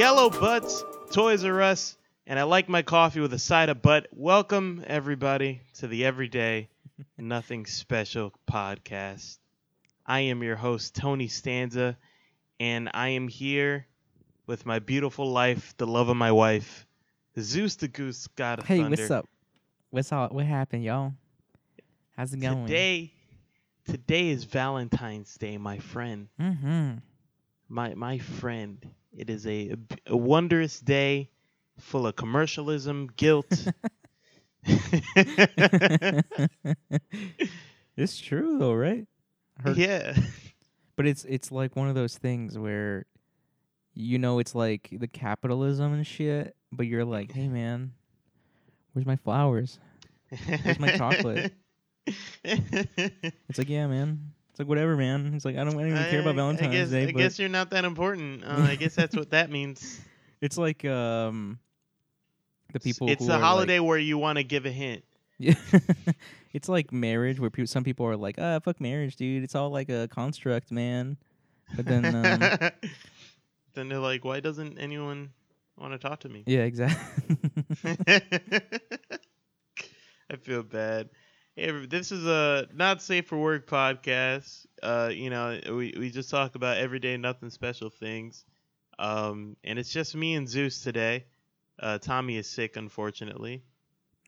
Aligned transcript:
Yellow 0.00 0.30
Butts, 0.30 0.82
Toys 1.10 1.44
R 1.44 1.60
Us, 1.60 1.98
and 2.26 2.38
I 2.38 2.44
like 2.44 2.70
my 2.70 2.80
coffee 2.80 3.20
with 3.20 3.34
a 3.34 3.38
side 3.38 3.68
of 3.68 3.82
butt. 3.82 4.06
Welcome, 4.12 4.82
everybody, 4.86 5.60
to 5.74 5.88
the 5.88 6.06
Everyday 6.06 6.70
Nothing 7.18 7.66
Special 7.66 8.32
podcast. 8.50 9.36
I 10.06 10.20
am 10.20 10.42
your 10.42 10.56
host, 10.56 10.94
Tony 10.94 11.28
Stanza, 11.28 11.98
and 12.58 12.88
I 12.94 13.08
am 13.08 13.28
here 13.28 13.86
with 14.46 14.64
my 14.64 14.78
beautiful 14.78 15.30
life, 15.30 15.74
the 15.76 15.86
love 15.86 16.08
of 16.08 16.16
my 16.16 16.32
wife, 16.32 16.86
Zeus 17.38 17.76
the 17.76 17.88
Goose, 17.88 18.26
God 18.28 18.60
of 18.60 18.64
Hey, 18.64 18.78
Thunder. 18.78 18.96
what's 18.96 19.10
up? 19.10 19.28
What's 19.90 20.12
all? 20.12 20.28
What 20.28 20.46
happened, 20.46 20.82
y'all? 20.82 21.12
How's 22.16 22.32
it 22.32 22.40
going? 22.40 22.64
Today, 22.64 23.12
today 23.86 24.30
is 24.30 24.44
Valentine's 24.44 25.36
Day, 25.36 25.58
my 25.58 25.76
friend. 25.76 26.28
Mm-hmm. 26.40 26.92
my 27.68 27.92
my 27.94 28.16
friend. 28.16 28.82
It 29.16 29.28
is 29.30 29.46
a, 29.46 29.74
a 30.06 30.16
wondrous 30.16 30.80
day, 30.80 31.30
full 31.78 32.06
of 32.06 32.16
commercialism, 32.16 33.08
guilt. 33.16 33.66
it's 37.96 38.18
true 38.20 38.58
though, 38.58 38.74
right? 38.74 39.06
Heard- 39.62 39.76
yeah, 39.76 40.16
But 40.96 41.06
it's 41.06 41.24
it's 41.24 41.50
like 41.52 41.76
one 41.76 41.88
of 41.88 41.94
those 41.94 42.16
things 42.18 42.58
where, 42.58 43.06
you 43.94 44.18
know, 44.18 44.38
it's 44.38 44.54
like 44.54 44.88
the 44.92 45.08
capitalism 45.08 45.92
and 45.92 46.06
shit. 46.06 46.54
But 46.72 46.86
you're 46.86 47.04
like, 47.04 47.32
hey 47.32 47.48
man, 47.48 47.92
where's 48.92 49.06
my 49.06 49.16
flowers? 49.16 49.78
Where's 50.62 50.78
my 50.78 50.96
chocolate? 50.96 51.52
It's 52.44 53.58
like, 53.58 53.68
yeah, 53.68 53.86
man. 53.86 54.32
Like 54.60 54.68
whatever, 54.68 54.94
man. 54.94 55.32
It's 55.34 55.46
like 55.46 55.56
I 55.56 55.64
don't, 55.64 55.68
I 55.68 55.84
don't 55.84 55.86
even 55.92 56.10
care 56.10 56.20
about 56.20 56.34
Valentine's 56.34 56.68
I 56.68 56.70
guess, 56.70 56.90
Day. 56.90 57.08
I 57.08 57.12
guess 57.12 57.38
you're 57.38 57.48
not 57.48 57.70
that 57.70 57.86
important. 57.86 58.44
Uh, 58.44 58.66
I 58.68 58.74
guess 58.76 58.94
that's 58.94 59.16
what 59.16 59.30
that 59.30 59.50
means. 59.50 59.98
it's 60.42 60.58
like 60.58 60.84
um, 60.84 61.58
the 62.74 62.78
people. 62.78 63.08
It's 63.08 63.26
are, 63.26 63.40
holiday 63.40 63.78
where 63.80 63.96
you 63.96 64.18
want 64.18 64.36
to 64.36 64.44
give 64.44 64.66
a 64.66 64.70
hint. 64.70 65.02
Yeah. 65.38 65.54
it's 66.52 66.68
like 66.68 66.92
marriage 66.92 67.40
where 67.40 67.48
people, 67.48 67.68
some 67.68 67.84
people 67.84 68.04
are 68.04 68.18
like, 68.18 68.34
ah, 68.36 68.60
fuck 68.62 68.82
marriage, 68.82 69.16
dude. 69.16 69.42
It's 69.42 69.54
all 69.54 69.70
like 69.70 69.88
a 69.88 70.08
construct, 70.08 70.70
man. 70.70 71.16
But 71.74 71.86
then, 71.86 72.04
um, 72.04 72.22
then 73.74 73.88
they're 73.88 73.98
like, 73.98 74.26
why 74.26 74.40
doesn't 74.40 74.76
anyone 74.76 75.30
want 75.78 75.94
to 75.94 75.98
talk 75.98 76.20
to 76.20 76.28
me? 76.28 76.44
yeah, 76.46 76.64
exactly. 76.64 77.38
I 80.30 80.36
feel 80.36 80.62
bad. 80.62 81.08
Hey, 81.56 81.86
this 81.86 82.12
is 82.12 82.24
a 82.26 82.68
not 82.72 83.02
safe 83.02 83.26
for 83.26 83.38
work 83.38 83.66
podcast. 83.68 84.66
Uh, 84.82 85.10
you 85.12 85.30
know, 85.30 85.58
we 85.68 85.94
we 85.98 86.10
just 86.10 86.30
talk 86.30 86.54
about 86.54 86.78
everyday, 86.78 87.16
nothing 87.16 87.50
special 87.50 87.90
things. 87.90 88.44
Um, 88.98 89.56
and 89.64 89.78
it's 89.78 89.92
just 89.92 90.14
me 90.14 90.34
and 90.34 90.48
Zeus 90.48 90.82
today. 90.82 91.24
Uh, 91.78 91.98
Tommy 91.98 92.36
is 92.36 92.46
sick, 92.46 92.76
unfortunately. 92.76 93.62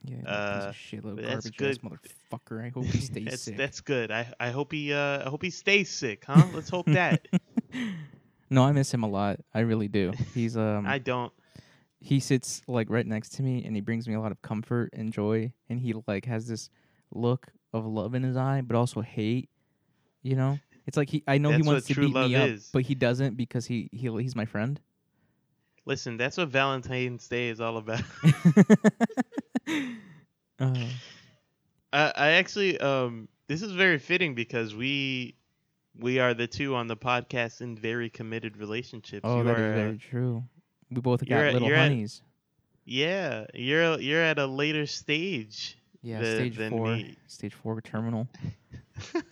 yeah, 0.05 0.17
Uh, 0.27 0.73
shitload 0.73 1.23
that's 1.23 1.51
good. 1.51 1.79
motherfucker. 1.83 2.65
I 2.65 2.69
hope 2.71 2.87
he 2.87 3.01
stays 3.01 3.25
that's 3.27 3.43
sick. 3.43 3.57
that's 3.57 3.81
good. 3.81 4.11
I 4.11 4.33
I 4.41 4.51
hope 4.51 4.73
he 4.73 4.93
uh 4.93 5.27
I 5.27 5.29
hope 5.31 5.43
he 5.43 5.51
stays 5.51 5.91
sick, 5.91 6.25
huh? 6.27 6.47
Let's 6.53 6.71
hope 6.71 6.87
that. 6.87 7.29
no, 8.51 8.65
I 8.65 8.73
miss 8.73 8.93
him 8.93 9.03
a 9.05 9.09
lot. 9.09 9.41
I 9.55 9.61
really 9.61 9.89
do. 9.89 10.13
He's 10.35 10.57
um, 10.57 10.85
I 10.89 10.99
don't. 10.99 11.33
he 12.01 12.19
sits 12.21 12.63
like 12.67 12.91
right 12.91 13.07
next 13.07 13.31
to 13.35 13.43
me, 13.43 13.65
and 13.65 13.75
he 13.77 13.81
brings 13.81 14.09
me 14.09 14.15
a 14.15 14.21
lot 14.21 14.33
of 14.33 14.43
comfort 14.43 14.91
and 14.93 15.13
joy. 15.13 15.53
And 15.69 15.81
he 15.81 15.95
like 16.07 16.25
has 16.27 16.47
this 16.49 16.69
look 17.13 17.47
of 17.73 17.87
love 17.87 18.15
in 18.15 18.23
his 18.23 18.37
eye, 18.37 18.61
but 18.61 18.77
also 18.77 19.01
hate. 19.01 19.49
You 20.23 20.37
know, 20.37 20.59
it's 20.87 20.97
like 20.97 21.11
he. 21.11 21.23
I 21.27 21.39
know 21.39 21.51
he 21.51 21.57
That's 21.57 21.67
wants 21.67 21.85
what 21.85 21.89
to 21.89 21.95
true 21.95 22.07
beat 22.07 22.15
love 22.15 22.31
me 22.31 22.37
up, 22.37 22.49
is. 22.49 22.71
but 22.73 22.83
he 22.83 22.95
doesn't 22.95 23.37
because 23.37 23.67
he 23.67 23.89
he 23.93 24.09
he's 24.21 24.37
my 24.37 24.45
friend. 24.45 24.81
Listen, 25.85 26.17
that's 26.17 26.37
what 26.37 26.49
Valentine's 26.49 27.27
Day 27.27 27.49
is 27.49 27.61
all 27.61 27.77
about. 27.77 28.03
uh, 30.61 30.75
I, 31.93 32.13
I 32.17 32.29
actually 32.33 32.79
um 32.79 33.29
this 33.49 33.63
is 33.63 33.73
very 33.73 33.99
fitting 33.99 34.35
because 34.35 34.75
we 34.75 35.35
we 35.99 36.19
are 36.21 36.35
the 36.35 36.47
two 36.47 36.75
on 36.75 36.87
the 36.87 36.97
podcast 36.97 37.61
in 37.61 37.77
very 37.77 38.09
committed 38.09 38.57
relationships. 38.57 39.23
oh, 39.25 39.39
you 39.39 39.45
that 39.45 39.57
is 39.57 39.61
are, 39.61 39.73
uh, 39.73 39.77
very 39.77 39.99
true. 39.99 40.45
We 40.91 41.01
both 41.01 41.23
you're 41.27 41.39
got 41.39 41.47
at- 41.49 41.53
little 41.55 41.69
you're 41.69 41.77
at- 41.77 41.91
honeys. 41.91 42.23
yeah, 42.85 43.47
you're 43.55 43.99
you're 44.01 44.23
at 44.23 44.39
a 44.39 44.47
later 44.47 44.87
stage. 44.87 45.77
Yeah, 46.03 46.21
the- 46.21 46.35
stage 46.35 46.57
than 46.57 46.71
four. 46.71 46.87
me. 46.87 47.17
Stage 47.27 47.55
four 47.55 47.81
terminal. 47.81 48.29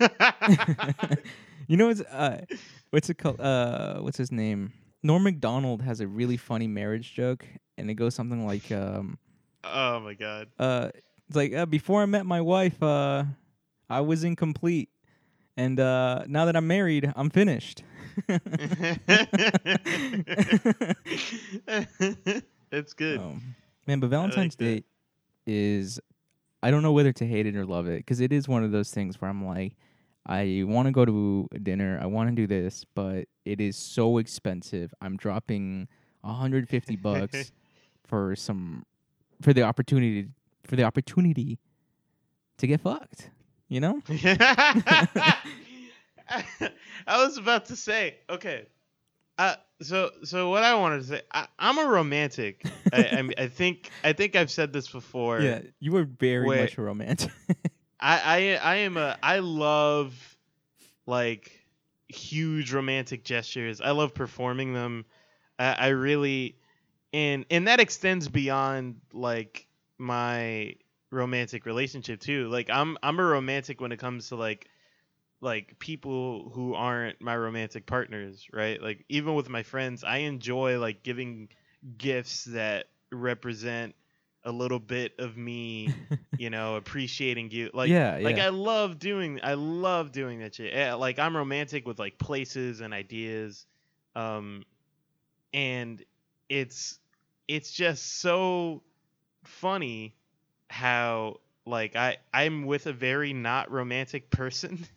you 1.68 1.76
know 1.76 1.88
what's 1.88 2.00
uh, 2.00 2.44
what's 2.90 3.10
it 3.10 3.18
called? 3.18 3.40
Uh, 3.40 3.98
what's 4.00 4.16
his 4.16 4.32
name? 4.32 4.72
Norm 5.02 5.22
Macdonald 5.22 5.82
has 5.82 6.00
a 6.00 6.06
really 6.06 6.36
funny 6.36 6.66
marriage 6.66 7.14
joke, 7.14 7.46
and 7.78 7.90
it 7.90 7.94
goes 7.94 8.14
something 8.14 8.46
like, 8.46 8.70
um, 8.70 9.18
oh 9.64 10.00
my 10.00 10.14
god. 10.14 10.48
uh, 10.58 10.90
it's 11.28 11.36
like 11.36 11.54
uh, 11.54 11.66
before 11.66 12.02
I 12.02 12.06
met 12.06 12.26
my 12.26 12.40
wife, 12.40 12.82
uh, 12.82 13.24
I 13.88 14.00
was 14.00 14.24
incomplete, 14.24 14.90
and 15.56 15.80
uh, 15.80 16.24
now 16.26 16.44
that 16.46 16.56
I'm 16.56 16.66
married, 16.66 17.12
I'm 17.16 17.30
finished. 17.30 17.82
That's 22.70 22.92
good. 22.92 23.20
Um, 23.20 23.54
man, 23.86 24.00
but 24.00 24.10
Valentine's 24.10 24.56
that. 24.56 24.64
Day 24.64 24.84
is 25.46 25.98
I 26.62 26.70
don't 26.70 26.82
know 26.82 26.92
whether 26.92 27.12
to 27.12 27.26
hate 27.26 27.46
it 27.46 27.56
or 27.56 27.64
love 27.64 27.86
it 27.86 27.98
because 27.98 28.20
it 28.20 28.32
is 28.32 28.48
one 28.48 28.64
of 28.64 28.72
those 28.72 28.90
things 28.90 29.20
where 29.20 29.30
I'm 29.30 29.44
like, 29.44 29.74
I 30.26 30.64
want 30.66 30.86
to 30.86 30.92
go 30.92 31.04
to 31.04 31.48
dinner, 31.62 31.98
I 32.00 32.06
want 32.06 32.28
to 32.28 32.34
do 32.34 32.46
this, 32.46 32.84
but 32.94 33.26
it 33.44 33.60
is 33.60 33.76
so 33.76 34.18
expensive. 34.18 34.92
I'm 35.00 35.16
dropping 35.16 35.88
150 36.20 36.96
bucks 37.02 37.52
for 38.04 38.36
some 38.36 38.84
for 39.40 39.52
the 39.52 39.62
opportunity 39.62 40.28
for 40.64 40.76
the 40.76 40.84
opportunity 40.84 41.58
to 42.58 42.66
get 42.66 42.80
fucked. 42.80 43.30
You 43.68 43.80
know? 43.80 44.02
I 44.08 45.36
was 47.08 47.38
about 47.38 47.66
to 47.66 47.76
say, 47.76 48.16
okay. 48.28 48.66
Uh, 49.38 49.54
so 49.82 50.10
so 50.24 50.50
what 50.50 50.62
I 50.62 50.74
wanted 50.74 50.98
to 50.98 51.04
say, 51.04 51.22
I, 51.32 51.46
I'm 51.58 51.78
a 51.78 51.86
romantic. 51.86 52.64
I, 52.92 53.04
I, 53.04 53.42
I 53.42 53.46
think 53.48 53.90
I 54.04 54.12
think 54.12 54.36
I've 54.36 54.50
said 54.50 54.72
this 54.72 54.88
before. 54.88 55.40
yeah, 55.40 55.60
you 55.78 55.92
were 55.92 56.04
very 56.04 56.46
much 56.46 56.78
a 56.78 56.82
romantic. 56.82 57.32
I, 58.00 58.20
I 58.20 58.72
I 58.72 58.74
am 58.76 58.96
a 58.96 59.18
I 59.22 59.40
love 59.40 60.14
like 61.06 61.64
huge 62.08 62.72
romantic 62.72 63.24
gestures. 63.24 63.80
I 63.80 63.90
love 63.90 64.14
performing 64.14 64.72
them. 64.72 65.04
I, 65.58 65.72
I 65.72 65.88
really 65.88 66.56
and 67.12 67.44
and 67.50 67.68
that 67.68 67.80
extends 67.80 68.28
beyond 68.28 69.00
like 69.12 69.66
my 69.98 70.76
romantic 71.10 71.66
relationship 71.66 72.20
too. 72.20 72.48
Like 72.48 72.70
I'm 72.70 72.96
I'm 73.02 73.18
a 73.18 73.24
romantic 73.24 73.80
when 73.80 73.92
it 73.92 73.98
comes 73.98 74.28
to 74.28 74.36
like 74.36 74.68
like 75.40 75.78
people 75.78 76.50
who 76.54 76.74
aren't 76.74 77.20
my 77.20 77.36
romantic 77.36 77.86
partners, 77.86 78.46
right? 78.52 78.80
Like 78.82 79.04
even 79.08 79.34
with 79.34 79.48
my 79.48 79.62
friends, 79.62 80.04
I 80.04 80.18
enjoy 80.18 80.78
like 80.78 81.02
giving 81.02 81.48
gifts 81.96 82.44
that 82.44 82.86
represent 83.10 83.94
a 84.44 84.52
little 84.52 84.78
bit 84.78 85.12
of 85.18 85.36
me 85.36 85.92
you 86.38 86.48
know, 86.48 86.76
appreciating 86.76 87.50
you. 87.50 87.70
Like, 87.74 87.90
yeah, 87.90 88.18
like. 88.22 88.38
I 88.38 88.48
love 88.48 88.98
doing, 88.98 89.40
I 89.42 89.54
love 89.54 90.10
doing 90.12 90.40
that 90.40 90.54
shit. 90.54 90.74
Eh, 90.74 90.94
Like 90.94 91.18
I'm 91.18 91.36
romantic 91.36 91.86
with 91.86 91.98
like 91.98 92.18
places 92.18 92.80
and 92.80 92.94
ideas, 92.94 93.66
um, 94.16 94.64
and 95.52 96.02
it's 96.48 96.98
it's 97.48 97.72
just 97.72 98.20
so 98.20 98.82
funny 99.44 100.14
how 100.68 101.40
like 101.66 101.96
I 101.96 102.18
I'm 102.32 102.66
with 102.66 102.86
a 102.86 102.92
very 102.92 103.32
not 103.32 103.70
romantic 103.70 104.30
person. 104.30 104.86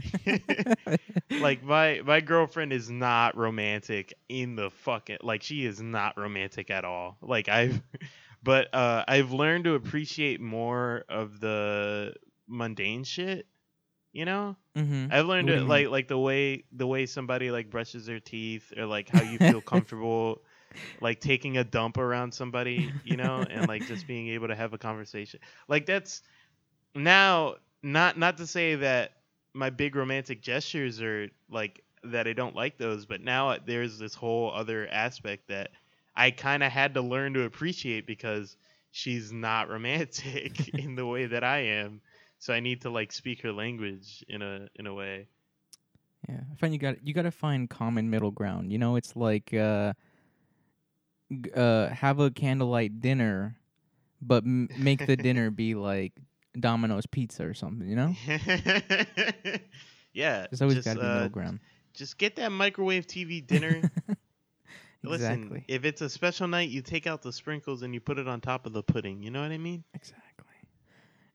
like 1.30 1.62
my 1.62 2.00
my 2.04 2.20
girlfriend 2.20 2.72
is 2.72 2.90
not 2.90 3.36
romantic 3.36 4.14
in 4.28 4.56
the 4.56 4.70
fucking 4.70 5.18
like 5.22 5.42
she 5.42 5.64
is 5.64 5.80
not 5.80 6.18
romantic 6.18 6.70
at 6.70 6.84
all. 6.84 7.18
Like 7.20 7.48
I've 7.48 7.80
but 8.42 8.72
uh 8.74 9.04
I've 9.06 9.32
learned 9.32 9.64
to 9.64 9.74
appreciate 9.74 10.40
more 10.40 11.04
of 11.08 11.40
the 11.40 12.14
mundane 12.48 13.04
shit, 13.04 13.46
you 14.12 14.24
know? 14.24 14.56
mm-hmm. 14.76 15.06
I've 15.10 15.26
learned 15.26 15.48
do 15.48 15.56
to 15.56 15.64
like 15.64 15.88
like 15.88 16.08
the 16.08 16.18
way 16.18 16.64
the 16.72 16.86
way 16.86 17.06
somebody 17.06 17.50
like 17.50 17.70
brushes 17.70 18.06
their 18.06 18.20
teeth 18.20 18.72
or 18.76 18.86
like 18.86 19.08
how 19.08 19.22
you 19.22 19.38
feel 19.38 19.60
comfortable 19.72 20.42
like 21.00 21.20
taking 21.20 21.58
a 21.58 21.64
dump 21.64 21.98
around 21.98 22.32
somebody, 22.32 22.90
you 23.04 23.16
know, 23.16 23.44
and 23.48 23.68
like 23.68 23.86
just 23.86 24.06
being 24.06 24.28
able 24.28 24.48
to 24.48 24.54
have 24.54 24.72
a 24.72 24.78
conversation. 24.78 25.40
Like 25.68 25.86
that's 25.86 26.22
now 26.94 27.56
not 27.82 28.18
not 28.18 28.38
to 28.38 28.46
say 28.46 28.76
that 28.76 29.12
my 29.54 29.70
big 29.70 29.96
romantic 29.96 30.42
gestures 30.42 31.00
are 31.00 31.28
like 31.50 31.82
that 32.04 32.26
I 32.26 32.32
don't 32.32 32.54
like 32.54 32.78
those, 32.78 33.06
but 33.06 33.20
now 33.20 33.56
there's 33.64 33.98
this 33.98 34.14
whole 34.14 34.52
other 34.52 34.88
aspect 34.88 35.48
that 35.48 35.70
I 36.16 36.30
kind 36.30 36.62
of 36.62 36.72
had 36.72 36.94
to 36.94 37.00
learn 37.00 37.34
to 37.34 37.44
appreciate 37.44 38.06
because 38.06 38.56
she's 38.90 39.32
not 39.32 39.68
romantic 39.68 40.68
in 40.74 40.94
the 40.96 41.06
way 41.06 41.26
that 41.26 41.44
I 41.44 41.58
am. 41.58 42.00
So 42.38 42.52
I 42.52 42.60
need 42.60 42.82
to 42.82 42.90
like 42.90 43.12
speak 43.12 43.42
her 43.42 43.52
language 43.52 44.24
in 44.28 44.42
a 44.42 44.68
in 44.76 44.86
a 44.86 44.94
way. 44.94 45.28
Yeah, 46.28 46.40
I 46.50 46.54
find 46.56 46.72
you 46.72 46.78
got 46.78 47.06
you 47.06 47.14
got 47.14 47.22
to 47.22 47.30
find 47.30 47.68
common 47.68 48.10
middle 48.10 48.30
ground. 48.30 48.72
You 48.72 48.78
know, 48.78 48.96
it's 48.96 49.14
like 49.16 49.52
uh, 49.54 49.92
uh, 51.54 51.88
have 51.88 52.18
a 52.20 52.30
candlelight 52.30 53.00
dinner, 53.00 53.56
but 54.20 54.44
m- 54.44 54.68
make 54.76 55.06
the 55.06 55.16
dinner 55.16 55.50
be 55.50 55.74
like 55.74 56.12
Domino's 56.58 57.06
pizza 57.06 57.44
or 57.46 57.54
something. 57.54 57.88
You 57.88 57.96
know, 57.96 58.14
yeah. 60.12 60.46
there's 60.50 60.62
always 60.62 60.78
got 60.84 60.94
to 60.94 61.00
be 61.00 61.06
uh, 61.06 61.14
middle 61.14 61.28
ground. 61.28 61.60
Just 61.94 62.18
get 62.18 62.36
that 62.36 62.50
microwave 62.52 63.06
TV 63.06 63.46
dinner. 63.46 63.90
Listen, 65.04 65.32
exactly. 65.32 65.64
if 65.66 65.84
it's 65.84 66.00
a 66.00 66.08
special 66.08 66.46
night, 66.46 66.70
you 66.70 66.80
take 66.80 67.06
out 67.08 67.22
the 67.22 67.32
sprinkles 67.32 67.82
and 67.82 67.92
you 67.92 68.00
put 68.00 68.18
it 68.18 68.28
on 68.28 68.40
top 68.40 68.66
of 68.66 68.72
the 68.72 68.82
pudding. 68.84 69.22
You 69.22 69.30
know 69.32 69.42
what 69.42 69.50
I 69.50 69.58
mean? 69.58 69.82
Exactly. 69.94 70.18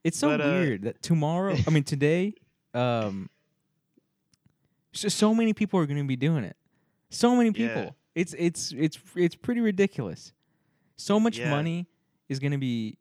It's 0.04 0.18
so 0.18 0.28
But, 0.28 0.40
uh, 0.40 0.50
weird 0.60 0.82
that 0.82 1.02
tomorrow, 1.02 1.54
I 1.66 1.70
mean 1.70 1.84
today, 1.84 2.32
um, 2.74 3.28
so, 4.92 5.08
so 5.08 5.34
many 5.34 5.52
people 5.52 5.78
are 5.80 5.86
going 5.86 5.98
to 5.98 6.04
be 6.04 6.16
doing 6.16 6.44
it. 6.44 6.56
So 7.10 7.36
many 7.36 7.50
Yeah. 7.50 7.68
people. 7.74 7.96
It's 8.14 8.34
it's 8.38 8.72
it's 8.72 8.98
it's 9.16 9.34
pretty 9.36 9.60
ridiculous. 9.60 10.32
So 10.96 11.20
much 11.20 11.38
Yeah. 11.38 11.50
money 11.50 11.86
is 12.28 12.38
going 12.38 12.52
to 12.52 12.58
be 12.58 12.96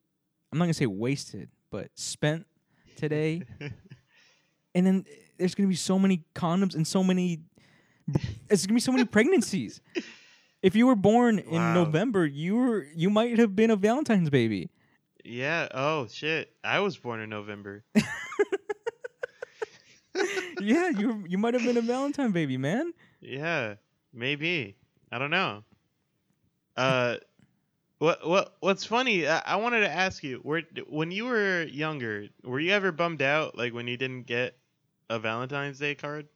I'm 0.52 0.60
not 0.60 0.66
going 0.66 0.74
to 0.74 0.78
say 0.78 0.86
wasted, 0.86 1.50
but 1.78 1.90
spent 1.96 2.46
today. 2.96 3.44
and 4.76 4.86
then 4.88 5.06
there's 5.38 5.54
going 5.54 5.68
to 5.68 5.70
be 5.70 5.76
so 5.76 6.00
many 6.00 6.24
condoms 6.34 6.74
and 6.76 6.88
so 6.88 7.04
many 7.04 7.42
it's 8.50 8.66
going 8.66 8.70
to 8.70 8.74
be 8.74 8.80
so 8.80 8.92
many 8.92 9.06
pregnancies. 9.18 9.80
If 10.64 10.76
you 10.76 10.88
were 10.88 10.96
born 10.96 11.38
in 11.40 11.52
Wow. 11.62 11.74
November, 11.76 12.26
you 12.26 12.56
were 12.56 12.86
you 12.96 13.10
might 13.12 13.38
have 13.38 13.56
been 13.56 13.70
a 13.70 13.76
Valentine's 13.76 14.30
baby. 14.32 14.70
Yeah. 15.24 15.68
Oh 15.72 16.08
shit. 16.08 16.52
I 16.64 16.80
was 16.80 16.98
born 16.98 17.20
in 17.20 17.30
November. 17.30 17.84
yeah, 20.60 20.90
you 20.90 21.24
you 21.28 21.38
might 21.38 21.54
have 21.54 21.64
been 21.64 21.78
a 21.78 21.82
Valentine 21.82 22.32
baby, 22.32 22.58
man. 22.58 22.92
Yeah. 23.22 23.76
Maybe. 24.14 24.78
I 25.12 25.20
don't 25.20 25.30
know. 25.32 25.64
Uh, 26.76 27.18
what 28.00 28.28
what 28.28 28.56
what's 28.60 28.86
funny? 28.86 29.28
I, 29.28 29.42
I 29.46 29.56
wanted 29.58 29.82
to 29.82 29.90
ask 29.90 30.24
you, 30.24 30.42
were 30.44 30.62
when 30.88 31.12
you 31.12 31.26
were 31.26 31.64
younger, 31.64 32.28
were 32.44 32.60
you 32.60 32.72
ever 32.72 32.92
bummed 32.92 33.22
out 33.22 33.58
like 33.58 33.74
when 33.74 33.88
you 33.88 33.98
didn't 33.98 34.24
get 34.28 34.58
a 35.10 35.18
Valentine's 35.20 35.80
Day 35.80 35.96
card, 35.96 36.28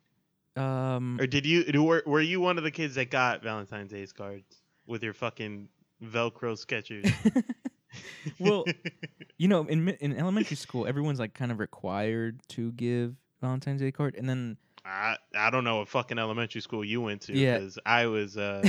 Um, 0.56 1.18
or 1.20 1.28
did 1.28 1.46
you 1.46 1.84
were 1.84 2.04
were 2.06 2.22
you 2.22 2.40
one 2.42 2.58
of 2.58 2.64
the 2.64 2.72
kids 2.72 2.96
that 2.96 3.12
got 3.12 3.44
Valentine's 3.44 3.92
Day 3.92 4.06
cards 4.08 4.62
with 4.88 5.04
your 5.04 5.14
fucking 5.14 5.70
Velcro 6.04 6.58
Skechers? 6.58 7.14
well, 8.40 8.66
you 9.38 9.48
know, 9.48 9.66
in 9.66 9.90
in 9.90 10.18
elementary 10.18 10.58
school, 10.58 10.88
everyone's 10.88 11.20
like 11.20 11.34
kind 11.34 11.52
of 11.52 11.60
required 11.60 12.40
to 12.50 12.72
give 12.72 13.16
Valentine's 13.42 13.82
Day 13.82 13.92
card, 13.92 14.16
and 14.16 14.28
then 14.28 14.58
I 14.84 15.18
I 15.36 15.50
don't 15.52 15.64
know 15.64 15.78
what 15.80 15.90
fucking 15.90 16.18
elementary 16.18 16.62
school 16.62 16.84
you 16.84 17.02
went 17.02 17.22
to 17.24 17.34
Yeah. 17.38 17.58
because 17.60 17.78
I 17.86 18.08
was 18.08 18.36
uh 18.38 18.64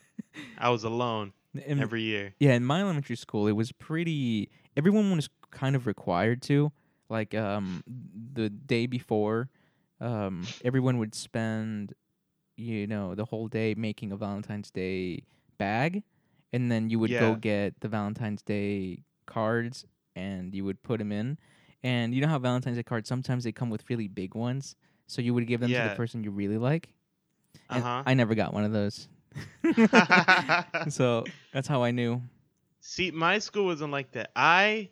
I 0.58 0.70
was 0.70 0.84
alone 0.84 1.32
in, 1.54 1.80
every 1.80 2.02
year. 2.02 2.34
yeah, 2.38 2.52
in 2.54 2.64
my 2.64 2.80
elementary 2.80 3.16
school, 3.16 3.46
it 3.46 3.52
was 3.52 3.72
pretty. 3.72 4.50
Everyone 4.76 5.14
was 5.14 5.28
kind 5.50 5.76
of 5.76 5.86
required 5.86 6.40
to, 6.42 6.72
like, 7.08 7.34
um, 7.34 7.82
the 8.32 8.48
day 8.48 8.86
before, 8.86 9.50
um, 10.00 10.42
everyone 10.64 10.98
would 10.98 11.14
spend, 11.14 11.94
you 12.56 12.86
know, 12.86 13.14
the 13.14 13.24
whole 13.26 13.48
day 13.48 13.74
making 13.74 14.12
a 14.12 14.16
Valentine's 14.16 14.70
Day 14.70 15.24
bag, 15.58 16.02
and 16.52 16.70
then 16.72 16.88
you 16.90 16.98
would 16.98 17.10
go 17.20 17.34
get 17.34 17.80
the 17.80 17.88
Valentine's 17.88 18.42
Day 18.42 19.04
cards, 19.26 19.84
and 20.16 20.54
you 20.54 20.64
would 20.64 20.82
put 20.82 20.98
them 20.98 21.12
in. 21.12 21.38
And 21.82 22.14
you 22.14 22.20
know 22.20 22.28
how 22.28 22.38
Valentine's 22.38 22.76
Day 22.76 22.82
cards 22.84 23.08
sometimes 23.08 23.44
they 23.44 23.52
come 23.52 23.68
with 23.68 23.88
really 23.90 24.08
big 24.08 24.34
ones, 24.34 24.76
so 25.06 25.20
you 25.20 25.34
would 25.34 25.46
give 25.46 25.60
them 25.60 25.68
to 25.84 25.88
the 25.90 25.96
person 25.96 26.22
you 26.24 26.30
really 26.30 26.58
like. 26.58 26.94
And 27.68 27.82
Uh 27.84 28.02
I 28.06 28.14
never 28.14 28.34
got 28.34 28.54
one 28.54 28.64
of 28.64 28.72
those. 28.72 29.08
so 30.88 31.24
that's 31.52 31.68
how 31.68 31.82
I 31.82 31.90
knew. 31.90 32.20
See, 32.80 33.10
my 33.10 33.38
school 33.38 33.66
wasn't 33.66 33.92
like 33.92 34.12
that. 34.12 34.30
I, 34.34 34.90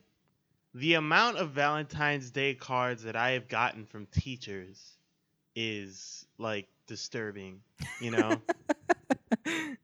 the 0.74 0.94
amount 0.94 1.38
of 1.38 1.50
Valentine's 1.50 2.30
Day 2.30 2.54
cards 2.54 3.02
that 3.02 3.16
I 3.16 3.32
have 3.32 3.48
gotten 3.48 3.84
from 3.84 4.06
teachers 4.06 4.96
is 5.56 6.26
like 6.38 6.68
disturbing. 6.86 7.60
You 8.00 8.12
know, 8.12 8.40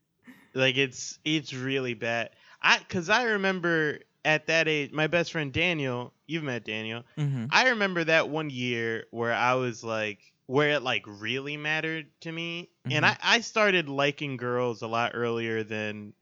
like 0.53 0.77
it's 0.77 1.19
it's 1.25 1.53
really 1.53 1.93
bad. 1.93 2.31
I 2.61 2.79
because 2.79 3.09
I 3.09 3.23
remember 3.23 3.99
at 4.27 4.47
that 4.47 4.67
age, 4.67 4.91
my 4.91 5.07
best 5.07 5.31
friend 5.31 5.51
Daniel. 5.51 6.13
You've 6.27 6.43
met 6.43 6.65
Daniel. 6.65 7.03
mm-hmm. 7.17 7.45
I 7.51 7.69
remember 7.69 8.03
that 8.03 8.27
one 8.27 8.49
year 8.49 9.05
where 9.11 9.33
I 9.33 9.53
was 9.53 9.81
like, 9.81 10.19
where 10.47 10.71
it 10.71 10.83
like 10.83 11.03
really 11.07 11.57
mattered 11.57 12.07
to 12.21 12.31
me, 12.31 12.71
and 12.89 13.05
Mhm. 13.05 13.07
I 13.07 13.17
I 13.21 13.41
started 13.41 13.89
liking 13.89 14.37
girls 14.37 14.81
a 14.81 14.87
lot 14.87 15.11
earlier 15.15 15.63
than 15.63 16.13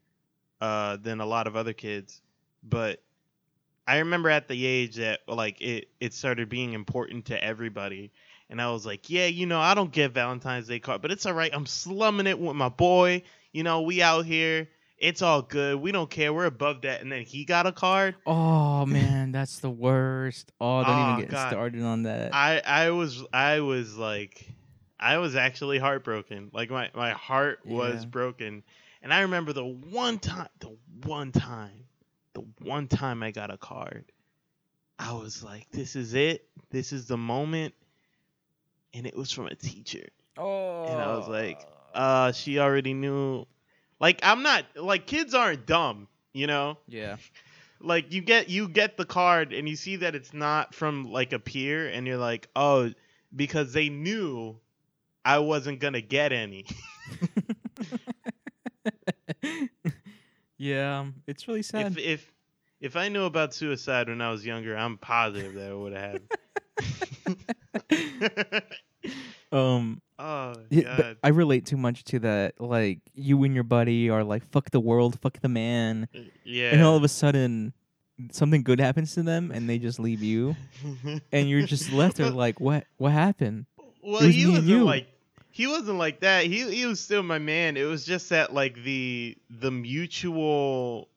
uh 0.61 0.97
than 0.97 1.21
a 1.21 1.25
lot 1.25 1.47
of 1.47 1.55
other 1.57 1.73
kids, 1.73 2.21
but 2.63 3.03
I 3.87 3.99
remember 3.99 4.29
at 4.29 4.47
the 4.47 4.65
age 4.65 4.95
that 4.95 5.21
like 5.27 5.61
it 5.61 5.89
it 5.99 6.13
started 6.13 6.49
being 6.49 6.73
important 6.73 7.25
to 7.25 7.43
everybody. 7.43 8.11
And 8.49 8.61
I 8.61 8.71
was 8.71 8.85
like, 8.85 9.09
yeah, 9.09 9.25
you 9.25 9.45
know, 9.47 9.59
I 9.59 9.73
don't 9.73 9.91
get 9.91 10.11
Valentine's 10.11 10.67
Day 10.67 10.79
card, 10.79 11.01
but 11.01 11.11
it's 11.11 11.25
all 11.25 11.33
right. 11.33 11.51
I'm 11.53 11.65
slumming 11.65 12.27
it 12.27 12.39
with 12.39 12.55
my 12.55 12.69
boy. 12.69 13.23
You 13.53 13.63
know, 13.63 13.81
we 13.81 14.01
out 14.01 14.25
here. 14.25 14.69
It's 14.97 15.21
all 15.21 15.41
good. 15.41 15.77
We 15.81 15.91
don't 15.91 16.09
care. 16.09 16.33
We're 16.33 16.45
above 16.45 16.81
that. 16.81 17.01
And 17.01 17.11
then 17.11 17.23
he 17.23 17.45
got 17.45 17.65
a 17.67 17.71
card. 17.71 18.15
Oh 18.25 18.85
man, 18.85 19.31
that's 19.31 19.59
the 19.59 19.69
worst. 19.69 20.51
Oh, 20.59 20.83
don't 20.83 20.97
Oh, 20.97 21.01
even 21.01 21.15
get 21.17 21.29
God. 21.29 21.49
started 21.49 21.81
on 21.83 22.03
that. 22.03 22.33
I 22.33 22.61
I 22.65 22.89
was 22.91 23.23
I 23.33 23.59
was 23.59 23.97
like 23.97 24.47
I 24.99 25.17
was 25.17 25.35
actually 25.35 25.79
heartbroken. 25.79 26.49
Like 26.53 26.69
my 26.69 26.89
my 26.95 27.11
heart 27.11 27.59
was 27.65 28.03
Yeah. 28.03 28.09
broken. 28.09 28.63
And 29.01 29.13
I 29.13 29.21
remember 29.21 29.53
the 29.53 29.65
one 29.65 30.17
time 30.19 30.47
the 30.59 30.75
one 31.03 31.31
time 31.31 31.85
the 32.33 32.41
one 32.61 32.87
time 32.87 33.21
I 33.21 33.31
got 33.31 33.51
a 33.51 33.57
card. 33.57 34.05
I 34.97 35.13
was 35.13 35.43
like 35.43 35.69
this 35.71 35.95
is 35.95 36.13
it. 36.13 36.47
This 36.69 36.93
is 36.93 37.07
the 37.07 37.17
moment. 37.17 37.73
And 38.93 39.05
it 39.05 39.15
was 39.15 39.31
from 39.31 39.47
a 39.47 39.55
teacher. 39.55 40.07
oh, 40.37 40.85
And 40.87 41.01
I 41.01 41.15
was 41.17 41.27
like, 41.27 41.59
Uh 41.93 42.31
she 42.31 42.59
already 42.59 42.93
knew 42.93 43.45
like 43.99 44.19
I'm 44.23 44.43
not 44.43 44.65
like 44.75 45.07
kids 45.07 45.33
aren't 45.33 45.65
dumb, 45.65 46.07
you 46.33 46.47
know? 46.47 46.77
yeah, 46.87 47.17
like 47.79 48.11
you 48.11 48.21
get 48.21 48.49
you 48.49 48.67
get 48.67 48.97
the 48.97 49.05
card 49.05 49.53
and 49.53 49.69
you 49.69 49.75
see 49.75 49.97
that 49.97 50.15
it's 50.15 50.33
not 50.33 50.73
from 50.73 51.11
like 51.11 51.33
a 51.33 51.39
peer 51.39 51.87
and 51.87 52.07
you're 52.07 52.17
like 52.17 52.47
oh 52.55 52.91
because 53.35 53.73
they 53.73 53.89
knew 53.89 54.57
i 55.23 55.37
wasn't 55.39 55.79
gonna 55.79 56.01
get 56.01 56.31
any 56.31 56.65
yeah, 60.57 60.99
um, 60.99 61.15
it's 61.27 61.47
really 61.47 61.61
sad. 61.61 61.85
if 61.87 61.97
if 61.97 62.33
if 62.79 62.95
i 62.95 63.09
knew 63.09 63.25
about 63.25 63.53
suicide 63.53 64.07
when 64.09 64.21
i 64.21 64.31
was 64.31 64.45
younger 64.45 64.75
i'm 64.75 64.97
positive 64.97 65.53
that 65.53 65.71
it 65.71 65.77
would 65.77 65.93
have 65.93 66.21
happened 67.91 68.63
um, 69.51 70.01
oh 70.19 70.55
yeah, 70.69 70.95
but 70.97 71.17
I 71.23 71.29
relate 71.29 71.65
too 71.65 71.77
much 71.77 72.03
to 72.05 72.19
that. 72.19 72.59
Like 72.59 72.99
you 73.13 73.43
and 73.43 73.53
your 73.53 73.63
buddy 73.63 74.09
are 74.09 74.23
like, 74.23 74.49
"Fuck 74.51 74.71
the 74.71 74.79
world, 74.79 75.19
fuck 75.21 75.39
the 75.39 75.49
man," 75.49 76.07
yeah 76.43 76.71
and 76.71 76.81
all 76.81 76.95
of 76.95 77.03
a 77.03 77.07
sudden, 77.07 77.73
something 78.31 78.63
good 78.63 78.79
happens 78.79 79.13
to 79.15 79.23
them, 79.23 79.51
and 79.51 79.69
they 79.69 79.77
just 79.77 79.99
leave 79.99 80.21
you, 80.21 80.55
and 81.31 81.49
you're 81.49 81.65
just 81.65 81.91
left 81.91 82.17
there 82.17 82.29
like, 82.29 82.59
"What? 82.59 82.85
What 82.97 83.11
happened?" 83.11 83.65
well 84.01 84.21
was 84.21 84.35
he 84.35 84.45
wasn't 84.45 84.85
like 84.85 85.07
he 85.51 85.67
wasn't 85.67 85.97
like 85.97 86.19
that. 86.19 86.45
He 86.45 86.69
he 86.69 86.85
was 86.85 86.99
still 86.99 87.23
my 87.23 87.39
man. 87.39 87.77
It 87.77 87.85
was 87.85 88.05
just 88.05 88.29
that 88.29 88.53
like 88.53 88.83
the 88.83 89.37
the 89.49 89.71
mutual 89.71 91.07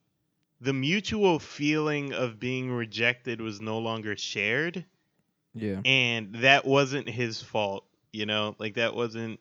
the 0.61 0.73
mutual 0.73 1.39
feeling 1.39 2.13
of 2.13 2.39
being 2.39 2.71
rejected 2.71 3.41
was 3.41 3.61
no 3.61 3.79
longer 3.79 4.17
shared. 4.17 4.85
Yeah, 5.55 5.81
and 5.85 6.35
that 6.37 6.65
wasn't 6.67 7.09
his 7.09 7.43
fault 7.43 7.85
you 8.13 8.27
know 8.27 8.55
like 8.59 8.75
that 8.75 8.95
wasn't 8.95 9.41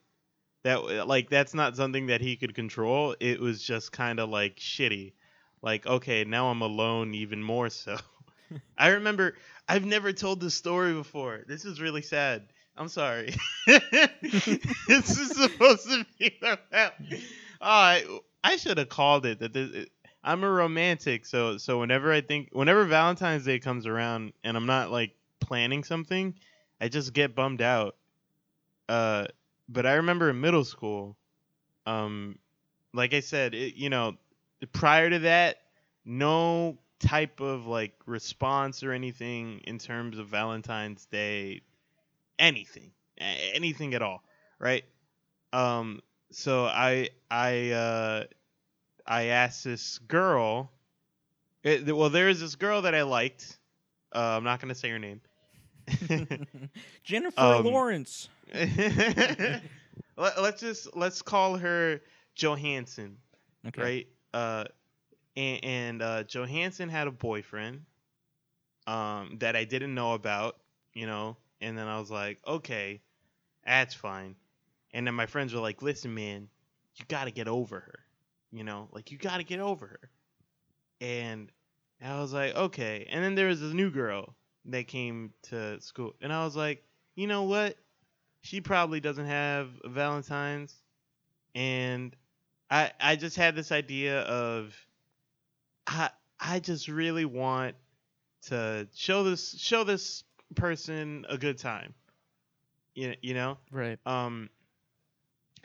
that 0.63 0.79
uh, 0.79 1.05
like 1.05 1.29
that's 1.29 1.53
not 1.53 1.75
something 1.75 2.07
that 2.07 2.21
he 2.21 2.35
could 2.35 2.53
control. 2.53 3.15
It 3.19 3.39
was 3.39 3.61
just 3.61 3.91
kind 3.91 4.19
of 4.19 4.29
like 4.29 4.57
shitty. 4.57 5.13
Like 5.61 5.85
okay 5.87 6.23
now 6.23 6.49
i'm 6.49 6.61
alone 6.61 7.13
even 7.13 7.41
more 7.41 7.69
so. 7.69 7.97
I 8.77 8.89
remember 8.89 9.35
i've 9.67 9.85
never 9.85 10.13
told 10.13 10.41
this 10.41 10.55
story 10.55 10.93
before. 10.93 11.41
This 11.47 11.65
is 11.65 11.81
really 11.81 12.01
sad. 12.01 12.47
I'm 12.75 12.89
sorry. 12.89 13.33
This 14.87 15.17
is 15.17 15.35
supposed 15.35 15.89
to 15.89 16.05
be 16.19 16.37
about 16.41 16.93
oh, 16.99 17.01
I, 17.61 18.03
I 18.43 18.55
should 18.57 18.77
have 18.77 18.89
called 18.89 19.25
it 19.25 19.39
that 19.39 19.53
this, 19.53 19.87
i'm 20.23 20.43
a 20.43 20.49
romantic 20.49 21.25
so 21.25 21.57
so 21.57 21.79
whenever 21.79 22.11
i 22.11 22.21
think 22.21 22.49
whenever 22.51 22.83
valentine's 22.85 23.45
day 23.45 23.59
comes 23.59 23.85
around 23.85 24.33
and 24.43 24.57
i'm 24.57 24.65
not 24.65 24.91
like 24.91 25.11
planning 25.39 25.83
something 25.83 26.33
i 26.81 26.87
just 26.87 27.13
get 27.13 27.35
bummed 27.35 27.61
out 27.61 27.95
uh 28.89 29.25
but 29.69 29.85
i 29.85 29.93
remember 29.93 30.29
in 30.29 30.39
middle 30.39 30.63
school 30.63 31.15
um 31.85 32.37
like 32.93 33.13
i 33.13 33.19
said 33.19 33.53
it, 33.53 33.75
you 33.75 33.89
know 33.89 34.15
prior 34.73 35.09
to 35.09 35.19
that 35.19 35.57
no 36.05 36.77
type 36.99 37.39
of 37.41 37.67
like 37.67 37.93
response 38.05 38.83
or 38.83 38.91
anything 38.91 39.59
in 39.65 39.77
terms 39.77 40.17
of 40.17 40.27
valentine's 40.27 41.05
day 41.05 41.61
anything 42.39 42.91
anything 43.17 43.93
at 43.93 44.01
all 44.01 44.23
right 44.59 44.83
um 45.53 46.01
so 46.31 46.65
i 46.65 47.09
i 47.29 47.71
uh 47.71 48.23
I 49.09 49.27
asked 49.27 49.63
this 49.63 49.99
girl. 49.99 50.69
It, 51.63 51.95
well, 51.95 52.09
there 52.09 52.27
is 52.27 52.41
this 52.41 52.55
girl 52.55 52.81
that 52.81 52.93
I 52.93 53.03
liked. 53.03 53.57
Uh, 54.13 54.19
I'm 54.35 54.43
not 54.43 54.59
gonna 54.59 54.75
say 54.75 54.89
her 54.89 54.99
name. 54.99 55.21
Jennifer 57.05 57.39
Um, 57.39 57.63
Lawrence. 57.63 58.27
Let, 60.17 60.37
us 60.37 60.59
just 60.59 60.95
let's 60.95 61.21
call 61.21 61.57
her 61.57 62.01
Johansson, 62.35 63.17
Okay. 63.67 63.81
right? 63.81 64.07
Uh, 64.33 64.65
and, 65.35 65.63
and 65.63 66.01
uh, 66.01 66.23
Johansson 66.23 66.89
had 66.89 67.07
a 67.07 67.11
boyfriend, 67.11 67.81
um, 68.87 69.37
that 69.39 69.55
I 69.55 69.63
didn't 69.65 69.93
know 69.93 70.13
about, 70.13 70.57
you 70.93 71.05
know. 71.05 71.37
And 71.61 71.77
then 71.77 71.87
I 71.87 71.99
was 71.99 72.11
like, 72.11 72.39
okay, 72.47 73.01
that's 73.65 73.93
fine. 73.93 74.35
And 74.93 75.05
then 75.07 75.15
my 75.15 75.25
friends 75.25 75.53
were 75.53 75.61
like, 75.61 75.81
listen, 75.81 76.13
man, 76.13 76.49
you 76.95 77.05
got 77.07 77.25
to 77.25 77.31
get 77.31 77.47
over 77.47 77.79
her, 77.79 77.99
you 78.51 78.63
know, 78.63 78.89
like 78.91 79.11
you 79.11 79.17
got 79.17 79.37
to 79.37 79.43
get 79.43 79.59
over 79.59 79.87
her. 79.87 80.09
And 81.01 81.51
I 82.03 82.19
was 82.19 82.33
like, 82.33 82.55
okay. 82.55 83.07
And 83.09 83.23
then 83.23 83.35
there 83.35 83.47
was 83.47 83.61
a 83.61 83.73
new 83.73 83.89
girl 83.91 84.35
that 84.65 84.87
came 84.87 85.33
to 85.43 85.79
school, 85.81 86.13
and 86.21 86.31
I 86.33 86.43
was 86.45 86.55
like, 86.55 86.83
you 87.15 87.27
know 87.27 87.43
what? 87.43 87.77
She 88.47 88.61
probably 88.61 89.01
doesn't 89.01 89.25
have 89.25 89.67
Valentine's, 89.83 90.73
and 91.53 92.15
I 92.71 92.93
I 92.97 93.17
just 93.17 93.35
had 93.35 93.57
this 93.57 93.73
idea 93.73 94.21
of 94.21 94.73
I 95.85 96.11
I 96.39 96.61
just 96.61 96.87
really 96.87 97.25
want 97.25 97.75
to 98.43 98.87
show 98.95 99.25
this 99.25 99.59
show 99.59 99.83
this 99.83 100.23
person 100.55 101.25
a 101.27 101.37
good 101.37 101.57
time. 101.57 101.93
You, 102.95 103.15
you 103.21 103.33
know? 103.33 103.57
Right. 103.69 103.99
Um 104.05 104.49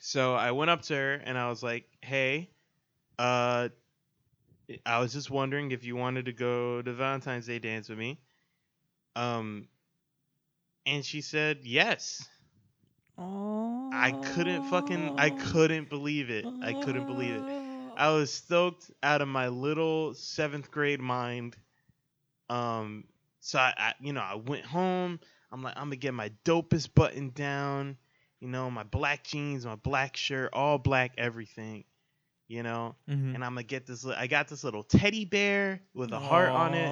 so 0.01 0.35
I 0.35 0.51
went 0.51 0.71
up 0.73 0.83
to 0.83 0.95
her 0.95 1.15
and 1.15 1.39
I 1.39 1.49
was 1.51 1.63
like, 1.63 1.87
"Hey, 2.01 2.51
uh 3.17 3.69
I 4.85 4.99
was 4.99 5.13
just 5.13 5.31
wondering 5.31 5.71
if 5.71 5.85
you 5.85 5.95
wanted 5.95 6.25
to 6.25 6.33
go 6.33 6.83
to 6.83 6.93
Valentine's 6.93 7.47
Day 7.47 7.61
dance 7.61 7.89
with 7.89 7.99
me." 7.99 8.19
Um 9.15 9.69
and 10.85 11.05
she 11.05 11.21
said, 11.21 11.61
"Yes." 11.63 12.29
Oh. 13.23 13.89
I 13.93 14.13
couldn't 14.13 14.63
fucking 14.63 15.13
I 15.19 15.31
couldn't 15.31 15.89
believe 15.89 16.31
it. 16.31 16.45
I 16.61 16.73
couldn't 16.73 17.07
believe 17.07 17.35
it. 17.35 17.45
I 17.97 18.11
was 18.11 18.33
stoked 18.33 18.91
out 19.03 19.21
of 19.21 19.29
my 19.29 19.49
little 19.49 20.15
seventh 20.15 20.71
grade 20.71 21.01
mind. 21.01 21.57
Um, 22.49 23.05
so 23.41 23.59
I, 23.59 23.73
I, 23.77 23.95
you 24.01 24.13
know, 24.13 24.21
I 24.21 24.35
went 24.37 24.65
home. 24.65 25.21
I'm 25.51 25.63
like, 25.63 25.75
I'm 25.77 25.85
gonna 25.85 25.97
get 25.97 26.15
my 26.15 26.31
dopest 26.45 26.95
button 26.95 27.31
down. 27.35 27.97
You 28.41 28.49
know, 28.49 28.71
my 28.71 28.83
black 28.83 29.25
jeans, 29.25 29.65
my 29.67 29.77
black 29.77 30.17
shirt, 30.17 30.51
all 30.53 30.79
black, 30.79 31.13
everything. 31.19 31.85
You 32.49 32.63
know, 32.63 32.97
Mhm. 33.09 33.35
and 33.35 33.45
I'm 33.45 33.53
gonna 33.53 33.63
get 33.63 33.87
this. 33.87 34.05
I 34.05 34.27
got 34.27 34.49
this 34.49 34.65
little 34.65 34.83
teddy 34.83 35.25
bear 35.25 35.81
with 35.95 36.13
a 36.13 36.19
heart 36.19 36.51
on 36.51 36.75
it. 36.75 36.89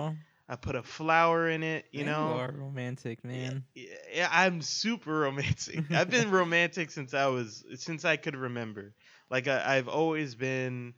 I 0.51 0.57
put 0.57 0.77
a 0.77 0.85
flower 0.85 1.49
in 1.51 1.65
it. 1.65 1.87
You 1.93 2.05
Man, 2.05 2.15
know, 2.15 2.33
you 2.33 2.35
are 2.35 2.51
romantic, 2.53 3.25
man. 3.25 3.65
yeah, 3.75 3.85
yeah, 4.13 4.29
I'm 4.31 4.63
super 4.63 5.13
romantic. 5.21 5.85
I've 5.95 6.11
been 6.11 6.31
romantic 6.31 6.91
since 6.91 7.15
I 7.15 7.27
was 7.29 7.65
since 7.77 8.05
I 8.05 8.17
could 8.17 8.37
remember. 8.37 8.95
Like 9.31 9.49
I, 9.49 9.77
I've 9.77 9.89
always 9.89 10.35
been, 10.37 10.95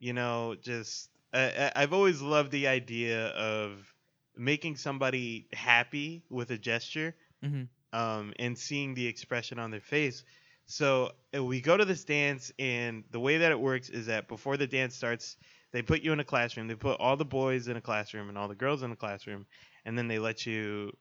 you 0.00 0.14
know, 0.14 0.56
just 0.60 1.10
I, 1.34 1.72
I've 1.76 1.92
always 1.94 2.22
loved 2.22 2.52
the 2.52 2.68
idea 2.68 3.28
of 3.28 3.92
making 4.36 4.76
somebody 4.76 5.48
happy 5.52 6.24
with 6.30 6.50
a 6.50 6.58
gesture, 6.58 7.14
Mhm. 7.42 7.68
um, 7.92 8.32
and 8.38 8.58
seeing 8.58 8.94
the 8.94 9.06
expression 9.06 9.58
on 9.58 9.70
their 9.70 9.80
face. 9.80 10.24
So 10.66 11.12
uh, 11.36 11.44
we 11.44 11.60
go 11.60 11.76
to 11.76 11.84
this 11.84 12.04
dance, 12.04 12.52
and 12.58 13.04
the 13.10 13.20
way 13.20 13.38
that 13.38 13.52
it 13.52 13.60
works 13.60 13.90
is 13.90 14.06
that 14.06 14.28
before 14.28 14.56
the 14.58 14.68
dance 14.68 14.96
starts, 14.96 15.36
they 15.72 15.82
put 15.82 16.02
you 16.02 16.12
in 16.12 16.20
a 16.20 16.24
classroom. 16.24 16.68
They 16.68 16.74
put 16.74 17.00
all 17.00 17.16
the 17.16 17.24
boys 17.24 17.68
in 17.68 17.76
a 17.76 17.80
classroom 17.80 18.28
and 18.28 18.36
all 18.36 18.48
the 18.48 18.54
girls 18.54 18.82
in 18.82 18.90
a 18.90 18.96
classroom, 18.96 19.46
and 19.84 19.96
then 19.96 20.08
they 20.08 20.18
let 20.18 20.46
you 20.46 20.96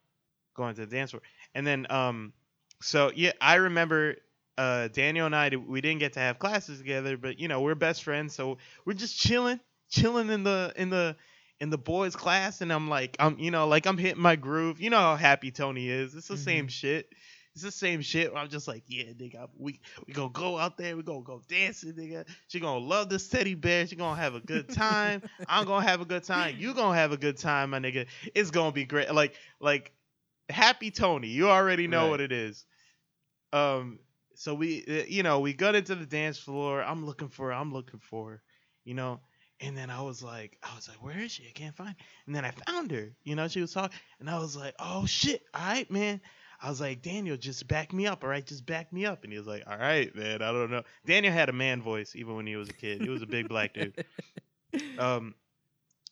go 0.55 0.67
into 0.67 0.81
the 0.85 0.87
dance 0.87 1.11
floor. 1.11 1.21
And 1.55 1.65
then, 1.65 1.87
um, 1.89 2.33
so 2.81 3.11
yeah, 3.15 3.31
I 3.41 3.55
remember 3.55 4.17
uh, 4.57 4.89
Daniel 4.89 5.25
and 5.25 5.35
I 5.35 5.55
we 5.55 5.81
didn't 5.81 5.99
get 5.99 6.13
to 6.13 6.19
have 6.19 6.37
classes 6.37 6.79
together, 6.79 7.17
but 7.17 7.39
you 7.39 7.47
know 7.47 7.61
we're 7.61 7.75
best 7.75 8.03
friends, 8.03 8.35
so 8.35 8.57
we're 8.85 8.93
just 8.93 9.17
chilling, 9.17 9.59
chilling 9.89 10.29
in 10.29 10.43
the 10.43 10.73
in 10.75 10.89
the 10.89 11.15
in 11.59 11.69
the 11.69 11.77
boys' 11.77 12.15
class, 12.15 12.61
and 12.61 12.71
I'm 12.71 12.89
like, 12.89 13.15
I'm 13.19 13.39
you 13.39 13.51
know 13.51 13.67
like 13.67 13.85
I'm 13.85 13.97
hitting 13.97 14.21
my 14.21 14.35
groove. 14.35 14.79
You 14.81 14.89
know 14.89 14.97
how 14.97 15.15
happy 15.15 15.51
Tony 15.51 15.89
is. 15.89 16.13
It's 16.15 16.27
the 16.27 16.37
same 16.37 16.67
shit. 16.67 17.09
It's 17.55 17.63
the 17.63 17.71
same 17.71 18.01
shit. 18.01 18.31
I'm 18.35 18.47
just 18.47 18.67
like, 18.67 18.83
yeah, 18.87 19.05
nigga, 19.05 19.49
we 19.57 19.79
we 20.07 20.13
gonna 20.13 20.29
go 20.29 20.57
out 20.57 20.77
there. 20.77 20.95
We 20.95 21.03
gonna 21.03 21.23
go 21.23 21.41
dancing, 21.47 21.93
nigga. 21.93 22.25
She 22.47 22.59
gonna 22.59 22.79
love 22.85 23.09
this 23.09 23.27
teddy 23.27 23.55
bear. 23.55 23.85
She 23.87 23.95
gonna 23.95 24.19
have 24.21 24.35
a 24.35 24.39
good 24.39 24.69
time. 24.69 25.23
I'm 25.47 25.65
gonna 25.65 25.85
have 25.85 25.99
a 25.99 26.05
good 26.05 26.23
time. 26.23 26.55
You 26.57 26.73
gonna 26.73 26.95
have 26.97 27.11
a 27.11 27.17
good 27.17 27.37
time, 27.37 27.71
my 27.71 27.79
nigga. 27.79 28.05
It's 28.35 28.51
gonna 28.51 28.71
be 28.71 28.85
great. 28.85 29.13
Like 29.13 29.33
like 29.59 29.91
happy 30.49 30.91
Tony. 30.91 31.27
You 31.27 31.49
already 31.49 31.87
know 31.87 32.03
Right. 32.03 32.09
what 32.11 32.21
it 32.21 32.31
is. 32.31 32.65
Um. 33.51 33.99
So 34.35 34.53
we, 34.53 34.85
uh, 34.87 35.05
you 35.07 35.21
know, 35.23 35.41
we 35.41 35.51
got 35.53 35.75
into 35.75 35.95
the 35.95 36.05
dance 36.05 36.37
floor. 36.39 36.81
I'm 36.81 37.05
looking 37.05 37.27
for. 37.29 37.51
I'm 37.51 37.73
looking 37.73 37.99
for. 37.99 38.41
You 38.85 38.93
know. 38.93 39.19
And 39.61 39.75
then 39.77 39.89
I 39.89 40.01
was 40.01 40.23
like, 40.23 40.57
I 40.63 40.73
was 40.77 40.87
like, 40.87 41.03
where 41.03 41.19
is 41.19 41.33
she? 41.33 41.43
I 41.43 41.51
can't 41.51 41.75
find. 41.75 41.89
Her. 41.89 41.95
And 42.27 42.33
then 42.35 42.45
I 42.45 42.51
found 42.51 42.91
her. 42.91 43.11
You 43.25 43.35
know, 43.35 43.49
she 43.49 43.59
was 43.59 43.73
talking, 43.73 43.97
and 44.21 44.29
I 44.29 44.39
was 44.39 44.55
like, 44.55 44.73
oh 44.79 45.05
shit, 45.05 45.41
all 45.53 45.61
right, 45.61 45.91
man. 45.91 46.21
I 46.61 46.69
was 46.69 46.81
like, 46.81 47.01
Daniel, 47.01 47.37
just 47.37 47.67
back 47.67 47.93
me 47.93 48.05
up, 48.05 48.23
all 48.23 48.29
right? 48.29 48.45
Just 48.45 48.65
back 48.65 48.91
me 48.91 49.05
up. 49.05 49.23
And 49.23 49.31
he 49.31 49.37
was 49.37 49.47
like, 49.47 49.63
all 49.65 49.77
right, 49.77 50.13
man. 50.15 50.41
I 50.41 50.51
don't 50.51 50.69
know. 50.69 50.83
Daniel 51.05 51.31
had 51.31 51.49
a 51.49 51.53
man 51.53 51.81
voice 51.81 52.15
even 52.15 52.35
when 52.35 52.45
he 52.45 52.57
was 52.57 52.69
a 52.69 52.73
kid. 52.73 53.01
He 53.01 53.09
was 53.09 53.21
a 53.21 53.27
big 53.27 53.47
black 53.47 53.73
dude. 53.73 54.05
Um, 54.99 55.33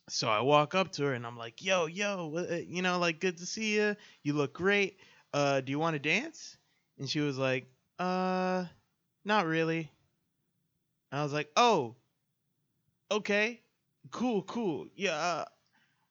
so 0.08 0.28
I 0.28 0.40
walk 0.40 0.74
up 0.74 0.90
to 0.94 1.04
her 1.04 1.12
and 1.12 1.24
I'm 1.24 1.36
like, 1.36 1.62
yo, 1.62 1.86
yo, 1.86 2.34
uh, 2.50 2.54
you 2.56 2.82
know, 2.82 2.98
like, 2.98 3.20
good 3.20 3.36
to 3.38 3.46
see 3.46 3.76
you. 3.76 3.94
You 4.24 4.32
look 4.32 4.52
great. 4.52 4.98
Uh, 5.32 5.60
do 5.60 5.70
you 5.70 5.78
want 5.78 5.94
to 5.94 6.00
dance? 6.00 6.56
And 6.98 7.08
she 7.08 7.20
was 7.20 7.38
like, 7.38 7.70
uh, 8.00 8.64
not 9.24 9.46
really. 9.46 9.92
I 11.12 11.22
was 11.22 11.32
like, 11.32 11.50
oh, 11.56 11.94
okay, 13.10 13.60
cool, 14.10 14.42
cool. 14.42 14.86
Yeah, 14.96 15.14
uh, 15.14 15.44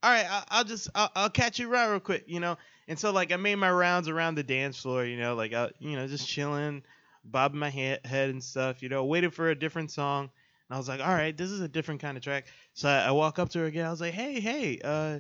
all 0.03 0.11
right, 0.11 0.25
I, 0.29 0.43
I'll 0.49 0.63
just, 0.63 0.89
I'll, 0.95 1.11
I'll 1.15 1.29
catch 1.29 1.59
you 1.59 1.67
right 1.69 1.89
real 1.89 1.99
quick, 1.99 2.25
you 2.27 2.39
know. 2.39 2.57
And 2.87 2.97
so 2.97 3.11
like 3.11 3.31
I 3.31 3.35
made 3.37 3.55
my 3.55 3.71
rounds 3.71 4.07
around 4.07 4.35
the 4.35 4.43
dance 4.43 4.79
floor, 4.81 5.03
you 5.05 5.17
know, 5.17 5.35
like 5.35 5.53
I, 5.53 5.71
you 5.79 5.95
know, 5.95 6.07
just 6.07 6.27
chilling, 6.27 6.83
bobbing 7.25 7.59
my 7.59 7.69
he- 7.69 7.97
head 8.05 8.29
and 8.29 8.43
stuff, 8.43 8.81
you 8.81 8.89
know, 8.89 9.03
waiting 9.05 9.31
for 9.31 9.49
a 9.49 9.55
different 9.59 9.91
song. 9.91 10.29
And 10.69 10.75
I 10.75 10.77
was 10.77 10.87
like, 10.87 11.01
all 11.01 11.07
right, 11.13 11.35
this 11.35 11.51
is 11.51 11.61
a 11.61 11.67
different 11.67 12.01
kind 12.01 12.15
of 12.17 12.23
track. 12.23 12.45
So 12.73 12.89
I, 12.89 13.07
I 13.07 13.11
walk 13.11 13.39
up 13.39 13.49
to 13.49 13.59
her 13.59 13.65
again. 13.65 13.85
I 13.85 13.91
was 13.91 14.01
like, 14.01 14.13
hey, 14.13 14.39
hey, 14.39 14.79
uh, 14.83 15.19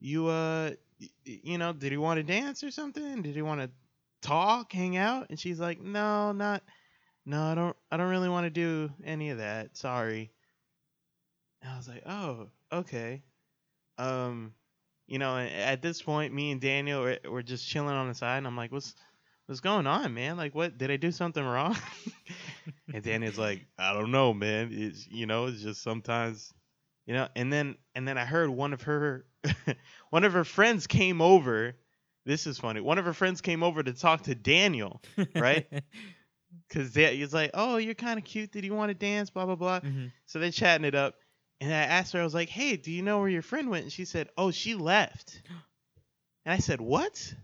you, 0.00 0.28
uh, 0.28 0.70
y- 1.00 1.08
you 1.24 1.58
know, 1.58 1.72
did 1.72 1.92
you 1.92 2.00
want 2.00 2.18
to 2.18 2.22
dance 2.22 2.62
or 2.62 2.70
something? 2.70 3.22
Did 3.22 3.34
you 3.34 3.44
want 3.44 3.62
to 3.62 3.70
talk, 4.20 4.72
hang 4.72 4.96
out? 4.96 5.28
And 5.30 5.40
she's 5.40 5.58
like, 5.58 5.80
no, 5.80 6.32
not, 6.32 6.62
no, 7.26 7.42
I 7.42 7.54
don't, 7.54 7.76
I 7.90 7.96
don't 7.96 8.10
really 8.10 8.28
want 8.28 8.44
to 8.46 8.50
do 8.50 8.90
any 9.04 9.30
of 9.30 9.38
that. 9.38 9.76
Sorry. 9.76 10.30
And 11.62 11.72
I 11.72 11.76
was 11.76 11.88
like, 11.88 12.02
oh, 12.06 12.48
okay. 12.72 13.22
Um, 13.98 14.54
you 15.06 15.18
know, 15.18 15.36
at 15.36 15.82
this 15.82 16.02
point, 16.02 16.34
me 16.34 16.50
and 16.50 16.60
Daniel 16.60 17.02
were, 17.02 17.18
were 17.28 17.42
just 17.42 17.66
chilling 17.66 17.94
on 17.94 18.08
the 18.08 18.14
side, 18.14 18.38
and 18.38 18.46
I'm 18.46 18.56
like, 18.56 18.70
what's, 18.72 18.94
what's 19.46 19.60
going 19.60 19.86
on, 19.86 20.12
man? 20.14 20.36
Like, 20.36 20.54
what 20.54 20.76
did 20.78 20.90
I 20.90 20.96
do 20.96 21.10
something 21.10 21.44
wrong? 21.44 21.76
and 22.92 23.02
Daniel's 23.02 23.38
like, 23.38 23.66
I 23.78 23.92
don't 23.92 24.10
know, 24.10 24.34
man. 24.34 24.70
It's 24.72 25.06
you 25.08 25.26
know, 25.26 25.46
it's 25.46 25.62
just 25.62 25.82
sometimes, 25.82 26.52
you 27.06 27.14
know. 27.14 27.28
And 27.34 27.52
then 27.52 27.76
and 27.94 28.06
then 28.06 28.18
I 28.18 28.24
heard 28.24 28.50
one 28.50 28.72
of 28.72 28.82
her, 28.82 29.24
one 30.10 30.24
of 30.24 30.32
her 30.34 30.44
friends 30.44 30.86
came 30.86 31.20
over. 31.20 31.76
This 32.26 32.46
is 32.46 32.58
funny. 32.58 32.80
One 32.82 32.98
of 32.98 33.06
her 33.06 33.14
friends 33.14 33.40
came 33.40 33.62
over 33.62 33.82
to 33.82 33.92
talk 33.94 34.24
to 34.24 34.34
Daniel, 34.34 35.00
right? 35.34 35.66
Cause 36.70 36.94
he's 36.94 37.32
like, 37.32 37.50
oh, 37.54 37.76
you're 37.76 37.94
kind 37.94 38.18
of 38.18 38.24
cute. 38.24 38.52
Did 38.52 38.64
you 38.64 38.74
want 38.74 38.90
to 38.90 38.94
dance? 38.94 39.30
Blah 39.30 39.46
blah 39.46 39.54
blah. 39.54 39.80
Mhm. 39.80 40.12
So 40.26 40.38
they're 40.38 40.50
chatting 40.50 40.84
it 40.84 40.94
up. 40.94 41.14
And 41.60 41.72
I 41.72 41.76
asked 41.78 42.12
her, 42.12 42.20
I 42.20 42.24
was 42.24 42.34
like, 42.34 42.48
hey, 42.48 42.76
do 42.76 42.90
you 42.92 43.02
know 43.02 43.18
where 43.18 43.28
your 43.28 43.42
friend 43.42 43.68
went? 43.70 43.82
And 43.84 43.92
she 43.92 44.04
said, 44.04 44.28
oh, 44.36 44.50
she 44.50 44.74
left. 44.74 45.42
And 46.44 46.52
I 46.54 46.58
said, 46.58 46.80
what? 46.80 47.34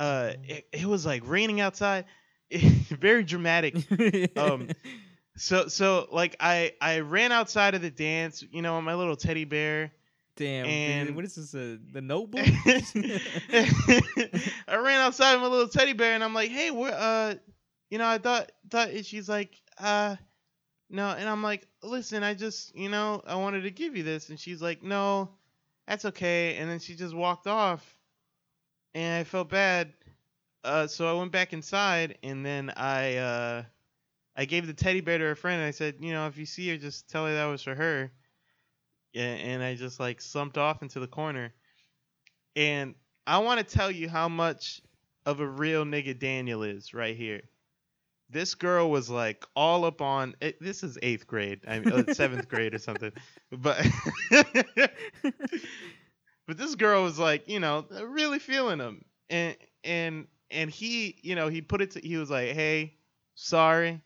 Uh, 0.00 0.32
it, 0.44 0.66
it 0.72 0.84
was 0.86 1.06
like 1.06 1.22
raining 1.26 1.60
outside. 1.60 2.04
Very 2.52 3.22
dramatic. 3.24 3.76
Um, 4.36 4.68
So, 5.38 5.68
so 5.68 6.08
like 6.10 6.34
I, 6.40 6.72
I 6.80 7.00
ran 7.00 7.30
outside 7.30 7.74
of 7.74 7.82
the 7.82 7.90
dance, 7.90 8.42
you 8.50 8.62
know, 8.62 8.76
on 8.76 8.84
my 8.84 8.94
little 8.94 9.16
teddy 9.16 9.44
bear. 9.44 9.92
Damn. 10.36 10.64
dude, 10.64 10.72
and- 11.08 11.16
what 11.16 11.24
is 11.26 11.34
this? 11.34 11.54
Uh, 11.54 11.76
the 11.92 12.00
Notebook? 12.02 12.46
I 13.52 14.76
ran 14.76 15.00
outside 15.00 15.34
with 15.34 15.42
my 15.42 15.48
little 15.48 15.68
teddy 15.68 15.92
bear, 15.92 16.14
and 16.14 16.24
I'm 16.24 16.34
like, 16.34 16.50
hey, 16.50 16.70
where, 16.70 16.94
uh, 16.94 17.34
you 17.90 17.98
know, 17.98 18.06
I 18.06 18.18
thought, 18.18 18.50
thought, 18.70 18.90
and 18.90 19.04
she's 19.04 19.28
like, 19.28 19.60
uh, 19.78 20.16
no, 20.88 21.10
and 21.10 21.28
I'm 21.28 21.42
like, 21.42 21.66
listen, 21.82 22.22
I 22.22 22.34
just, 22.34 22.74
you 22.76 22.88
know, 22.88 23.22
I 23.26 23.36
wanted 23.36 23.62
to 23.62 23.70
give 23.70 23.96
you 23.96 24.02
this, 24.02 24.28
and 24.28 24.38
she's 24.38 24.62
like, 24.62 24.82
no, 24.82 25.30
that's 25.86 26.04
okay, 26.04 26.56
and 26.56 26.70
then 26.70 26.78
she 26.78 26.94
just 26.94 27.14
walked 27.14 27.46
off, 27.46 27.98
and 28.94 29.20
I 29.20 29.24
felt 29.24 29.48
bad, 29.48 29.92
uh, 30.64 30.86
so 30.86 31.08
I 31.08 31.18
went 31.18 31.32
back 31.32 31.52
inside, 31.52 32.18
and 32.22 32.44
then 32.44 32.70
I, 32.76 33.16
uh, 33.16 33.62
I 34.36 34.44
gave 34.44 34.66
the 34.66 34.74
teddy 34.74 35.00
bear 35.00 35.18
to 35.18 35.24
her 35.24 35.34
friend. 35.34 35.60
And 35.60 35.66
I 35.66 35.70
said, 35.70 35.96
you 36.00 36.12
know, 36.12 36.26
if 36.26 36.36
you 36.36 36.44
see 36.46 36.68
her, 36.68 36.76
just 36.76 37.08
tell 37.08 37.26
her 37.26 37.34
that 37.34 37.46
was 37.46 37.62
for 37.62 37.74
her. 37.74 38.12
Yeah, 39.12 39.22
and 39.22 39.62
I 39.62 39.74
just 39.74 39.98
like 39.98 40.20
slumped 40.20 40.58
off 40.58 40.82
into 40.82 41.00
the 41.00 41.06
corner. 41.06 41.54
And 42.54 42.94
I 43.26 43.38
want 43.38 43.66
to 43.66 43.76
tell 43.76 43.90
you 43.90 44.08
how 44.08 44.28
much 44.28 44.82
of 45.24 45.40
a 45.40 45.46
real 45.46 45.84
nigga 45.84 46.18
Daniel 46.18 46.62
is 46.62 46.92
right 46.92 47.16
here. 47.16 47.42
This 48.28 48.54
girl 48.54 48.90
was 48.90 49.08
like 49.10 49.44
all 49.54 49.84
up 49.84 50.00
on. 50.00 50.34
It, 50.40 50.60
this 50.60 50.82
is 50.82 50.98
eighth 51.02 51.26
grade, 51.26 51.60
I 51.66 51.78
mean 51.78 51.90
uh, 51.90 52.04
seventh 52.08 52.48
grade 52.48 52.74
or 52.74 52.78
something, 52.78 53.12
but 53.50 53.84
but 56.46 56.56
this 56.56 56.74
girl 56.74 57.02
was 57.02 57.18
like, 57.18 57.48
you 57.48 57.60
know, 57.60 57.84
really 57.90 58.38
feeling 58.38 58.78
him, 58.78 59.04
and 59.30 59.56
and 59.84 60.26
and 60.50 60.70
he, 60.70 61.18
you 61.22 61.34
know, 61.34 61.48
he 61.48 61.60
put 61.62 61.80
it 61.82 61.92
to. 61.92 62.00
He 62.00 62.16
was 62.16 62.30
like, 62.30 62.50
hey, 62.52 62.94
sorry, 63.34 64.00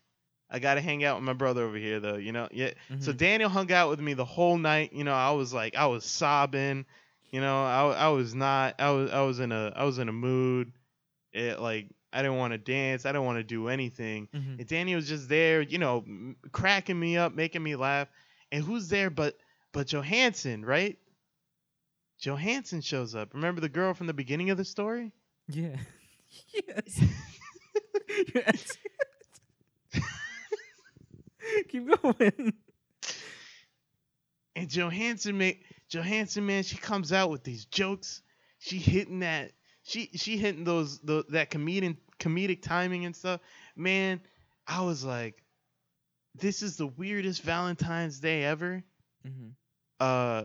I 0.49 0.59
gotta 0.59 0.81
hang 0.81 1.03
out 1.03 1.17
with 1.17 1.23
my 1.25 1.33
brother 1.33 1.63
over 1.63 1.77
here 1.77 1.99
though, 1.99 2.17
you 2.17 2.31
know. 2.31 2.47
Yeah. 2.51 2.71
So 2.99 3.11
Mhm. 3.11 3.13
Daniel 3.13 3.49
hung 3.49 3.71
out 3.71 3.89
with 3.89 3.99
me 3.99 4.13
the 4.13 4.25
whole 4.25 4.57
night. 4.57 4.93
You 4.93 5.03
know, 5.03 5.13
I 5.13 5.31
was 5.31 5.53
like, 5.53 5.75
I 5.75 5.87
was 5.87 6.05
sobbing. 6.05 6.85
You 7.31 7.41
know, 7.41 7.63
I 7.63 7.91
I 7.93 8.07
was 8.09 8.33
not. 8.35 8.75
I 8.79 8.91
was 8.91 9.11
I 9.11 9.21
was 9.21 9.39
in 9.39 9.51
a 9.51 9.71
I 9.75 9.83
was 9.83 9.97
in 9.99 10.09
a 10.09 10.13
mood. 10.13 10.71
It 11.33 11.59
like 11.59 11.89
I 12.13 12.21
didn't 12.21 12.37
want 12.37 12.51
to 12.53 12.57
dance. 12.57 13.05
I 13.05 13.09
didn't 13.11 13.25
want 13.25 13.37
to 13.39 13.43
do 13.43 13.67
anything. 13.69 14.27
Mhm. 14.33 14.59
And 14.59 14.67
Danny 14.67 14.95
was 14.95 15.07
just 15.07 15.29
there, 15.29 15.61
you 15.61 15.77
know, 15.77 16.05
cracking 16.51 16.99
me 16.99 17.17
up, 17.17 17.33
making 17.33 17.63
me 17.63 17.75
laugh. 17.75 18.07
And 18.51 18.63
who's 18.63 18.89
there 18.89 19.09
but 19.09 19.37
but 19.71 19.87
Johansson, 19.87 20.65
right? 20.65 20.97
Johansson 22.19 22.81
shows 22.81 23.15
up. 23.15 23.33
Remember 23.33 23.61
the 23.61 23.69
girl 23.69 23.93
from 23.93 24.07
the 24.07 24.13
beginning 24.13 24.49
of 24.49 24.57
the 24.57 24.65
story? 24.65 25.11
Yeah. 25.47 25.77
yes. 26.67 27.01
yes. 28.35 28.77
Keep 31.69 32.01
going. 32.01 32.53
And 34.55 34.69
Johansson 34.69 35.37
make 35.37 35.63
Johansson 35.89 36.45
man, 36.45 36.63
she 36.63 36.77
comes 36.77 37.11
out 37.13 37.29
with 37.29 37.43
these 37.43 37.65
jokes. 37.65 38.21
She 38.59 38.77
hitting 38.77 39.19
that 39.19 39.51
she 39.91 40.09
she 40.15 40.37
hitting 40.37 40.63
those 40.63 40.99
the, 40.99 41.23
that 41.29 41.51
comedic 41.51 41.97
comedic 42.19 42.61
timing 42.61 43.05
and 43.05 43.15
stuff. 43.15 43.41
Man, 43.75 44.21
I 44.67 44.81
was 44.81 45.03
like, 45.03 45.43
this 46.35 46.61
is 46.61 46.77
the 46.77 46.87
weirdest 46.87 47.41
Valentine's 47.43 48.19
Day 48.19 48.43
ever. 48.45 48.83
hmm 49.23 49.49
Uh, 49.99 50.43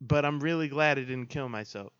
but 0.00 0.24
I'm 0.24 0.40
really 0.40 0.68
glad 0.68 0.98
I 0.98 1.02
didn't 1.02 1.26
kill 1.28 1.48
myself. 1.48 1.92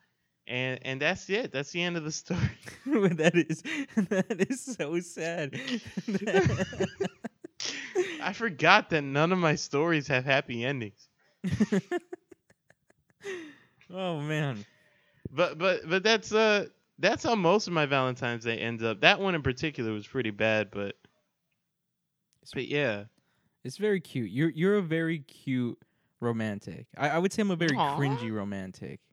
And 0.47 0.79
and 0.83 1.01
that's 1.01 1.29
it. 1.31 1.53
That's 1.53 1.71
the 1.73 1.83
end 1.83 1.97
of 1.97 2.05
the 2.05 2.13
story. 2.13 2.41
that 2.87 3.33
is 3.35 3.63
that 4.09 4.47
is 4.51 4.65
so 4.65 5.01
sad. 5.01 5.59
I 8.21 8.33
forgot 8.33 8.91
that 8.91 9.03
none 9.03 9.33
of 9.33 9.39
my 9.39 9.55
stories 9.57 10.07
have 10.09 10.25
happy 10.25 10.65
endings. 10.65 11.09
oh 13.91 14.21
man. 14.21 14.67
But 15.35 15.59
but 15.59 15.89
but 15.89 16.03
that's 16.03 16.33
uh 16.33 16.67
that's 16.99 17.25
how 17.25 17.35
most 17.35 17.67
of 17.67 17.73
my 17.73 17.87
Valentine's 17.87 18.45
Day 18.45 18.59
ends 18.59 18.83
up. 18.83 19.01
That 19.01 19.21
one 19.21 19.35
in 19.35 19.43
particular 19.43 19.93
was 19.93 20.07
pretty 20.07 20.31
bad, 20.31 20.71
but 20.71 20.97
but 22.53 22.69
yeah. 22.69 23.05
It's 23.65 23.79
very 23.79 24.01
cute. 24.01 24.31
You're 24.31 24.51
you're 24.51 24.77
a 24.77 24.83
very 24.83 25.21
cute 25.21 25.79
romantic. 26.21 26.87
I, 26.97 27.11
I 27.11 27.19
would 27.19 27.33
say 27.33 27.43
I'm 27.43 27.51
a 27.51 27.57
very 27.57 27.77
Aw. 27.77 27.99
cringy 27.99 28.33
romantic. 28.33 29.01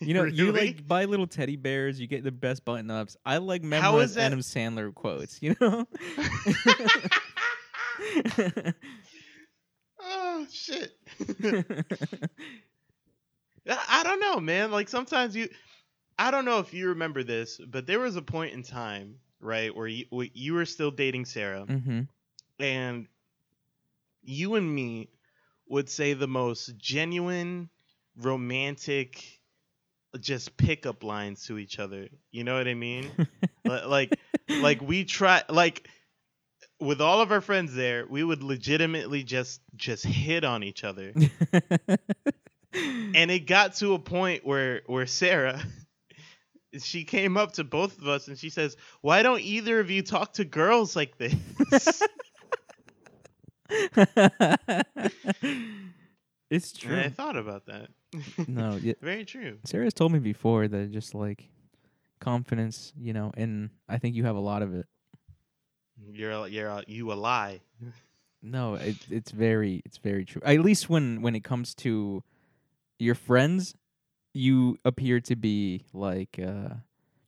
You 0.00 0.12
know, 0.12 0.24
you 0.24 0.52
like 0.52 0.86
buy 0.86 1.06
little 1.06 1.26
teddy 1.26 1.56
bears. 1.56 1.98
You 1.98 2.06
get 2.06 2.24
the 2.24 2.30
best 2.30 2.62
button 2.62 2.90
ups. 2.90 3.16
I 3.24 3.38
like 3.38 3.62
memorize 3.62 4.18
Adam 4.18 4.40
Sandler 4.40 4.94
quotes. 4.94 5.40
You 5.40 5.56
know. 5.58 5.86
oh 10.02 10.46
shit. 10.50 10.92
I 13.68 14.02
don't 14.02 14.20
know, 14.20 14.40
man. 14.40 14.70
Like 14.70 14.88
sometimes 14.88 15.34
you, 15.36 15.48
I 16.18 16.30
don't 16.30 16.44
know 16.44 16.58
if 16.58 16.72
you 16.74 16.88
remember 16.88 17.22
this, 17.22 17.60
but 17.66 17.86
there 17.86 18.00
was 18.00 18.16
a 18.16 18.22
point 18.22 18.54
in 18.54 18.62
time, 18.62 19.16
right, 19.40 19.74
where 19.74 19.86
you 19.86 20.06
where 20.10 20.28
you 20.32 20.54
were 20.54 20.66
still 20.66 20.90
dating 20.90 21.26
Sarah, 21.26 21.66
hmm 21.66 22.02
and 22.58 23.06
you 24.22 24.54
and 24.54 24.74
me 24.74 25.08
would 25.68 25.88
say 25.88 26.12
the 26.14 26.28
most 26.28 26.76
genuine, 26.76 27.68
romantic, 28.16 29.40
just 30.20 30.56
pickup 30.56 31.02
lines 31.02 31.46
to 31.46 31.58
each 31.58 31.78
other. 31.78 32.08
You 32.30 32.44
know 32.44 32.56
what 32.56 32.68
I 32.68 32.74
mean? 32.74 33.18
Like, 33.64 34.16
like 34.58 34.80
we 34.80 35.04
try, 35.04 35.42
like 35.48 35.88
with 36.80 37.00
all 37.00 37.20
of 37.20 37.32
our 37.32 37.40
friends 37.40 37.74
there, 37.74 38.06
we 38.08 38.22
would 38.24 38.42
legitimately 38.42 39.22
just 39.24 39.60
just 39.76 40.04
hit 40.04 40.44
on 40.44 40.62
each 40.62 40.84
other 40.84 41.14
Mm-hmm. 43.12 43.16
and 43.16 43.30
it 43.30 43.46
got 43.46 43.74
to 43.76 43.94
a 43.94 43.98
point 43.98 44.46
where 44.46 44.82
where 44.86 45.06
Sarah 45.06 45.60
she 46.78 47.04
came 47.04 47.36
up 47.36 47.52
to 47.52 47.64
both 47.64 47.98
of 47.98 48.08
us 48.08 48.28
and 48.28 48.38
she 48.38 48.50
says, 48.50 48.76
"Why 49.02 49.22
don't 49.22 49.40
either 49.42 49.78
of 49.80 49.90
you 49.90 50.02
talk 50.02 50.34
to 50.34 50.44
girls 50.44 50.96
like 50.96 51.18
this?" 51.18 51.34
it's 56.50 56.72
true. 56.72 56.92
and 56.94 57.00
I 57.00 57.08
thought 57.08 57.36
about 57.36 57.66
that. 57.66 57.88
no, 58.48 58.76
yeah, 58.82 58.94
Very 59.00 59.24
true. 59.24 59.58
Sarah's 59.64 59.94
told 59.94 60.12
me 60.12 60.18
before 60.18 60.68
that 60.68 60.90
just 60.90 61.14
like 61.14 61.48
confidence, 62.20 62.92
you 62.98 63.12
know, 63.12 63.32
and 63.36 63.70
I 63.88 63.98
think 63.98 64.14
you 64.14 64.24
have 64.24 64.36
a 64.36 64.40
lot 64.40 64.62
of 64.62 64.74
it. 64.74 64.86
You're 66.10 66.30
a, 66.32 66.48
you're 66.48 66.68
a, 66.68 66.82
you 66.86 67.12
a 67.12 67.14
lie. 67.14 67.60
No, 68.42 68.74
it, 68.74 68.96
it's 69.10 69.30
very 69.30 69.82
it's 69.84 69.98
very 69.98 70.24
true. 70.24 70.42
At 70.44 70.60
least 70.60 70.90
when 70.90 71.22
when 71.22 71.34
it 71.34 71.44
comes 71.44 71.74
to 71.76 72.22
your 73.02 73.14
friends, 73.14 73.74
you 74.32 74.78
appear 74.84 75.20
to 75.20 75.36
be 75.36 75.84
like 75.92 76.38
uh 76.38 76.74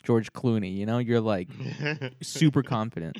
George 0.02 0.32
Clooney, 0.32 0.76
you 0.76 0.86
know? 0.86 0.98
You're 0.98 1.20
like 1.20 1.48
super 2.22 2.62
confident. 2.62 3.18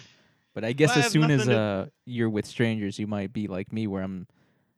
But 0.55 0.65
I 0.65 0.73
guess 0.73 0.91
Well, 0.91 0.99
as 0.99 1.05
have 1.05 1.13
soon 1.13 1.31
as 1.31 1.39
nothing 1.47 1.53
to- 1.55 1.59
uh 1.59 1.87
you're 2.07 2.31
with 2.31 2.47
strangers, 2.47 2.99
you 2.99 3.07
might 3.07 3.33
be 3.33 3.47
like 3.49 3.73
me 3.73 3.87
where 3.87 4.03
I'm 4.03 4.27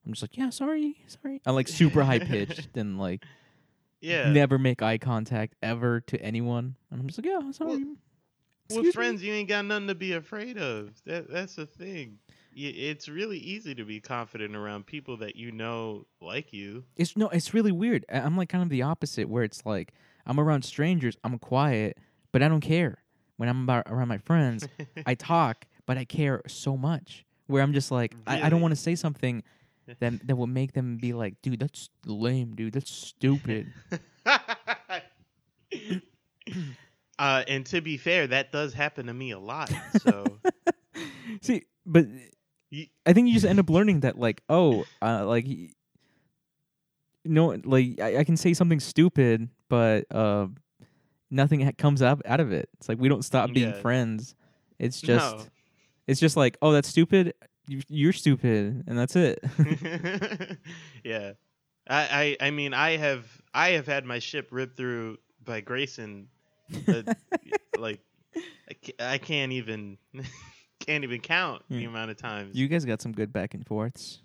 I'm 0.05 0.13
just 0.13 0.23
like, 0.23 0.37
"Yeah, 0.37 0.51
sorry, 0.51 0.97
sorry." 1.09 1.41
I'm 1.45 1.55
like 1.55 1.69
super 1.83 2.05
high 2.05 2.21
pitched 2.21 2.77
and 2.77 2.99
like 2.99 3.25
yeah. 4.01 4.31
never 4.31 4.57
make 4.59 4.81
eye 4.81 4.99
contact 4.99 5.55
ever 5.63 6.01
to 6.03 6.21
anyone. 6.23 6.77
And 6.91 7.01
I'm 7.01 7.07
just 7.09 7.19
like, 7.19 7.27
"Yeah, 7.27 7.51
sorry." 7.51 7.85
With 7.85 7.99
Excuse 8.69 8.85
me." 8.87 8.93
friends, 8.93 9.23
you 9.23 9.33
ain't 9.33 9.49
got 9.49 9.65
nothing 9.65 9.89
to 9.89 9.95
be 9.95 10.13
afraid 10.13 10.59
of. 10.59 10.93
That 11.07 11.29
that's 11.31 11.57
the 11.57 11.67
thing. 11.67 12.19
It's 12.59 13.07
really 13.07 13.37
easy 13.39 13.75
to 13.75 13.85
be 13.85 14.01
confident 14.01 14.57
around 14.57 14.87
people 14.87 15.19
that 15.19 15.37
you 15.37 15.53
know 15.53 16.07
like 16.23 16.55
you. 16.55 16.85
It's 16.97 17.15
no, 17.15 17.29
it's 17.29 17.53
really 17.53 17.71
weird. 17.71 18.07
I'm 18.09 18.35
like 18.37 18.49
kind 18.49 18.63
of 18.63 18.71
the 18.71 18.81
opposite, 18.81 19.29
where 19.29 19.45
it's 19.45 19.67
like 19.67 19.93
I'm 20.27 20.41
around 20.41 20.63
strangers, 20.63 21.19
I'm 21.23 21.39
quiet, 21.39 21.99
but 22.33 22.43
I 22.43 22.49
don't 22.49 22.63
care. 22.63 23.03
When 23.37 23.51
I'm 23.51 23.65
about, 23.65 23.85
around 23.89 24.09
my 24.09 24.17
friends, 24.17 24.67
I 25.05 25.15
talk, 25.19 25.67
but 25.85 25.99
I 25.99 26.07
care 26.07 26.41
so 26.47 26.79
much. 26.79 27.27
Where 27.47 27.63
I'm 27.63 27.75
just 27.75 27.91
like, 27.91 28.17
I, 28.27 28.45
I 28.45 28.49
don't 28.49 28.63
want 28.63 28.73
to 28.73 28.81
say 28.81 28.95
something 28.95 29.43
that 30.01 30.27
that 30.27 30.37
will 30.37 30.47
make 30.47 30.73
them 30.73 30.97
be 30.97 31.13
like, 31.13 31.35
dude, 31.43 31.61
that's 31.61 31.91
lame, 32.07 32.55
dude, 32.55 32.73
that's 32.73 32.91
stupid. 32.91 33.71
uh, 37.19 37.45
and 37.47 37.67
to 37.67 37.83
be 37.83 37.99
fair, 37.99 38.27
that 38.29 38.51
does 38.51 38.73
happen 38.73 39.09
to 39.09 39.15
me 39.15 39.33
a 39.33 39.39
lot. 39.39 39.71
So 40.01 40.39
See, 41.43 41.65
but 41.85 42.07
I 43.07 43.13
think 43.13 43.29
you 43.29 43.35
just 43.35 43.47
end 43.47 43.59
up 43.61 43.71
learning 43.71 44.01
that, 44.01 44.19
like, 44.19 44.43
oh, 44.49 44.85
uh, 45.01 45.25
like, 45.27 45.47
no, 47.25 47.57
like 47.65 48.01
I, 48.01 48.19
I 48.19 48.25
can 48.25 48.37
say 48.37 48.55
something 48.55 48.81
stupid, 48.81 49.49
but 49.69 50.05
uh, 50.11 50.47
nothing 51.31 51.61
ha- 51.61 51.73
comes 51.79 52.03
up 52.03 52.23
out 52.25 52.41
of 52.41 52.53
it. 52.53 52.69
It's 52.79 52.89
like 52.89 52.99
we 52.99 53.09
don't 53.09 53.23
stop 53.25 53.53
being 53.53 53.71
Yeah. 53.71 53.81
friends. 53.81 54.35
It's 54.79 55.01
just, 55.01 55.37
No. 55.37 55.45
it's 56.07 56.21
just 56.21 56.37
like, 56.37 56.57
oh, 56.63 56.73
that's 56.73 56.89
stupid. 56.89 57.35
You, 57.69 57.83
you're 57.89 58.13
stupid, 58.13 58.85
and 58.87 58.99
that's 58.99 59.17
it. 59.17 59.43
yeah. 61.05 61.33
I, 61.89 62.37
I 62.41 62.47
I 62.49 62.51
mean 62.51 62.75
I 62.75 62.97
have 62.97 63.25
I 63.55 63.71
have 63.71 63.87
had 63.87 64.05
my 64.05 64.19
ship 64.19 64.49
ripped 64.51 64.77
through 64.77 65.19
by 65.45 65.61
Grayson 65.61 66.27
uh, 66.89 67.03
like 67.79 68.01
I 68.99 69.19
can't 69.19 69.53
even 69.53 69.97
can't 70.87 71.05
even 71.05 71.21
count 71.21 71.63
the 71.69 71.77
Yeah. 71.79 71.89
amount 71.89 72.11
of 72.11 72.17
times. 72.17 72.55
you 72.57 72.69
guys 72.69 72.85
got 72.85 73.03
some 73.03 73.13
good 73.13 73.33
back 73.33 73.55
and 73.55 73.67
forths. 73.67 74.21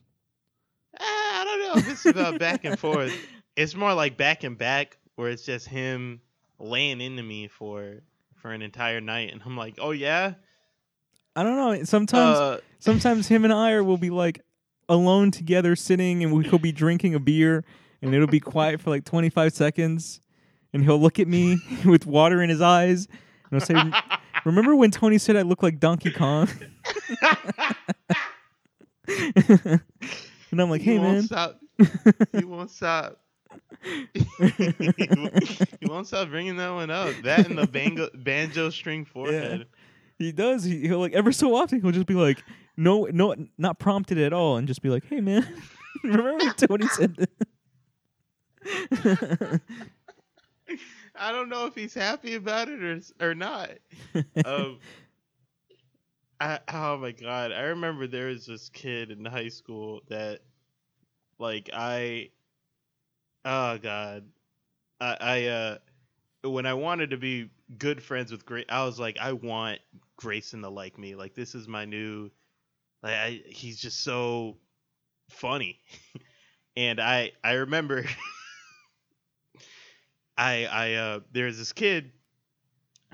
Ah, 1.00 1.42
I 1.42 1.44
don't 1.46 1.60
know 1.60 1.80
if 1.80 1.90
it's 1.90 2.06
about 2.06 2.40
back 2.40 2.64
and 2.66 2.78
forth. 2.78 3.14
It's 3.58 3.76
more 3.76 3.94
like 3.94 4.16
back 4.16 4.46
and 4.46 4.58
back 4.58 4.98
where 5.16 5.30
it's 5.30 5.44
just 5.44 5.68
him 5.68 6.22
laying 6.58 7.02
into 7.02 7.22
me 7.22 7.50
for 7.50 8.02
for 8.36 8.52
an 8.54 8.62
entire 8.62 9.02
night 9.02 9.32
and 9.34 9.42
I'm 9.46 9.58
like, 9.58 9.76
"Oh 9.80 9.92
yeah?" 9.92 10.36
I 11.36 11.44
don't 11.44 11.58
know. 11.58 11.84
Sometimes, 11.84 12.38
Uh, 12.38 12.60
sometimes 12.80 13.28
him 13.28 13.44
and 13.44 13.52
I 13.54 13.82
will 13.82 13.98
be 13.98 14.10
like 14.10 14.40
alone 14.88 15.32
together, 15.32 15.76
sitting, 15.76 16.24
and 16.24 16.32
we 16.34 16.46
could 16.46 16.62
be 16.62 16.72
drinking 16.72 17.14
a 17.14 17.20
beer, 17.20 17.66
and 18.02 18.16
it'll 18.16 18.26
be 18.28 18.40
quiet 18.40 18.80
for 18.80 18.90
like 18.90 19.04
25 19.04 19.52
seconds, 19.54 20.22
and 20.74 20.84
he'll 20.86 21.00
look 21.00 21.20
at 21.20 21.28
me 21.28 21.58
with 21.86 22.06
water 22.06 22.42
in 22.42 22.50
his 22.50 22.62
eyes, 22.62 23.08
and 23.52 23.52
he'll 23.52 23.60
say, 23.60 23.92
Remember 24.46 24.76
when 24.76 24.92
Tony 24.92 25.18
said 25.18 25.36
I 25.36 25.42
look 25.44 25.64
like 25.64 25.80
Donkey 25.80 26.12
Kong? 26.12 26.50
and 29.08 29.82
I'm 30.52 30.70
like, 30.70 30.82
he 30.82 30.92
hey 30.92 31.00
won't 31.00 31.14
man. 31.14 31.24
Stop. 31.24 31.60
He 32.38 32.46
won't 32.46 32.72
stop. 32.72 33.20
he 34.14 34.26
won't 35.84 36.08
stop 36.08 36.30
bringing 36.30 36.58
that 36.58 36.70
one 36.70 36.90
up. 36.90 37.14
That 37.24 37.48
and 37.48 37.58
the 37.58 37.68
banjo, 37.68 38.10
banjo 38.14 38.70
string 38.70 39.06
forehead. 39.06 39.68
He 40.18 40.32
does. 40.32 40.64
He, 40.64 40.88
he'll 40.88 41.00
like 41.00 41.14
ever 41.14 41.32
so 41.32 41.56
often 41.56 41.82
he'll 41.82 41.92
just 41.92 42.06
be 42.06 42.14
like, 42.14 42.44
no, 42.78 43.08
no, 43.12 43.36
not 43.58 43.80
prompted 43.80 44.18
at 44.18 44.34
all, 44.34 44.58
and 44.58 44.68
just 44.68 44.82
be 44.82 44.90
like, 44.90 45.06
"Hey, 45.06 45.20
man, 45.20 45.48
remember 46.04 46.38
when 46.38 46.54
Tony 46.54 46.88
said 46.88 47.16
that?" 47.16 47.30
I 51.22 51.32
don't 51.32 51.50
know 51.50 51.68
if 51.68 51.76
he's 51.76 51.94
happy 51.94 52.34
about 52.34 52.68
it 52.68 52.82
or 52.82 53.00
or 53.20 53.36
not. 53.36 53.70
um, 54.46 54.80
I, 56.40 56.60
oh 56.74 56.98
my 56.98 57.12
god! 57.12 57.52
I 57.52 57.62
remember 57.62 58.08
there 58.08 58.28
was 58.28 58.48
this 58.48 58.70
kid 58.70 59.12
in 59.12 59.24
high 59.24 59.50
school 59.50 60.02
that, 60.10 60.40
like, 61.38 61.70
I, 61.72 62.30
oh 63.46 63.78
god, 63.78 64.24
I, 65.00 65.18
I 65.22 65.46
uh, 65.48 65.78
when 66.50 66.66
I 66.66 66.74
wanted 66.74 67.12
to 67.12 67.18
be 67.18 67.52
good 67.78 68.02
friends 68.02 68.32
with 68.32 68.46
Grace, 68.46 68.66
I 68.70 68.84
was 68.86 69.00
like, 69.00 69.18
I 69.20 69.34
want 69.34 69.80
Grayson 70.18 70.64
to 70.64 70.70
like 70.70 70.98
me. 70.98 71.16
Like, 71.16 71.36
this 71.36 71.54
is 71.54 71.68
my 71.68 71.86
new, 71.86 72.32
like, 73.04 73.14
I, 73.14 73.42
he's 73.46 73.80
just 73.80 74.04
so 74.04 74.58
funny, 75.30 75.80
and 76.78 77.00
I, 77.00 77.34
I 77.44 77.54
remember. 77.54 78.06
I 80.38 80.66
I 80.66 80.94
uh 80.94 81.20
there's 81.32 81.58
this 81.58 81.74
kid 81.74 82.12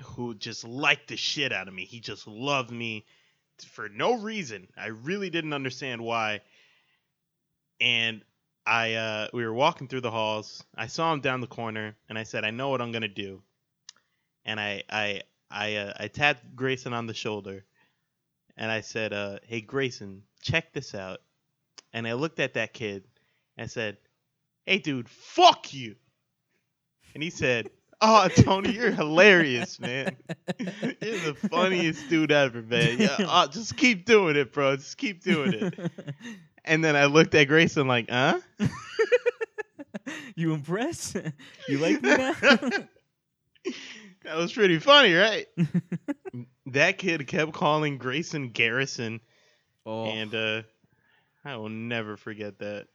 who 0.02 0.34
just 0.34 0.64
liked 0.64 1.08
the 1.08 1.16
shit 1.16 1.52
out 1.52 1.68
of 1.68 1.74
me. 1.74 1.84
He 1.84 2.00
just 2.00 2.26
loved 2.26 2.70
me 2.70 3.04
for 3.72 3.88
no 3.88 4.18
reason. 4.18 4.68
I 4.76 4.88
really 4.88 5.30
didn't 5.30 5.52
understand 5.52 6.00
why. 6.00 6.40
And 7.80 8.22
I 8.66 8.94
uh 8.94 9.28
we 9.32 9.44
were 9.44 9.54
walking 9.54 9.88
through 9.88 10.02
the 10.02 10.10
halls. 10.10 10.64
I 10.76 10.86
saw 10.86 11.12
him 11.12 11.20
down 11.20 11.40
the 11.40 11.46
corner 11.46 11.96
and 12.08 12.18
I 12.18 12.22
said, 12.22 12.44
"I 12.44 12.50
know 12.50 12.68
what 12.68 12.80
I'm 12.80 12.92
to 12.92 13.08
do." 13.08 13.42
And 14.44 14.60
I 14.60 14.82
I 14.88 15.22
I 15.50 15.76
uh, 15.76 15.92
I 15.98 16.08
tapped 16.08 16.54
Grayson 16.54 16.92
on 16.92 17.06
the 17.06 17.14
shoulder 17.14 17.64
and 18.56 18.70
I 18.70 18.80
said, 18.80 19.12
uh, 19.12 19.38
"Hey 19.46 19.60
Grayson, 19.60 20.22
check 20.42 20.72
this 20.72 20.94
out." 20.94 21.20
And 21.92 22.06
I 22.06 22.12
looked 22.12 22.40
at 22.40 22.54
that 22.54 22.74
kid 22.74 23.04
and 23.56 23.70
said, 23.70 23.96
"Hey 24.64 24.78
dude, 24.78 25.08
fuck 25.08 25.72
you." 25.72 25.96
And 27.14 27.22
he 27.22 27.30
said, 27.30 27.70
"Oh, 28.00 28.28
Tony, 28.28 28.72
you're 28.72 28.90
hilarious, 28.90 29.80
man. 29.80 30.16
You're 30.58 31.18
the 31.18 31.36
funniest 31.50 32.08
dude 32.08 32.32
ever, 32.32 32.62
man. 32.62 32.98
Yeah, 32.98 33.16
uh, 33.20 33.48
just 33.48 33.76
keep 33.76 34.04
doing 34.04 34.36
it, 34.36 34.52
bro. 34.52 34.76
Just 34.76 34.98
keep 34.98 35.22
doing 35.22 35.52
it." 35.54 35.90
And 36.64 36.84
then 36.84 36.96
I 36.96 37.06
looked 37.06 37.34
at 37.34 37.44
Grayson 37.44 37.88
like, 37.88 38.10
"Huh?" 38.10 38.40
you 40.36 40.52
impressed? 40.52 41.16
you 41.68 41.78
like 41.78 42.02
me 42.02 42.16
now? 42.16 42.34
that 44.24 44.36
was 44.36 44.52
pretty 44.52 44.78
funny, 44.78 45.14
right? 45.14 45.46
that 46.66 46.98
kid 46.98 47.26
kept 47.26 47.52
calling 47.52 47.98
Grayson 47.98 48.50
Garrison, 48.50 49.20
oh, 49.86 50.04
and 50.04 50.34
uh, 50.34 50.62
I 51.44 51.56
will 51.56 51.68
never 51.68 52.16
forget 52.16 52.58
that 52.58 52.88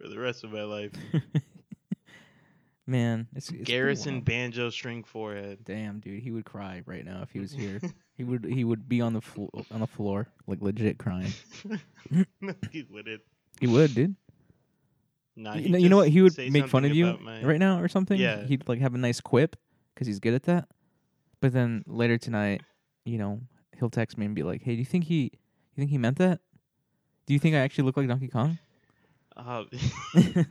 for 0.00 0.08
the 0.08 0.18
rest 0.18 0.44
of 0.44 0.52
my 0.52 0.62
life. 0.62 0.92
Man, 2.86 3.28
it's, 3.34 3.50
it's 3.50 3.62
Garrison 3.64 4.20
banjo 4.20 4.70
string 4.70 5.04
forehead. 5.04 5.60
Damn, 5.64 6.00
dude, 6.00 6.22
he 6.22 6.30
would 6.30 6.44
cry 6.44 6.82
right 6.86 7.04
now 7.04 7.22
if 7.22 7.30
he 7.30 7.38
was 7.40 7.52
here. 7.60 7.80
he 8.16 8.24
would 8.24 8.44
he 8.44 8.64
would 8.64 8.88
be 8.88 9.00
on 9.00 9.12
the 9.12 9.20
flo- 9.20 9.50
on 9.70 9.80
the 9.80 9.86
floor 9.86 10.28
like 10.46 10.60
legit 10.62 10.98
crying. 10.98 11.32
no, 12.40 12.54
he 12.70 12.86
wouldn't. 12.90 13.22
He 13.60 13.66
would, 13.66 13.94
dude. 13.94 14.16
Nah, 15.36 15.54
you 15.54 15.68
know, 15.68 15.78
you 15.78 15.88
know 15.88 15.96
what? 15.96 16.08
He 16.08 16.22
would 16.22 16.36
make 16.52 16.68
fun 16.68 16.84
of 16.84 16.94
you 16.94 17.18
my- 17.20 17.42
right 17.42 17.58
now 17.58 17.80
or 17.80 17.88
something. 17.88 18.20
Yeah. 18.20 18.44
He'd 18.44 18.68
like 18.68 18.80
have 18.80 18.94
a 18.94 18.98
nice 18.98 19.20
quip 19.20 19.56
because 19.94 20.06
he's 20.06 20.20
good 20.20 20.34
at 20.34 20.44
that. 20.44 20.68
But 21.40 21.52
then 21.52 21.82
later 21.86 22.18
tonight, 22.18 22.62
you 23.04 23.18
know, 23.18 23.40
he'll 23.78 23.90
text 23.90 24.16
me 24.16 24.26
and 24.26 24.34
be 24.34 24.42
like, 24.44 24.62
"Hey, 24.62 24.72
do 24.74 24.78
you 24.78 24.84
think 24.84 25.04
he, 25.04 25.22
you 25.24 25.30
think 25.76 25.90
he 25.90 25.98
meant 25.98 26.18
that? 26.18 26.40
Do 27.26 27.34
you 27.34 27.40
think 27.40 27.54
I 27.54 27.58
actually 27.58 27.84
look 27.84 27.96
like 27.96 28.06
Donkey 28.08 28.28
Kong?" 28.28 28.58
Uh, 29.36 29.64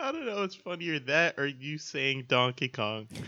I 0.00 0.12
don't 0.12 0.26
know. 0.26 0.42
It's 0.42 0.54
funnier 0.54 0.98
that 1.00 1.34
or 1.38 1.46
you 1.46 1.78
saying 1.78 2.24
Donkey 2.28 2.68
Kong. 2.68 3.08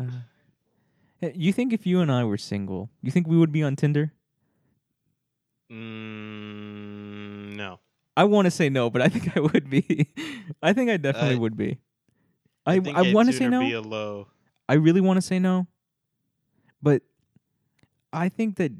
Uh, 0.00 1.28
you 1.34 1.52
think 1.52 1.74
if 1.74 1.86
you 1.86 2.00
and 2.00 2.10
I 2.10 2.24
were 2.24 2.38
single, 2.38 2.88
you 3.02 3.10
think 3.10 3.26
we 3.28 3.36
would 3.36 3.52
be 3.52 3.62
on 3.62 3.76
Tinder? 3.76 4.14
Mm, 5.70 7.54
no. 7.56 7.80
I 8.16 8.24
want 8.24 8.46
to 8.46 8.50
say 8.50 8.70
no, 8.70 8.88
but 8.88 9.02
I 9.02 9.08
think 9.08 9.36
I 9.36 9.40
would 9.40 9.68
be. 9.68 10.08
I 10.62 10.72
think 10.72 10.90
I 10.90 10.96
definitely 10.96 11.36
I- 11.36 11.38
would 11.38 11.56
be. 11.56 11.78
I 12.66 12.74
I 12.74 13.00
I'd 13.00 13.14
want 13.14 13.28
to 13.30 13.36
say 13.36 13.48
no. 13.48 13.60
Be 13.60 13.72
a 13.72 13.80
low. 13.80 14.28
I 14.68 14.74
really 14.74 15.00
want 15.00 15.16
to 15.16 15.22
say 15.22 15.38
no, 15.38 15.66
but 16.82 17.02
I 18.12 18.28
think 18.28 18.56
that 18.56 18.72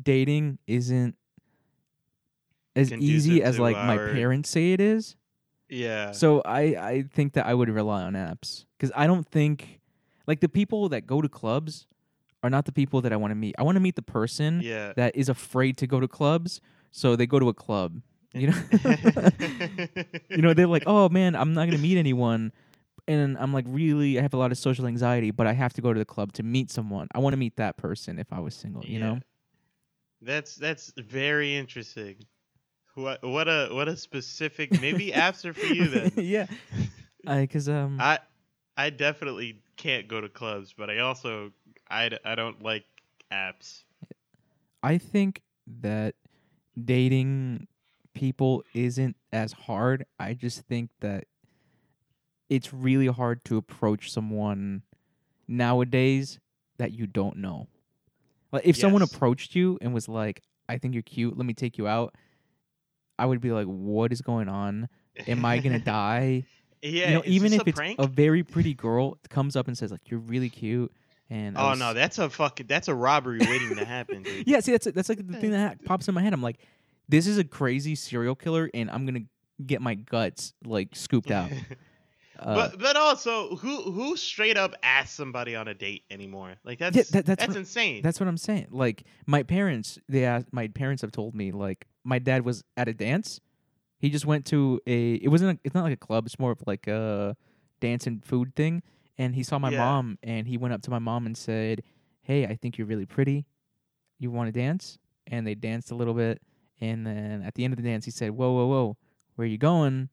dating 0.00 0.58
isn't 0.66 1.16
as 2.76 2.92
easy 2.92 3.42
as 3.42 3.58
like 3.58 3.76
my 3.76 3.96
parents 3.96 4.50
say 4.50 4.72
it 4.72 4.80
is. 4.80 5.16
Yeah. 5.70 6.12
So 6.12 6.42
I 6.44 6.60
I 6.60 7.04
think 7.10 7.34
that 7.34 7.46
I 7.46 7.54
would 7.54 7.70
rely 7.70 8.02
on 8.02 8.14
apps 8.14 8.64
because 8.76 8.92
I 8.94 9.06
don't 9.06 9.26
think 9.26 9.80
like 10.26 10.40
the 10.40 10.48
people 10.48 10.88
that 10.90 11.06
go 11.06 11.22
to 11.22 11.28
clubs 11.28 11.86
are 12.42 12.50
not 12.50 12.64
the 12.64 12.72
people 12.72 13.00
that 13.02 13.12
I 13.12 13.16
want 13.16 13.30
to 13.30 13.34
meet. 13.34 13.54
I 13.58 13.62
want 13.62 13.76
to 13.76 13.80
meet 13.80 13.96
the 13.96 14.02
person 14.02 14.60
yeah. 14.62 14.92
that 14.96 15.14
is 15.14 15.28
afraid 15.28 15.76
to 15.78 15.86
go 15.86 16.00
to 16.00 16.08
clubs, 16.08 16.60
so 16.90 17.16
they 17.16 17.26
go 17.26 17.38
to 17.38 17.48
a 17.48 17.54
club. 17.54 18.00
You 18.32 18.48
know, 18.48 18.62
you 20.28 20.38
know 20.38 20.54
they're 20.54 20.66
like, 20.66 20.84
oh 20.86 21.08
man, 21.08 21.34
I'm 21.34 21.52
not 21.52 21.66
gonna 21.66 21.78
meet 21.78 21.98
anyone, 21.98 22.52
and 23.08 23.36
I'm 23.38 23.52
like, 23.52 23.64
really, 23.68 24.18
I 24.18 24.22
have 24.22 24.34
a 24.34 24.36
lot 24.36 24.52
of 24.52 24.58
social 24.58 24.86
anxiety, 24.86 25.32
but 25.32 25.46
I 25.46 25.52
have 25.52 25.72
to 25.74 25.80
go 25.80 25.92
to 25.92 25.98
the 25.98 26.04
club 26.04 26.32
to 26.34 26.42
meet 26.42 26.70
someone. 26.70 27.08
I 27.12 27.18
want 27.18 27.32
to 27.32 27.36
meet 27.36 27.56
that 27.56 27.76
person 27.76 28.18
if 28.18 28.32
I 28.32 28.38
was 28.38 28.54
single. 28.54 28.84
You 28.84 29.00
know, 29.00 29.20
That's 30.22 30.54
that's 30.54 30.92
very 30.96 31.56
interesting. 31.56 32.16
What 32.94 33.22
what 33.22 33.48
a 33.48 33.68
what 33.70 33.88
a 33.88 33.96
specific 33.96 34.80
maybe 34.80 35.10
apps 35.14 35.44
are 35.44 35.54
for 35.54 35.66
you 35.66 35.88
then. 35.88 36.12
yeah, 36.16 36.46
because 37.24 37.68
um, 37.68 37.98
I 38.00 38.18
I 38.76 38.90
definitely 38.90 39.62
can't 39.76 40.08
go 40.08 40.20
to 40.20 40.28
clubs, 40.28 40.74
but 40.76 40.90
I 40.90 40.98
also 40.98 41.52
I 41.88 42.10
I 42.24 42.34
don't 42.34 42.62
like 42.62 42.84
apps. 43.32 43.84
I 44.82 44.98
think 44.98 45.42
that 45.80 46.14
dating 46.82 47.68
people 48.14 48.64
isn't 48.74 49.16
as 49.32 49.52
hard. 49.52 50.06
I 50.18 50.34
just 50.34 50.62
think 50.62 50.90
that 51.00 51.24
it's 52.48 52.72
really 52.72 53.06
hard 53.06 53.44
to 53.44 53.56
approach 53.56 54.10
someone 54.10 54.82
nowadays 55.46 56.40
that 56.78 56.92
you 56.92 57.06
don't 57.06 57.36
know. 57.36 57.68
Like 58.50 58.66
if 58.66 58.76
someone 58.76 59.02
approached 59.02 59.54
you 59.54 59.78
and 59.80 59.94
was 59.94 60.08
like, 60.08 60.42
"I 60.68 60.78
think 60.78 60.94
you're 60.94 61.04
cute. 61.04 61.36
Let 61.36 61.46
me 61.46 61.54
take 61.54 61.78
you 61.78 61.86
out." 61.86 62.16
I 63.20 63.26
would 63.26 63.40
be 63.40 63.52
like, 63.52 63.66
"What 63.66 64.12
is 64.12 64.20
going 64.22 64.48
on? 64.48 64.88
Am 65.28 65.44
I 65.44 65.58
going 65.58 65.72
to 65.78 65.84
die?" 65.84 66.44
Yeah, 66.82 67.08
you 67.08 67.14
know, 67.16 67.22
even 67.26 67.52
if 67.52 67.60
a 67.60 67.68
it's 67.68 67.76
prank? 67.78 67.98
a 67.98 68.06
very 68.06 68.42
pretty 68.42 68.72
girl 68.74 69.18
comes 69.28 69.54
up 69.56 69.68
and 69.68 69.76
says 69.76 69.90
like, 69.92 70.10
"You're 70.10 70.20
really 70.20 70.48
cute." 70.48 70.90
And 71.28 71.56
oh 71.58 71.70
was- 71.70 71.78
no, 71.78 71.92
that's 71.94 72.18
a 72.18 72.28
fucking 72.30 72.66
that's 72.66 72.88
a 72.88 72.94
robbery 72.94 73.38
waiting 73.40 73.76
to 73.76 73.84
happen, 73.84 74.22
dude. 74.22 74.44
yeah, 74.48 74.60
see, 74.60 74.72
that's 74.72 74.86
that's 74.86 75.08
like 75.08 75.24
the 75.26 75.36
thing 75.38 75.50
that 75.52 75.84
pops 75.84 76.08
in 76.08 76.14
my 76.14 76.22
head. 76.22 76.32
I'm 76.32 76.42
like, 76.42 76.58
this 77.08 77.26
is 77.26 77.38
a 77.38 77.44
crazy 77.44 77.94
serial 77.94 78.34
killer, 78.34 78.70
and 78.74 78.90
I'm 78.90 79.04
gonna 79.06 79.24
get 79.64 79.80
my 79.82 79.94
guts 79.94 80.54
like 80.64 80.88
scooped 80.96 81.30
out. 81.30 81.50
Uh, 82.38 82.54
but 82.54 82.78
but 82.78 82.96
also, 82.96 83.54
who 83.56 83.92
who 83.92 84.16
straight 84.16 84.56
up 84.56 84.74
asks 84.82 85.14
somebody 85.14 85.54
on 85.54 85.68
a 85.68 85.74
date 85.74 86.04
anymore? 86.10 86.54
Like 86.64 86.78
that's 86.78 86.96
Yeah, 86.96 87.02
that- 87.12 87.26
that's 87.26 87.40
that's 87.40 87.48
what- 87.48 87.56
insane. 87.58 88.00
that's 88.02 88.18
what 88.18 88.28
I'm 88.28 88.38
saying. 88.38 88.68
Like 88.70 89.04
my 89.26 89.42
parents, 89.42 89.98
they 90.08 90.24
asked, 90.24 90.46
my 90.50 90.68
parents 90.68 91.02
have 91.02 91.12
told 91.12 91.34
me 91.34 91.52
like 91.52 91.86
my 92.10 92.18
dad 92.18 92.44
was 92.44 92.62
at 92.76 92.88
a 92.88 92.92
dance. 92.94 93.40
He 93.98 94.10
just 94.10 94.26
went 94.26 94.44
to 94.46 94.80
a. 94.86 95.14
It 95.14 95.28
wasn't. 95.28 95.58
A, 95.58 95.60
it's 95.64 95.74
not 95.74 95.84
like 95.84 95.94
a 95.94 96.04
club. 96.08 96.26
It's 96.26 96.38
more 96.38 96.50
of 96.52 96.62
like 96.66 96.86
a 96.86 97.36
dance 97.80 98.06
and 98.06 98.24
food 98.24 98.54
thing. 98.54 98.82
And 99.18 99.34
he 99.34 99.42
saw 99.42 99.58
my 99.58 99.70
Yeah. 99.70 99.78
mom, 99.78 100.18
and 100.22 100.46
he 100.48 100.56
went 100.56 100.72
up 100.74 100.82
to 100.82 100.90
my 100.90 100.98
mom 100.98 101.26
and 101.26 101.36
said, 101.36 101.82
"Hey, 102.22 102.46
I 102.46 102.54
think 102.56 102.76
you're 102.78 102.86
really 102.86 103.06
pretty. 103.06 103.46
You 104.18 104.30
want 104.30 104.48
to 104.48 104.52
dance?" 104.52 104.98
And 105.26 105.46
they 105.46 105.54
danced 105.54 105.90
a 105.90 105.94
little 105.94 106.14
bit. 106.14 106.40
And 106.80 107.06
then 107.06 107.42
at 107.42 107.54
the 107.54 107.64
end 107.64 107.72
of 107.74 107.76
the 107.76 107.82
dance, 107.88 108.04
he 108.06 108.10
said, 108.10 108.30
"Whoa, 108.32 108.50
whoa, 108.52 108.66
whoa, 108.66 108.96
where 109.34 109.44
are 109.44 109.48
you 109.48 109.58
going? 109.58 110.08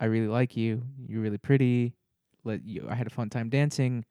I 0.00 0.06
really 0.06 0.26
like 0.28 0.56
you. 0.56 0.82
You're 1.06 1.22
really 1.22 1.38
pretty. 1.38 1.94
Let 2.42 2.64
you. 2.64 2.86
I 2.88 2.94
had 2.94 3.06
a 3.06 3.10
fun 3.10 3.30
time 3.30 3.48
dancing. 3.50 4.04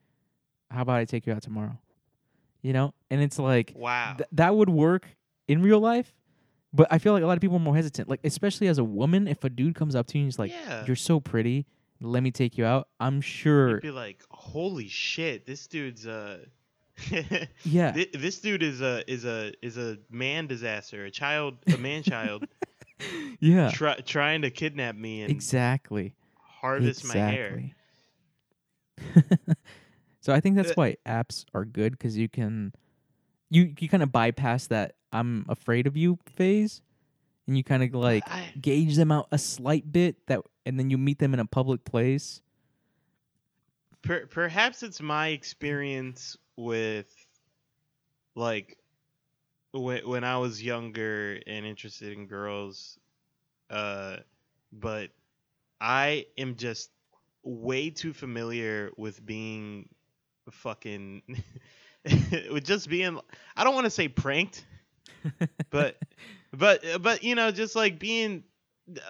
How 0.72 0.84
about 0.84 0.98
I 1.00 1.06
take 1.06 1.26
you 1.28 1.34
out 1.34 1.42
tomorrow?" 1.44 1.78
You 2.62 2.74
know, 2.74 2.94
and 3.10 3.22
it's 3.22 3.40
like 3.40 3.74
wow. 3.76 4.16
th- 4.18 4.30
that 4.34 4.56
would 4.56 4.70
work 4.70 5.08
in 5.48 5.62
real 5.62 5.80
life, 5.80 6.14
but 6.74 6.88
I 6.92 6.98
feel 7.00 7.14
like 7.14 7.24
a 7.24 7.28
lot 7.28 7.38
of 7.38 7.42
people 7.42 7.58
are 7.58 7.62
more 7.62 7.76
hesitant. 7.76 8.10
Like 8.10 8.20
especially 8.24 8.68
as 8.68 8.78
a 8.78 8.84
woman, 8.84 9.28
if 9.28 9.44
a 9.44 9.50
dude 9.50 9.76
comes 9.76 9.96
up 9.96 10.08
to 10.08 10.18
you 10.18 10.24
and 10.24 10.28
he's 10.28 10.40
like, 10.40 10.52
yeah. 10.52 10.86
"You're 10.86 10.96
so 10.96 11.20
pretty," 11.20 11.66
let 12.02 12.22
me 12.24 12.32
take 12.32 12.58
you 12.58 12.66
out. 12.66 12.88
I'm 13.00 13.16
You'd 13.16 13.24
sure. 13.26 13.82
be 13.82 13.92
like, 13.92 14.24
holy 14.30 14.88
shit, 14.88 15.46
this 15.46 15.68
dude's 15.68 16.06
uh 16.08 16.46
Yeah. 17.64 17.92
Thi- 17.94 18.10
this 18.14 18.40
dude 18.40 18.64
is 18.64 18.82
a 18.82 19.04
is 19.12 19.26
a 19.26 19.54
is 19.62 19.78
a 19.78 19.98
man 20.10 20.48
disaster, 20.48 21.06
a 21.06 21.12
child, 21.12 21.58
a 21.74 21.78
man 21.78 22.04
child 22.04 22.46
yeah. 23.40 23.72
try, 23.72 23.96
trying 24.02 24.42
to 24.44 24.50
kidnap 24.50 24.96
me 24.96 25.22
and 25.22 25.32
Exactly. 25.32 26.14
harvest 26.36 27.06
my 27.06 27.16
hair. 27.16 27.72
Exactly. 28.98 29.34
so 30.20 30.34
I 30.34 30.40
think 30.40 30.56
that's 30.58 30.72
Uh, 30.72 30.76
why 30.76 30.96
apps 31.06 31.46
are 31.54 31.66
good 31.66 31.94
because 31.94 32.18
you 32.18 32.28
can, 32.28 32.74
you 33.50 33.74
you 33.80 33.90
kind 33.90 34.04
of 34.04 34.12
bypass 34.12 34.68
that 34.68 34.96
I'm 35.12 35.46
afraid 35.50 35.88
of 35.88 35.98
you 35.98 36.20
phase, 36.36 36.82
and 37.48 37.58
you 37.58 37.64
kind 37.64 37.84
of 37.84 37.94
like 37.94 38.24
I, 38.28 38.46
gauge 38.60 38.96
them 38.96 39.12
out 39.12 39.28
a 39.32 39.38
slight 39.38 39.92
bit 39.92 40.16
that, 40.28 40.42
and 40.66 40.80
then 40.80 40.90
you 40.90 40.98
meet 40.98 41.20
them 41.20 41.34
in 41.34 41.40
a 41.40 41.46
public 41.46 41.84
place. 41.84 42.42
per, 44.02 44.26
perhaps 44.28 44.84
it's 44.84 45.02
my 45.02 45.30
experience 45.30 46.38
with 46.56 47.14
like 48.36 48.78
when 49.72 50.08
when 50.08 50.24
I 50.24 50.38
was 50.38 50.62
younger 50.62 51.40
and 51.46 51.66
interested 51.66 52.14
in 52.14 52.28
girls, 52.28 53.00
uh, 53.70 54.18
but 54.72 55.10
I 55.82 56.28
am 56.38 56.56
just 56.56 56.92
way 57.44 57.90
too 57.90 58.14
familiar 58.14 58.92
with 58.98 59.26
being 59.26 59.90
fucking 60.52 61.22
with 62.52 62.64
just 62.66 62.90
being 62.90 63.20
I 63.56 63.64
don't 63.64 63.74
want 63.76 63.86
to 63.86 63.92
say 63.92 64.08
pranked, 64.08 64.66
but 65.70 66.00
but 66.52 66.84
but 67.02 67.24
you 67.24 67.36
know 67.36 67.52
just 67.52 67.76
like 67.76 68.00
being 68.00 68.44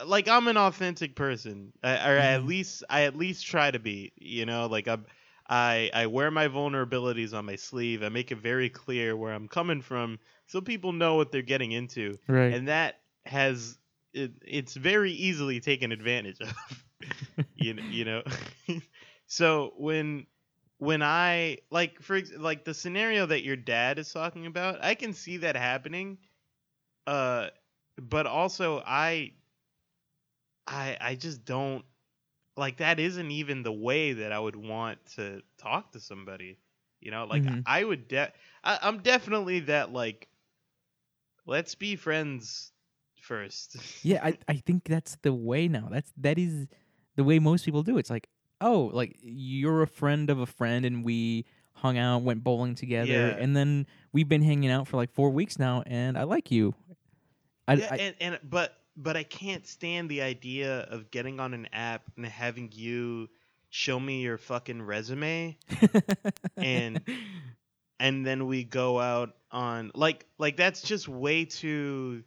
like 0.06 0.28
I'm 0.28 0.48
an 0.48 0.58
authentic 0.58 1.16
person, 1.16 1.72
I, 1.84 2.10
or 2.12 2.18
at 2.18 2.42
Mhm. 2.42 2.46
least 2.46 2.84
I 2.90 3.02
at 3.04 3.16
least 3.16 3.46
try 3.46 3.72
to 3.72 3.80
be. 3.80 4.12
You 4.18 4.46
know, 4.46 4.68
like 4.68 4.88
I'm. 4.88 5.06
I, 5.52 5.90
I 5.94 6.06
wear 6.06 6.30
my 6.30 6.48
vulnerabilities 6.48 7.34
on 7.34 7.46
my 7.46 7.56
sleeve. 7.56 8.04
I 8.04 8.10
make 8.10 8.32
it 8.32 8.38
very 8.38 8.70
clear 8.70 9.16
where 9.16 9.34
I'm 9.34 9.48
coming 9.48 9.82
from 9.82 10.20
so 10.46 10.62
people 10.62 10.92
know 10.94 11.16
what 11.16 11.32
they're 11.32 11.42
getting 11.42 11.72
into. 11.72 12.18
Right. 12.28 12.54
And 12.54 12.68
that 12.68 13.00
has 13.26 13.78
it, 14.14 14.32
it's 14.46 14.76
very 14.76 15.12
easily 15.12 15.60
taken 15.60 15.92
advantage 15.92 16.40
of. 16.42 16.54
you 17.56 17.76
you 17.88 18.06
know. 18.06 18.24
so 19.28 19.74
when 19.78 20.26
when 20.80 21.04
I 21.04 21.60
like 21.72 22.02
for 22.02 22.22
like 22.38 22.66
the 22.66 22.76
scenario 22.76 23.28
that 23.28 23.44
your 23.44 23.58
dad 23.58 24.00
is 24.00 24.14
talking 24.14 24.48
about, 24.48 24.84
I 24.84 24.96
can 24.96 25.14
see 25.14 25.38
that 25.40 25.58
happening. 25.58 26.20
Uh 27.08 27.50
but 27.98 28.28
also 28.28 28.84
I 28.86 29.34
I 30.68 30.98
I 31.02 31.16
just 31.16 31.46
don't 31.46 31.86
like 32.58 32.78
that 32.78 33.00
isn't 33.00 33.32
even 33.32 33.64
the 33.64 33.74
way 33.74 34.14
that 34.14 34.32
I 34.34 34.40
would 34.40 34.56
want 34.56 35.06
to 35.16 35.44
talk 35.58 35.94
to 35.94 36.02
somebody. 36.02 36.60
You 37.02 37.12
know, 37.12 37.26
like 37.26 37.46
Mhm. 37.46 37.66
I 37.66 37.84
would 37.84 38.08
de- 38.10 38.34
I, 38.64 38.80
I'm 38.82 39.02
definitely 39.02 39.62
that 39.62 39.94
like 39.94 40.30
let's 41.46 41.76
be 41.76 41.96
friends 41.96 42.72
first. 43.22 43.78
yeah, 44.04 44.20
I 44.24 44.38
I 44.48 44.56
think 44.66 44.86
that's 44.86 45.18
the 45.22 45.34
way 45.34 45.68
now. 45.68 45.88
That's 45.92 46.12
that 46.18 46.38
is 46.38 46.68
the 47.16 47.24
way 47.24 47.40
most 47.40 47.66
people 47.66 47.84
do. 47.84 47.98
It's 47.98 48.10
like, 48.10 48.30
oh, 48.62 48.90
like 48.94 49.18
you're 49.22 49.82
a 49.82 49.88
friend 49.88 50.30
of 50.30 50.40
a 50.40 50.46
friend, 50.46 50.86
and 50.86 51.04
we 51.04 51.46
hung 51.74 51.98
out, 51.98 52.24
went 52.24 52.44
bowling 52.44 52.76
together, 52.76 53.12
Yeah. 53.12 53.38
and 53.40 53.56
then 53.56 53.88
we've 54.12 54.28
been 54.30 54.42
hanging 54.42 54.70
out 54.70 54.88
for 54.88 54.98
like 54.98 55.12
four 55.12 55.30
weeks 55.30 55.58
now, 55.60 55.84
and 55.86 56.18
I 56.18 56.24
like 56.24 56.52
you. 56.52 56.76
I, 57.68 57.74
yeah, 57.74 57.88
I 57.92 57.96
and, 57.98 58.16
and 58.20 58.40
but 58.44 58.76
but 58.98 59.16
I 59.16 59.24
can't 59.24 59.66
stand 59.66 60.10
the 60.10 60.22
idea 60.22 60.80
of 60.90 61.10
getting 61.12 61.40
on 61.40 61.54
an 61.54 61.68
app 61.72 62.04
and 62.18 62.26
having 62.26 62.70
you 62.74 63.30
show 63.70 64.00
me 64.00 64.22
your 64.22 64.38
fucking 64.38 64.82
resume 64.82 65.56
and- 66.58 67.02
and 68.02 68.26
then 68.26 68.48
we 68.48 68.64
go 68.64 69.00
out 69.00 69.36
on 69.52 69.92
like 69.94 70.26
like 70.38 70.56
that's 70.58 70.82
just 70.82 71.08
way 71.10 71.44
too 71.46 72.24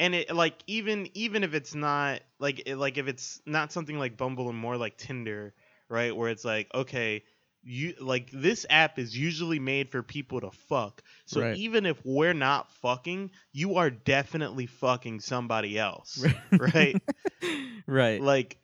and 0.00 0.14
it 0.14 0.34
like 0.34 0.54
even 0.66 1.08
even 1.14 1.44
if 1.44 1.54
it's 1.54 1.74
not 1.74 2.20
like 2.38 2.62
it, 2.66 2.76
like 2.76 2.98
if 2.98 3.08
it's 3.08 3.40
not 3.46 3.72
something 3.72 3.98
like 3.98 4.16
Bumble 4.16 4.48
and 4.48 4.58
more 4.58 4.76
like 4.76 4.96
Tinder, 4.96 5.54
right? 5.88 6.14
Where 6.14 6.30
it's 6.30 6.44
like 6.44 6.68
okay, 6.74 7.24
you 7.62 7.94
like 8.00 8.30
this 8.30 8.64
app 8.70 8.98
is 8.98 9.16
usually 9.16 9.58
made 9.58 9.90
for 9.90 10.02
people 10.02 10.40
to 10.40 10.50
fuck. 10.50 11.02
So 11.26 11.40
Right. 11.40 11.56
even 11.56 11.86
if 11.86 12.00
we're 12.04 12.34
not 12.34 12.70
fucking, 12.82 13.30
you 13.52 13.76
are 13.76 13.90
definitely 13.90 14.66
fucking 14.66 15.20
somebody 15.20 15.78
else. 15.78 16.24
right? 16.58 17.00
right. 17.86 18.20
like 18.20 18.58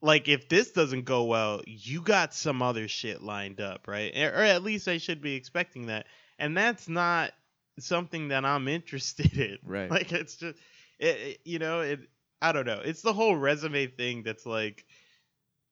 like 0.00 0.28
if 0.28 0.48
this 0.48 0.70
doesn't 0.72 1.04
go 1.04 1.24
well 1.24 1.60
you 1.66 2.00
got 2.00 2.32
some 2.32 2.62
other 2.62 2.86
shit 2.88 3.22
lined 3.22 3.60
up 3.60 3.88
right 3.88 4.16
or 4.16 4.28
or 4.28 4.42
at 4.42 4.62
least 4.62 4.86
i 4.86 4.98
should 4.98 5.20
be 5.20 5.34
expecting 5.34 5.86
that 5.86 6.06
and 6.38 6.56
that's 6.56 6.88
not 6.88 7.32
something 7.80 8.28
that 8.28 8.44
i'm 8.44 8.68
interested 8.78 9.36
in 9.36 9.58
Right. 9.64 9.90
like 9.90 10.12
it's 10.12 10.36
just 10.36 10.56
it, 10.98 11.16
it- 11.16 11.40
you 11.44 11.58
know 11.58 11.80
it 11.80 12.00
i 12.42 12.52
don't 12.52 12.66
know 12.66 12.80
it's 12.84 13.02
the 13.02 13.12
whole 13.12 13.36
resume 13.36 13.86
thing 13.86 14.22
that's 14.22 14.46
like 14.46 14.84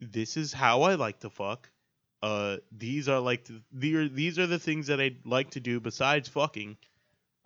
this 0.01 0.37
is 0.37 0.53
how 0.53 0.83
i 0.83 0.95
like 0.95 1.21
to 1.21 1.31
fuck 1.31 1.71
uh 2.23 2.57
these 2.77 3.09
are 3.09 3.21
like 3.21 3.45
the, 3.45 4.09
these 4.09 4.39
are 4.39 4.47
the 4.47 4.59
things 4.59 4.87
that 4.89 5.01
i 5.01 5.11
like 5.25 5.51
to 5.51 5.61
do 5.61 5.79
besides 5.81 6.29
fucking 6.29 6.77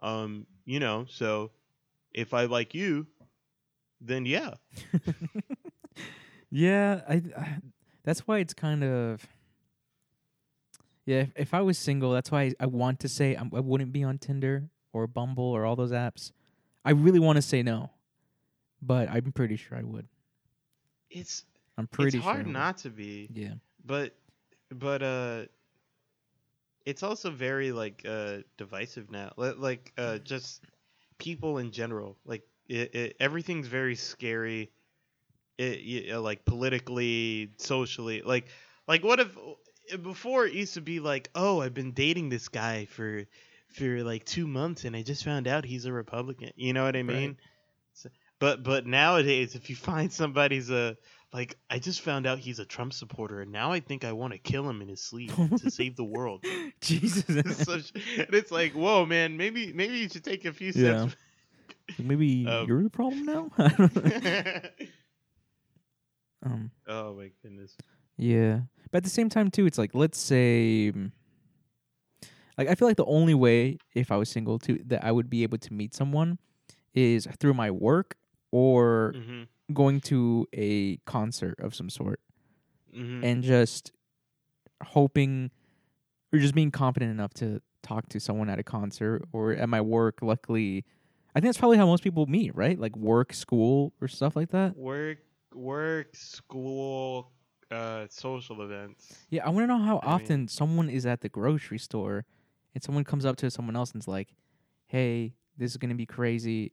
um 0.03 0.47
you 0.65 0.81
know 0.81 1.05
so 1.09 1.51
if 2.13 2.33
i 2.35 2.45
like 2.45 2.75
you 2.75 3.07
then 4.01 4.25
yeah 4.27 4.55
Yeah, 6.53 7.03
I, 7.09 7.23
I 7.37 7.59
that's 8.03 8.27
why 8.27 8.39
it's 8.39 8.55
kind 8.55 8.83
of 8.83 9.25
yeah. 11.07 11.21
If, 11.21 11.33
if 11.37 11.55
I 11.55 11.61
was 11.61 11.79
single, 11.79 12.13
that's 12.13 12.31
why 12.31 12.43
I, 12.43 12.53
I 12.61 12.67
want 12.67 12.99
to 13.01 13.09
say 13.09 13.35
I'm, 13.35 13.51
I 13.55 13.61
wouldn't 13.61 13.93
be 13.93 14.03
on 14.03 14.19
Tinder 14.19 14.69
or 14.93 15.07
Bumble 15.07 15.45
or 15.45 15.65
all 15.65 15.77
those 15.77 15.93
apps. 15.93 16.33
I 16.85 16.91
really 16.93 17.19
want 17.19 17.37
to 17.37 17.43
say 17.43 17.63
no, 17.63 17.91
but 18.83 19.09
I'm 19.11 19.33
pretty 19.33 19.57
sure 19.57 19.79
I 19.79 19.83
would. 19.83 20.09
it's 21.11 21.45
I'm 21.79 21.87
pretty 21.87 22.19
it's 22.19 22.25
hard 22.25 22.47
would. 22.47 22.55
not 22.55 22.79
to 22.79 22.91
be 22.91 23.31
Yeah. 23.33 23.55
but 23.85 24.15
but 24.71 25.03
uh 25.03 25.47
it's 26.87 27.03
also 27.03 27.31
very 27.31 27.73
like 27.73 28.03
uh 28.07 28.39
divisive 28.57 29.11
now 29.11 29.33
like 29.37 29.93
uh 29.99 30.19
just 30.19 30.65
people 31.19 31.59
in 31.59 31.71
general 31.71 32.17
like 32.25 32.43
it, 32.69 32.95
it, 32.95 33.17
everything's 33.21 33.67
very 33.67 33.95
scary 33.97 34.71
it, 35.59 36.13
uh, 36.13 36.21
like 36.21 36.45
politically 36.45 37.53
socially 37.59 38.23
like 38.23 38.49
like 38.89 39.05
what 39.05 39.21
if 39.21 39.37
before 40.03 40.47
it 40.47 40.55
used 40.55 40.75
to 40.75 40.81
be 40.81 41.01
like 41.01 41.31
oh 41.35 41.61
i've 41.61 41.75
been 41.75 41.93
dating 41.93 42.29
this 42.29 42.49
guy 42.49 42.85
for 42.87 43.25
for 43.73 44.03
like 44.03 44.25
two 44.25 44.47
months 44.47 44.85
and 44.85 44.95
i 44.97 45.03
just 45.03 45.25
found 45.25 45.47
out 45.47 45.65
he's 45.65 45.85
a 45.85 45.93
republican 45.93 46.51
you 46.57 46.73
know 46.73 46.85
what 46.85 46.97
i 46.97 47.03
mean 47.03 47.37
So- 47.95 48.09
but 48.39 48.63
but 48.63 48.87
nowadays 48.87 49.55
if 49.55 49.69
you 49.71 49.77
find 49.77 50.13
somebody's 50.13 50.71
a 50.71 50.97
like 51.33 51.57
I 51.71 51.79
just 51.79 52.01
found 52.01 52.27
out 52.27 52.41
he's 52.41 52.59
a 52.59 52.65
Trump 52.65 52.93
supporter, 52.93 53.41
and 53.41 53.53
now 53.53 53.71
I 53.71 53.79
think 53.79 54.05
I 54.05 54.11
want 54.11 54.33
to 54.33 54.39
kill 54.41 54.69
him 54.69 54.83
in 54.83 54.89
his 54.89 55.01
sleep 55.01 55.31
to 55.59 55.71
save 55.79 55.95
the 55.95 56.03
world. 56.03 56.45
Jesus. 56.81 57.23
It's 57.29 57.65
such- 57.65 57.93
and 58.19 58.35
it's 58.35 58.51
like, 58.51 58.73
whoa, 58.73 59.07
man, 59.07 59.37
maybe 59.37 59.73
maybe 59.73 59.99
you 59.99 60.09
should 60.09 60.25
take 60.25 60.45
a 60.45 60.53
few 60.53 60.73
Yeah. 60.75 61.07
steps. 61.07 61.17
Maybe 62.01 62.45
Um, 62.49 62.67
you're 62.67 62.83
the 62.83 62.91
problem 62.91 63.25
now. 63.27 63.49
um. 66.45 66.71
oh 66.89 67.15
my 67.15 67.31
goodness. 67.43 67.77
Yeah, 68.17 68.61
but 68.91 68.99
at 68.99 69.05
the 69.05 69.11
same 69.11 69.29
time 69.29 69.51
too, 69.53 69.67
it's 69.67 69.79
like 69.79 69.95
let's 69.95 70.19
say, 70.19 70.93
mm, 70.95 71.13
like 72.59 72.69
I 72.69 72.75
feel 72.75 72.89
like 72.89 72.97
the 72.97 73.05
only 73.07 73.35
way 73.35 73.79
if 73.95 74.11
I 74.11 74.17
was 74.17 74.29
single 74.29 74.59
to 74.61 74.79
that 74.87 75.05
I 75.05 75.13
would 75.13 75.31
be 75.31 75.43
able 75.43 75.59
to 75.59 75.73
meet 75.73 75.95
someone 75.95 76.39
is 76.95 77.27
through 77.39 77.55
my 77.55 77.71
work 77.71 78.17
or 78.53 79.15
hmm 79.17 79.43
going 79.73 80.01
to 80.01 80.47
a 80.53 80.97
concert 81.07 81.55
of 81.61 81.75
some 81.75 81.89
sort 81.89 82.21
hmm 82.93 83.23
and 83.23 83.43
just 83.45 83.93
hoping 84.83 85.51
or 86.33 86.39
just 86.39 86.55
being 86.55 86.71
confident 86.71 87.11
enough 87.13 87.35
to 87.35 87.61
talk 87.83 88.09
to 88.11 88.21
someone 88.21 88.49
at 88.49 88.59
a 88.59 88.63
concert 88.63 89.23
or 89.33 89.53
at 89.53 89.69
my 89.69 89.81
work. 89.81 90.23
Luckily, 90.23 90.85
I 91.35 91.41
think 91.41 91.49
that's 91.49 91.59
probably 91.59 91.77
how 91.79 91.87
most 91.87 92.03
people 92.03 92.27
meet, 92.27 92.55
right? 92.55 92.79
Like 92.79 92.97
work, 92.97 93.33
school, 93.33 93.93
or 94.01 94.09
stuff 94.09 94.37
like 94.37 94.51
that. 94.51 94.77
Work, 94.77 95.19
work, 95.55 96.15
school, 96.15 97.33
uh, 97.71 98.07
social 98.11 98.63
events. 98.63 99.15
Yeah, 99.31 99.47
I 99.47 99.51
want 99.51 99.65
to 99.65 99.67
know 99.67 99.79
how 99.79 100.01
I 100.03 100.07
mean- 100.07 100.15
often 100.15 100.49
someone 100.49 100.89
is 100.91 101.07
at 101.07 101.21
the 101.21 101.29
grocery 101.29 101.79
store 101.79 102.25
and 102.75 102.83
someone 102.83 103.05
comes 103.05 103.25
up 103.25 103.37
to 103.37 103.51
someone 103.51 103.77
else 103.77 103.93
and's 103.93 104.09
like, 104.09 104.35
"Hey, 104.87 105.35
this 105.57 105.71
is 105.71 105.77
gonna 105.77 105.95
be 105.95 106.07
crazy, 106.07 106.73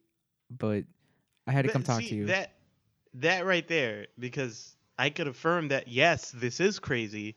but 0.50 0.84
I 1.46 1.52
had 1.52 1.62
to 1.62 1.68
But 1.68 1.72
come 1.72 1.82
talk 1.82 2.00
see, 2.00 2.10
to 2.10 2.14
you." 2.14 2.26
That 2.26 2.52
that 3.14 3.46
right 3.46 3.66
there, 3.66 4.06
because 4.18 4.76
I 4.98 5.10
could 5.10 5.28
affirm 5.28 5.68
that 5.68 5.88
yes, 5.88 6.30
this 6.30 6.60
is 6.60 6.78
crazy. 6.78 7.36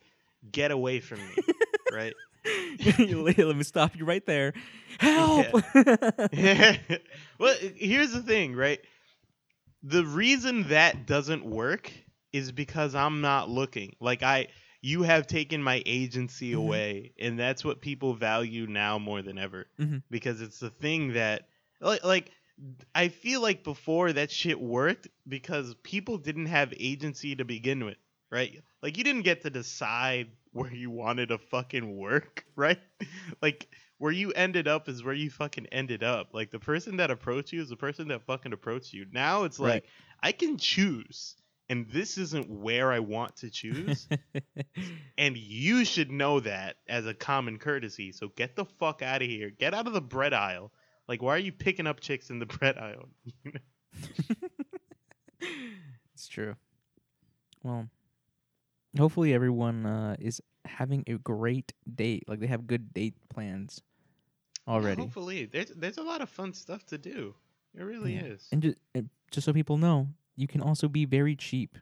Get 0.51 0.71
away 0.71 0.99
from 0.99 1.19
me, 1.19 1.35
right? 1.93 2.13
Let 2.97 3.55
me 3.55 3.63
stop 3.63 3.95
you 3.95 4.05
right 4.05 4.25
there. 4.25 4.53
Help! 4.99 5.53
well, 6.33 7.55
here's 7.75 8.13
the 8.13 8.23
thing, 8.25 8.55
right? 8.55 8.79
The 9.83 10.05
reason 10.05 10.69
that 10.69 11.05
doesn't 11.05 11.45
work 11.45 11.91
is 12.33 12.51
because 12.51 12.95
I'm 12.95 13.21
not 13.21 13.49
looking. 13.49 13.95
Like 13.99 14.23
I 14.23 14.47
you 14.81 15.03
have 15.03 15.27
taken 15.27 15.61
my 15.61 15.81
agency 15.85 16.51
Mhm. 16.51 16.57
away 16.57 17.13
and 17.19 17.39
that's 17.39 17.63
what 17.63 17.81
people 17.81 18.13
value 18.15 18.65
now 18.67 18.97
more 18.99 19.21
than 19.21 19.37
ever 19.37 19.67
Mhm. 19.79 20.01
because 20.09 20.41
it's 20.41 20.59
the 20.59 20.69
thing 20.71 21.13
that 21.13 21.47
like 21.79 22.03
like 22.03 22.31
I 22.93 23.07
feel 23.09 23.41
like 23.41 23.63
before 23.63 24.13
that 24.13 24.31
shit 24.31 24.59
worked 24.59 25.07
because 25.27 25.73
people 25.83 26.17
didn't 26.17 26.45
have 26.47 26.73
agency 26.79 27.35
to 27.35 27.45
begin 27.45 27.83
with, 27.85 27.97
right? 28.29 28.61
Like 28.83 28.97
you 28.97 29.03
didn't 29.03 29.23
get 29.23 29.41
to 29.41 29.49
decide 29.49 30.27
where 30.51 30.71
you 30.71 30.91
wanted 30.91 31.29
to 31.29 31.37
fucking 31.39 31.97
work, 31.97 32.45
right? 32.55 32.79
Like 33.41 33.69
where 33.97 34.11
you 34.11 34.31
ended 34.33 34.67
up 34.67 34.89
is 34.89 35.03
where 35.03 35.13
you 35.13 35.29
fucking 35.31 35.67
ended 35.67 36.03
up. 36.03 36.33
Like 36.33 36.51
the 36.51 36.59
person 36.59 36.97
that 36.97 37.09
approached 37.09 37.51
you 37.53 37.61
is 37.61 37.69
the 37.69 37.77
person 37.77 38.09
that 38.09 38.23
fucking 38.23 38.53
approached 38.53 38.93
you. 38.93 39.05
Now 39.11 39.43
it's 39.43 39.59
Right. 39.59 39.83
like 39.83 39.85
I 40.21 40.31
can 40.31 40.57
choose 40.57 41.35
and 41.71 41.89
this 41.89 42.17
isn't 42.17 42.49
where 42.49 42.91
I 42.91 42.99
want 42.99 43.37
to 43.37 43.49
choose. 43.49 44.07
and 45.17 45.37
you 45.37 45.85
should 45.85 46.11
know 46.11 46.41
that 46.41 46.75
as 46.87 47.05
a 47.07 47.13
common 47.13 47.57
courtesy. 47.57 48.11
So 48.11 48.27
get 48.35 48.55
the 48.57 48.65
fuck 48.65 49.01
out 49.01 49.21
of 49.21 49.27
here. 49.29 49.49
Get 49.49 49.73
out 49.73 49.87
of 49.87 49.93
the 49.93 50.01
bread 50.01 50.33
aisle. 50.33 50.73
Like 51.07 51.21
why 51.21 51.35
are 51.35 51.39
you 51.39 51.51
picking 51.53 51.87
up 51.87 52.01
chicks 52.01 52.29
in 52.29 52.39
the 52.39 52.45
bread 52.59 52.77
aisle? 52.77 53.07
it's 56.13 56.27
true. 56.27 56.55
Well, 57.63 57.87
hopefully 58.97 59.33
everyone 59.33 59.85
uh, 59.85 60.15
is 60.19 60.41
having 60.65 61.03
a 61.07 61.13
great 61.13 61.73
date. 61.95 62.25
Like 62.27 62.39
they 62.39 62.47
have 62.47 62.67
good 62.67 62.93
date 62.93 63.15
plans 63.29 63.81
already. 64.67 65.01
Hopefully. 65.01 65.45
There's 65.45 65.69
there's 65.69 65.97
a 65.97 66.03
lot 66.03 66.21
of 66.21 66.29
fun 66.29 66.53
stuff 66.53 66.85
to 66.87 66.97
do. 66.97 67.33
It 67.77 67.83
really 67.83 68.15
Yeah. 68.15 68.23
is. 68.23 68.47
And 68.51 68.61
just 68.61 68.77
just 69.31 69.45
so 69.45 69.53
people 69.53 69.77
know, 69.77 70.09
you 70.41 70.47
can 70.47 70.61
also 70.61 70.87
be 70.87 71.05
very 71.05 71.35
cheap. 71.35 71.77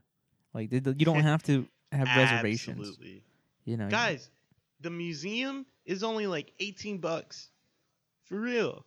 Like 0.54 0.72
you 0.72 0.80
don't 0.82 1.22
have 1.24 1.44
to 1.44 1.66
have 1.92 2.08
reservations. 2.16 2.80
Absolutely. 2.80 3.24
You 3.66 3.78
know, 3.78 3.88
Guys, 3.88 4.30
the 4.82 4.90
museum 4.90 5.66
is 5.86 6.04
only 6.04 6.28
like 6.28 6.52
18 6.60 6.98
bucks. 6.98 7.50
For 8.26 8.40
real. 8.40 8.86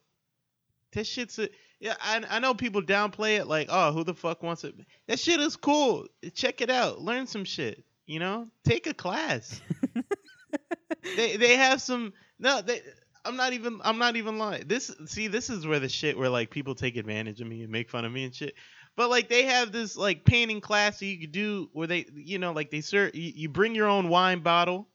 That 0.92 1.06
shit's 1.06 1.38
a 1.38 1.48
yeah, 1.80 1.94
I, 2.00 2.22
I 2.30 2.38
know 2.38 2.54
people 2.54 2.80
downplay 2.80 3.38
it 3.38 3.48
like, 3.48 3.66
oh, 3.70 3.90
who 3.90 4.04
the 4.04 4.14
fuck 4.14 4.42
wants 4.42 4.62
it? 4.62 4.74
That 5.08 5.18
shit 5.18 5.40
is 5.40 5.56
cool. 5.56 6.06
Check 6.32 6.60
it 6.60 6.70
out. 6.70 7.00
Learn 7.00 7.26
some 7.26 7.44
shit. 7.44 7.82
You 8.06 8.20
know? 8.20 8.46
Take 8.64 8.86
a 8.86 8.94
class. 8.94 9.60
they 11.16 11.36
they 11.36 11.56
have 11.56 11.80
some 11.80 12.12
no, 12.38 12.60
they 12.60 12.82
I'm 13.24 13.36
not 13.36 13.52
even 13.52 13.80
I'm 13.82 13.98
not 13.98 14.16
even 14.16 14.38
lying. 14.38 14.64
This 14.66 14.94
see, 15.06 15.28
this 15.28 15.50
is 15.50 15.66
where 15.66 15.80
the 15.80 15.88
shit 15.88 16.18
where 16.18 16.28
like 16.28 16.50
people 16.50 16.74
take 16.74 16.96
advantage 16.96 17.40
of 17.40 17.46
me 17.46 17.62
and 17.62 17.70
make 17.70 17.90
fun 17.90 18.04
of 18.04 18.12
me 18.12 18.24
and 18.24 18.34
shit. 18.34 18.54
But 18.96 19.08
like 19.10 19.28
they 19.28 19.44
have 19.44 19.72
this 19.72 19.96
like 19.96 20.24
painting 20.24 20.60
class 20.60 20.98
that 20.98 21.06
you 21.06 21.18
could 21.18 21.32
do 21.32 21.70
where 21.72 21.86
they 21.86 22.06
you 22.14 22.38
know 22.38 22.52
like 22.52 22.70
they 22.70 22.80
serve 22.82 23.14
you, 23.14 23.32
you 23.34 23.48
bring 23.48 23.74
your 23.74 23.88
own 23.88 24.08
wine 24.08 24.40
bottle. 24.40 24.88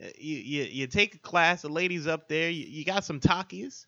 Uh, 0.00 0.06
You, 0.18 0.36
you 0.38 0.62
you 0.64 0.86
take 0.86 1.14
a 1.16 1.18
class, 1.18 1.62
the 1.62 1.68
ladies 1.68 2.06
up 2.06 2.28
there, 2.28 2.48
you, 2.50 2.64
you 2.66 2.84
got 2.84 3.04
some 3.04 3.18
Takis, 3.20 3.86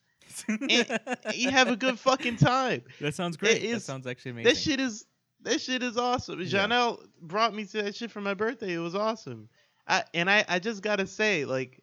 you 1.35 1.51
have 1.51 1.69
a 1.69 1.77
good 1.77 1.99
fucking 1.99 2.37
time. 2.37 2.83
that 3.01 3.15
sounds 3.15 3.37
great. 3.37 3.61
that 3.61 3.67
is- 3.67 3.85
sounds 3.85 4.07
actually 4.07 4.33
amazing. 4.33 4.53
That 4.53 4.57
shit 4.61 4.81
is 4.81 5.07
that 5.43 5.61
shit 5.61 5.83
is 5.83 5.97
awesome. 5.97 6.41
Yeah. 6.41 6.47
Janelle 6.67 6.99
brought 7.23 7.55
me 7.55 7.65
to 7.67 7.83
that 7.83 7.95
shit 7.95 8.11
for 8.11 8.21
my 8.23 8.35
birthday. 8.35 8.73
It 8.75 8.79
was 8.79 8.95
awesome. 8.95 9.49
I 9.87 10.03
and 10.15 10.29
I 10.31 10.45
I 10.49 10.59
just 10.59 10.83
gotta 10.83 11.07
say 11.07 11.45
like, 11.45 11.81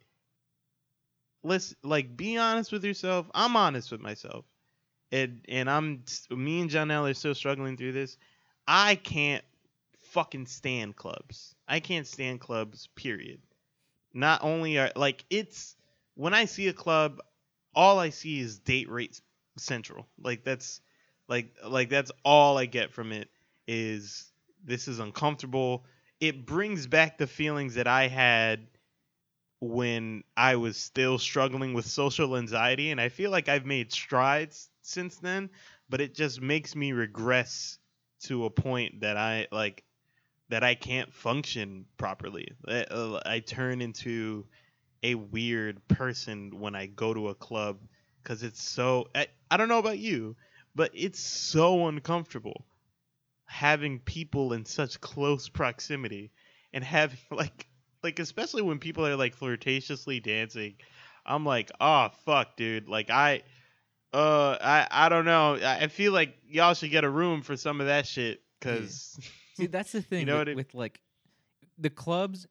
let's 1.44 1.74
like 1.84 2.16
be 2.18 2.38
honest 2.38 2.72
with 2.72 2.84
yourself. 2.84 3.30
I'm 3.34 3.56
honest 3.56 3.92
with 3.92 4.02
myself, 4.02 4.46
and 5.12 5.46
and 5.48 5.70
I'm 5.70 6.04
me 6.30 6.62
and 6.62 6.70
Janelle 6.70 7.10
are 7.10 7.14
still 7.14 7.36
struggling 7.36 7.78
through 7.78 7.94
this. 7.94 8.18
I 8.68 8.96
can't 8.96 9.44
fucking 10.12 10.46
stand 10.46 10.96
clubs. 10.96 11.56
I 11.68 11.80
can't 11.80 12.08
stand 12.08 12.40
clubs. 12.40 12.88
Period. 12.96 13.42
Not 14.14 14.44
only 14.44 14.78
are 14.78 14.92
like 14.96 15.26
it's 15.30 15.76
when 16.16 16.34
I 16.34 16.46
see 16.46 16.68
a 16.68 16.74
club, 16.74 17.20
all 17.76 18.00
I 18.00 18.10
see 18.10 18.40
is 18.40 18.60
date 18.60 18.90
rate 18.90 19.22
central. 19.58 20.08
Like 20.22 20.44
that's 20.44 20.82
like 21.28 21.56
like 21.68 21.90
that's 21.90 22.12
all 22.24 22.58
I 22.58 22.66
get 22.66 22.92
from 22.92 23.12
it 23.12 23.30
is 23.68 24.32
this 24.64 24.88
is 24.88 25.00
uncomfortable. 25.00 25.86
It 26.20 26.46
brings 26.46 26.88
back 26.88 27.18
the 27.18 27.28
feelings 27.28 27.76
that 27.76 27.88
I 27.88 28.08
had 28.08 28.68
when 29.62 30.24
I 30.36 30.56
was 30.56 30.76
still 30.76 31.20
struggling 31.20 31.74
with 31.76 31.86
social 31.86 32.36
anxiety 32.36 32.92
and 32.92 33.00
I 33.00 33.10
feel 33.10 33.30
like 33.32 33.48
I've 33.48 33.66
made 33.66 33.92
strides 33.94 34.70
since 34.82 35.18
then, 35.18 35.52
but 35.88 36.02
it 36.02 36.16
just 36.16 36.42
makes 36.42 36.76
me 36.76 36.92
regress 36.94 37.78
to 38.24 38.46
a 38.46 38.50
point 38.50 39.02
that 39.02 39.18
I 39.18 39.48
like 39.52 39.84
that 40.50 40.64
I 40.64 40.76
can't 40.76 41.14
function 41.14 41.86
properly. 41.98 42.50
I, 42.68 42.84
uh, 42.84 43.40
turn 43.46 43.82
into 43.82 44.48
a 45.04 45.16
weird 45.16 45.88
person 45.88 46.60
when 46.60 46.76
I 46.76 46.88
go 46.88 47.14
to 47.14 47.30
a 47.30 47.36
club 47.36 47.80
because 48.24 48.44
it's 48.44 48.64
so. 48.64 49.10
I, 49.16 49.28
I 49.52 49.58
don't 49.58 49.70
know 49.70 49.80
about 49.80 50.00
you, 50.00 50.36
but 50.76 50.92
it's 50.94 51.20
so 51.20 51.88
uncomfortable 51.88 52.66
having 53.46 54.00
people 54.00 54.54
in 54.54 54.66
such 54.66 55.02
close 55.02 55.50
proximity 55.50 56.32
and 56.74 56.84
having 56.84 57.20
like 57.32 57.68
like 58.04 58.20
especially 58.20 58.62
when 58.62 58.80
people 58.80 59.06
are 59.06 59.16
like 59.16 59.36
flirtatiously 59.36 60.22
dancing. 60.22 60.76
I'm 61.26 61.46
like, 61.46 61.72
oh 61.80 62.10
fuck, 62.26 62.56
dude. 62.56 62.88
Like 62.90 63.10
I. 63.10 63.44
Uh, 64.14 64.58
I 64.60 64.88
I 64.92 65.08
don't 65.08 65.24
know. 65.24 65.56
I 65.56 65.84
I 65.84 65.88
feel 65.88 66.12
like 66.12 66.36
y'all 66.46 66.74
should 66.74 66.92
get 66.92 67.06
a 67.06 67.10
room 67.10 67.42
for 67.42 67.56
some 67.56 67.80
of 67.80 67.88
that 67.88 68.06
shit, 68.06 68.42
cause 68.60 69.18
See, 69.56 69.68
that's 69.68 69.92
the 69.92 70.02
thing 70.02 70.22
you 70.22 70.26
know 70.26 70.40
with, 70.40 70.56
with 70.56 70.74
like 70.74 71.02
the 71.78 71.90
clubs. 71.90 72.48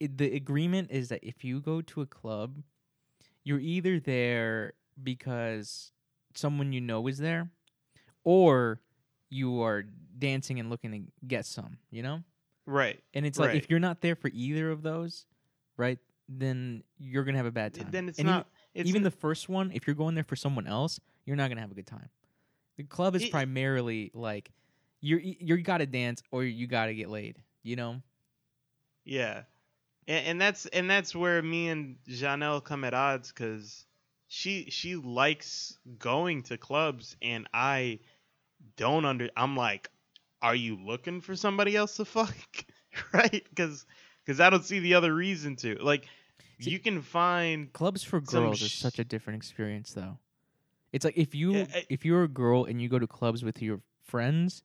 It, 0.00 0.18
the 0.18 0.34
agreement 0.34 0.90
is 0.90 1.10
that 1.10 1.20
if 1.22 1.44
you 1.44 1.60
go 1.60 1.80
to 1.82 2.00
a 2.00 2.06
club, 2.06 2.58
you're 3.44 3.60
either 3.60 4.00
there 4.00 4.72
because 5.02 5.92
someone 6.34 6.72
you 6.72 6.80
know 6.80 7.06
is 7.06 7.18
there, 7.18 7.50
or 8.24 8.80
you 9.30 9.62
are 9.62 9.84
dancing 10.18 10.58
and 10.58 10.70
looking 10.70 10.92
to 10.92 11.26
get 11.26 11.46
some. 11.46 11.78
You 11.90 12.02
know, 12.02 12.22
right. 12.66 13.02
and 13.14 13.24
it's 13.26 13.38
like 13.38 13.48
Right. 13.48 13.56
if 13.56 13.70
you're 13.70 13.80
not 13.80 14.00
there 14.00 14.14
for 14.16 14.28
either 14.32 14.70
of 14.70 14.82
those, 14.82 15.26
right? 15.76 15.98
Then 16.28 16.82
you're 16.98 17.24
gonna 17.24 17.36
have 17.38 17.46
a 17.46 17.50
bad 17.52 17.74
time. 17.74 17.90
Then 17.90 18.08
it's 18.08 18.18
And 18.18 18.26
even- 18.28 18.36
not. 18.38 18.48
It's 18.74 18.88
even 18.88 19.02
the 19.02 19.10
first 19.10 19.48
one, 19.50 19.70
if 19.72 19.86
you're 19.86 19.96
going 19.96 20.14
there 20.14 20.24
for 20.24 20.36
someone 20.36 20.66
else, 20.66 20.98
you're 21.26 21.36
not 21.36 21.48
gonna 21.48 21.60
have 21.60 21.70
a 21.70 21.74
good 21.74 21.86
time. 21.86 22.08
The 22.76 22.84
club 22.84 23.14
is 23.14 23.24
It- 23.24 23.30
primarily 23.30 24.10
like 24.14 24.50
you're 25.00 25.18
you 25.20 25.58
gotta 25.62 25.86
dance 25.86 26.22
or 26.30 26.44
you 26.44 26.66
gotta 26.66 26.94
get 26.94 27.10
laid. 27.10 27.42
You 27.62 27.76
know? 27.76 28.02
Yeah, 29.04 29.42
and, 30.08 30.26
and 30.26 30.40
that's 30.40 30.66
and 30.66 30.88
that's 30.88 31.14
where 31.14 31.42
me 31.42 31.68
and 31.68 31.96
Janelle 32.08 32.62
come 32.64 32.84
at 32.84 32.94
odds 32.94 33.28
because 33.32 33.84
she 34.28 34.70
she 34.70 34.96
likes 34.96 35.78
going 35.98 36.42
to 36.44 36.56
clubs 36.56 37.16
and 37.20 37.46
I 37.52 37.98
don't 38.76 39.04
under. 39.04 39.28
I'm 39.36 39.56
like, 39.56 39.90
are 40.42 40.54
you 40.54 40.76
looking 40.76 41.20
for 41.20 41.34
somebody 41.36 41.76
else 41.76 41.96
to 41.96 42.04
fuck? 42.04 42.34
right? 43.14 43.44
Because 43.48 43.86
because 44.24 44.40
I 44.40 44.50
don't 44.50 44.64
see 44.64 44.80
the 44.80 44.94
other 44.94 45.14
reason 45.14 45.56
to. 45.56 45.76
Like, 45.80 46.06
See- 46.60 46.70
you 46.70 46.78
can 46.78 47.00
find 47.00 47.72
Clubs 47.72 48.02
for 48.02 48.20
girls 48.20 48.60
is 48.60 48.70
sh- 48.70 48.80
such 48.80 48.98
a 48.98 49.04
different 49.04 49.38
experience, 49.38 49.92
though. 49.94 50.18
It's 50.92 51.04
like 51.04 51.16
if 51.16 51.34
you 51.34 51.52
Yeah, 51.54 51.66
I- 51.74 51.86
if 51.88 52.04
you're 52.04 52.24
a 52.24 52.28
girl 52.28 52.64
and 52.64 52.82
you 52.82 52.88
go 52.88 52.98
to 52.98 53.06
clubs 53.06 53.42
with 53.42 53.62
your 53.62 53.80
friends, 54.02 54.62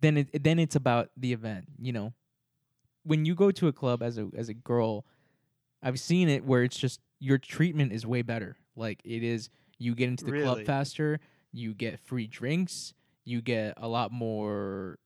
then 0.00 0.16
it 0.16 0.42
then 0.42 0.58
it's 0.58 0.74
about 0.74 1.10
the 1.16 1.32
event. 1.32 1.66
You 1.78 1.92
know, 1.92 2.12
when 3.04 3.24
you 3.24 3.34
go 3.34 3.50
to 3.52 3.68
a 3.68 3.72
club 3.72 4.02
as 4.02 4.18
a 4.18 4.28
as 4.36 4.48
a 4.48 4.54
girl, 4.54 5.04
I've 5.82 6.00
seen 6.00 6.28
it 6.28 6.44
where 6.44 6.64
it's 6.64 6.76
just 6.76 7.00
your 7.20 7.38
treatment 7.38 7.92
is 7.92 8.06
way 8.06 8.22
better. 8.22 8.56
Like 8.74 9.00
it 9.04 9.22
is, 9.22 9.50
you 9.78 9.94
get 9.94 10.08
into 10.08 10.24
the 10.24 10.32
club 10.42 10.58
faster, 10.66 11.20
you 11.52 11.72
get 11.74 12.00
free 12.00 12.26
drinks, 12.26 12.92
you 13.24 13.40
get 13.42 13.74
a 13.76 13.88
lot 13.88 14.12
more. 14.12 14.98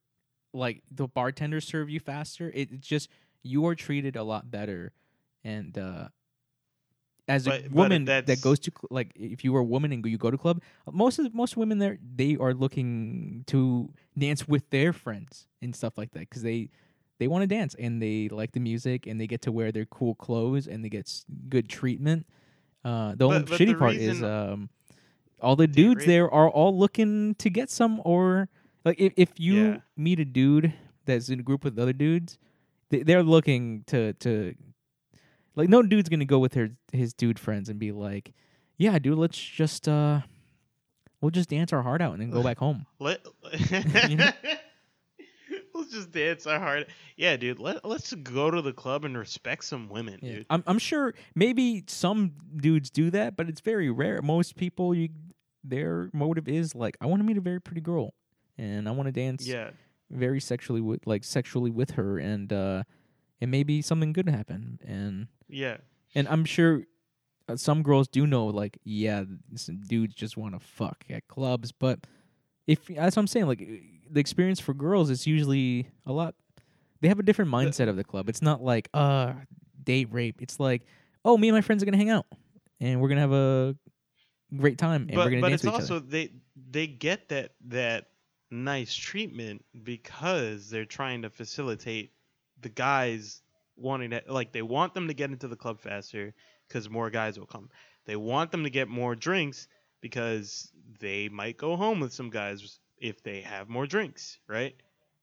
Like 0.54 0.82
the 0.90 1.06
bartenders 1.06 1.66
serve 1.66 1.90
you 1.90 2.00
faster. 2.00 2.50
It, 2.54 2.70
it's 2.72 2.86
just 2.88 3.08
you 3.42 3.66
are 3.66 3.74
treated 3.74 4.16
a 4.16 4.22
lot 4.22 4.50
better, 4.50 4.92
and 5.44 5.76
uh, 5.76 6.08
as 7.28 7.46
a 7.46 7.50
But- 7.50 7.62
but 7.64 7.72
woman 7.72 8.04
that 8.06 8.40
goes 8.40 8.58
to 8.60 8.72
like 8.90 9.12
if 9.14 9.44
you 9.44 9.52
were 9.52 9.60
a 9.60 9.64
woman 9.64 9.92
and 9.92 10.04
you 10.06 10.16
go 10.18 10.30
to 10.30 10.38
club, 10.38 10.62
most 10.90 11.18
of 11.18 11.34
most 11.34 11.56
women 11.56 11.78
there 11.78 11.98
they 12.16 12.36
are 12.36 12.54
looking 12.54 13.44
to 13.48 13.90
dance 14.16 14.48
with 14.48 14.68
their 14.70 14.92
friends 14.92 15.46
and 15.60 15.76
stuff 15.76 15.98
like 15.98 16.12
that 16.12 16.20
because 16.20 16.42
they 16.42 16.70
they 17.18 17.28
want 17.28 17.42
to 17.42 17.46
dance 17.46 17.74
and 17.78 18.00
they 18.00 18.28
like 18.30 18.52
the 18.52 18.60
music 18.60 19.06
and 19.06 19.20
they 19.20 19.26
get 19.26 19.42
to 19.42 19.52
wear 19.52 19.70
their 19.70 19.84
cool 19.84 20.14
clothes 20.14 20.66
and 20.66 20.82
they 20.84 20.88
get 20.88 21.12
good 21.50 21.68
treatment. 21.68 22.26
Uh, 22.84 23.14
the 23.16 23.26
only 23.26 23.40
But- 23.40 23.50
but 23.50 23.60
shitty 23.60 23.72
the 23.72 23.74
part 23.74 23.94
is 23.96 24.22
um, 24.22 24.70
all 25.41 25.57
the 25.57 25.66
dudes 25.66 26.05
there 26.07 26.30
are 26.32 26.49
all 26.51 26.76
looking 26.76 27.34
to 27.36 27.49
get 27.51 27.70
some 27.70 28.01
or 28.05 28.49
like 28.84 28.99
if 29.01 29.12
if 29.16 29.39
you 29.39 29.55
Yeah. 29.55 29.76
meet 29.97 30.20
a 30.20 30.24
dude 30.24 30.72
that's 31.05 31.28
in 31.28 31.41
a 31.41 31.43
group 31.43 31.64
with 31.64 31.78
other 31.78 31.93
dudes, 31.93 32.39
they, 32.91 33.03
they're 33.03 33.22
looking 33.22 33.84
to 33.86 34.12
to 34.14 34.55
like 35.57 35.68
no 35.68 35.82
dude's 35.82 36.09
gonna 36.09 36.24
go 36.24 36.39
with 36.39 36.55
her 36.55 36.70
his 36.93 37.12
dude 37.14 37.39
friends 37.39 37.68
and 37.68 37.78
be 37.78 37.93
like, 37.93 38.32
yeah, 38.76 38.99
dude, 38.99 39.18
let's 39.18 39.39
just 39.39 39.89
uh, 39.89 40.20
we'll 41.20 41.30
just 41.30 41.49
dance 41.51 41.72
our 41.72 41.82
heart 41.82 42.01
out 42.03 42.12
and 42.12 42.22
then 42.22 42.30
go 42.30 42.43
back 42.51 42.59
home. 42.59 42.86
Let, 42.99 43.20
You 44.09 44.16
know? 44.16 44.30
let's 45.74 45.93
just 45.93 46.11
dance 46.11 46.47
our 46.47 46.59
heart. 46.59 46.89
Yeah, 47.16 47.36
dude. 47.36 47.59
Let 47.59 47.84
let's 47.84 48.12
go 48.14 48.51
to 48.51 48.61
the 48.62 48.72
club 48.72 49.05
and 49.05 49.16
respect 49.16 49.64
some 49.64 49.89
women, 49.89 50.18
Yeah. 50.22 50.32
dude. 50.36 50.47
I'm 50.51 50.62
I'm 50.66 50.78
sure 50.78 51.14
maybe 51.34 51.84
some 51.86 52.32
dudes 52.57 52.91
do 52.91 53.11
that, 53.11 53.36
but 53.36 53.49
it's 53.49 53.61
very 53.61 53.91
rare. 53.91 54.20
Most 54.22 54.57
people, 54.57 54.95
you 54.95 55.09
their 55.64 56.11
motive 56.12 56.48
is 56.48 56.74
like, 56.74 56.96
I 57.00 57.06
want 57.06 57.20
to 57.20 57.24
meet 57.26 57.36
a 57.36 57.40
very 57.40 57.61
pretty 57.61 57.80
girl, 57.80 58.14
and 58.56 58.88
I 58.88 58.92
want 58.92 59.06
to 59.06 59.12
dance 59.12 59.46
Yeah. 59.46 59.70
very 60.11 60.40
sexually 60.40 60.80
with 60.80 61.06
like 61.06 61.24
sexually 61.24 61.70
with 61.70 61.92
her, 61.92 62.18
and 62.18 62.52
uh, 62.52 62.84
and 63.40 63.50
maybe 63.50 63.82
something 63.82 64.12
good 64.12 64.28
happen. 64.28 64.78
And 64.84 65.28
Yeah. 65.48 65.78
and 66.14 66.26
I'm 66.28 66.44
sure 66.44 66.84
uh, 67.48 67.56
some 67.56 67.82
girls 67.82 68.09
do 68.09 68.26
know, 68.26 68.46
like, 68.46 68.78
yeah, 68.84 69.24
some 69.54 69.80
dudes 69.80 70.14
just 70.14 70.36
want 70.36 70.54
to 70.54 70.61
fuck 70.61 71.04
at 71.09 71.26
clubs, 71.28 71.72
but 71.72 72.00
if 72.66 72.86
that's 72.86 73.16
what 73.16 73.20
I'm 73.22 73.26
saying, 73.26 73.46
like 73.46 73.59
the 74.11 74.20
experience 74.20 74.61
for 74.61 74.74
girls 74.74 75.09
is 75.11 75.26
usually 75.26 75.88
a 76.06 76.12
lot. 76.12 76.34
They 77.00 77.09
have 77.09 77.18
a 77.18 77.22
different 77.22 77.50
mindset 77.50 77.88
of 77.88 77.96
the 77.96 78.04
club. 78.04 78.28
It's 78.28 78.42
not 78.42 78.62
like 78.62 78.88
uh 78.92 79.32
date 79.82 80.09
rape. 80.11 80.42
It's 80.42 80.59
like, 80.61 80.82
oh, 81.24 81.38
me 81.38 81.48
and 81.48 81.56
my 81.56 81.61
friends 81.62 81.82
are 81.82 81.86
gonna 81.86 81.96
hang 81.96 82.11
out, 82.11 82.26
and 82.80 83.00
we're 83.00 83.09
gonna 83.09 83.20
have 83.22 83.32
a 83.32 83.76
great 84.57 84.78
time, 84.78 85.07
and 85.09 85.16
we're 85.16 85.24
but 85.24 85.30
gonna 85.30 85.40
but 85.42 85.49
dance 85.49 85.64
it's 85.64 85.72
also 85.72 85.96
other. 85.96 86.07
they 86.07 86.32
they 86.70 86.86
get 86.86 87.28
that 87.28 87.53
that 87.66 88.07
nice 88.51 88.94
treatment 88.94 89.64
because 89.82 90.70
they're 90.70 90.84
trying 90.84 91.22
to 91.22 91.30
facilitate 91.30 92.12
the 92.61 92.68
guys 92.68 93.42
wanting 93.76 94.11
to 94.11 94.22
like 94.28 94.53
they 94.53 94.62
want 94.62 94.94
them 94.94 95.09
to 95.09 95.14
get 95.14 95.30
into 95.30 95.49
the 95.49 95.57
club 95.57 95.80
faster 95.80 96.34
because 96.66 96.88
more 96.88 97.11
guys 97.11 97.38
will 97.38 97.46
come. 97.46 97.68
They 98.07 98.16
want 98.16 98.51
them 98.51 98.64
to 98.64 98.70
get 98.70 98.88
more 98.88 99.14
drinks 99.14 99.68
because 100.01 100.70
they 101.01 101.28
might 101.28 101.57
go 101.57 101.76
home 101.76 102.01
with 102.01 102.12
some 102.12 102.30
guys 102.30 102.80
if 102.99 103.22
they 103.22 103.42
have 103.42 103.68
more 103.68 103.86
drinks, 103.86 104.38
right? 104.49 104.74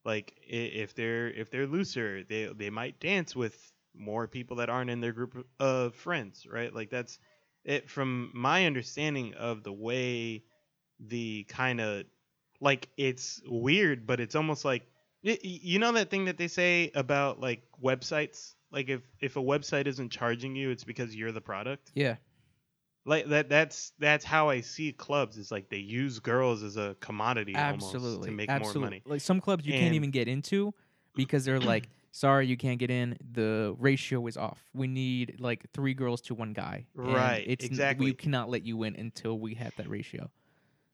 Like 0.04 0.34
if 0.48 0.94
they're 0.94 1.30
if 1.32 1.50
they're 1.50 1.68
looser, 1.68 2.24
they 2.24 2.50
they 2.56 2.70
might 2.70 3.00
dance 3.00 3.36
with 3.36 3.72
more 3.98 4.28
people 4.28 4.58
that 4.58 4.70
aren't 4.70 4.90
in 4.90 5.02
their 5.02 5.14
group 5.14 5.48
of 5.60 5.96
friends, 5.96 6.46
right? 6.50 6.74
Like 6.74 6.90
that's 6.90 7.18
it 7.66 7.90
from 7.90 8.32
my 8.34 8.66
understanding 8.66 9.34
of 9.34 9.64
the 9.64 9.74
way 9.74 10.44
the 11.00 11.44
kind 11.50 11.82
of 11.82 12.06
like 12.62 12.88
it's 12.96 13.42
weird 13.46 14.08
but 14.08 14.20
it's 14.22 14.36
almost 14.36 14.64
like 14.64 14.84
y- 15.24 15.38
you 15.42 15.78
know 15.80 15.92
that 15.92 16.10
thing 16.10 16.26
that 16.26 16.38
they 16.38 16.48
say 16.48 16.92
about 16.96 17.40
like 17.40 17.64
websites? 17.84 18.54
Like 18.72 18.90
if 18.90 19.02
if 19.20 19.36
a 19.36 19.42
website 19.42 19.88
isn't 19.88 20.10
charging 20.10 20.56
you 20.56 20.70
it's 20.70 20.84
because 20.84 21.16
you're 21.16 21.32
the 21.32 21.42
product? 21.42 21.92
Yeah, 21.96 22.16
like 23.06 23.28
that 23.28 23.50
that's 23.50 23.94
that's 24.00 24.26
how 24.26 24.50
i 24.50 24.62
see 24.62 24.92
clubs 24.92 25.38
it's 25.38 25.52
like 25.52 25.70
they 25.70 25.78
use 25.78 26.20
girls 26.20 26.64
as 26.64 26.76
a 26.76 26.96
commodity 27.00 27.56
almost 27.56 27.96
absolutely, 27.96 28.30
to 28.30 28.36
make 28.36 28.50
absolutely. 28.50 28.80
more 28.80 28.86
money. 28.86 29.02
Like 29.06 29.22
some 29.22 29.42
clubs 29.42 29.66
you 29.66 29.74
can't 29.74 29.94
even 29.94 30.12
get 30.12 30.28
into 30.28 30.74
because 31.16 31.46
they're 31.46 31.60
like, 31.60 31.88
sorry, 32.16 32.48
you 32.48 32.56
can't 32.56 32.80
get 32.80 32.90
in. 32.90 33.18
The 33.34 33.76
ratio 33.78 34.26
is 34.28 34.38
off. 34.38 34.64
We 34.74 34.88
need 34.88 35.36
like 35.40 35.66
three 35.74 35.94
girls 35.94 36.22
to 36.22 36.34
one 36.34 36.54
guy. 36.54 36.88
and 36.96 37.14
Right, 37.14 37.44
It's 37.46 37.66
exactly. 37.66 38.06
We 38.06 38.14
cannot 38.14 38.50
let 38.50 38.64
you 38.66 38.84
in 38.84 38.96
until 38.96 39.38
we 39.38 39.54
have 39.56 39.76
that 39.76 39.90
ratio. 39.90 40.32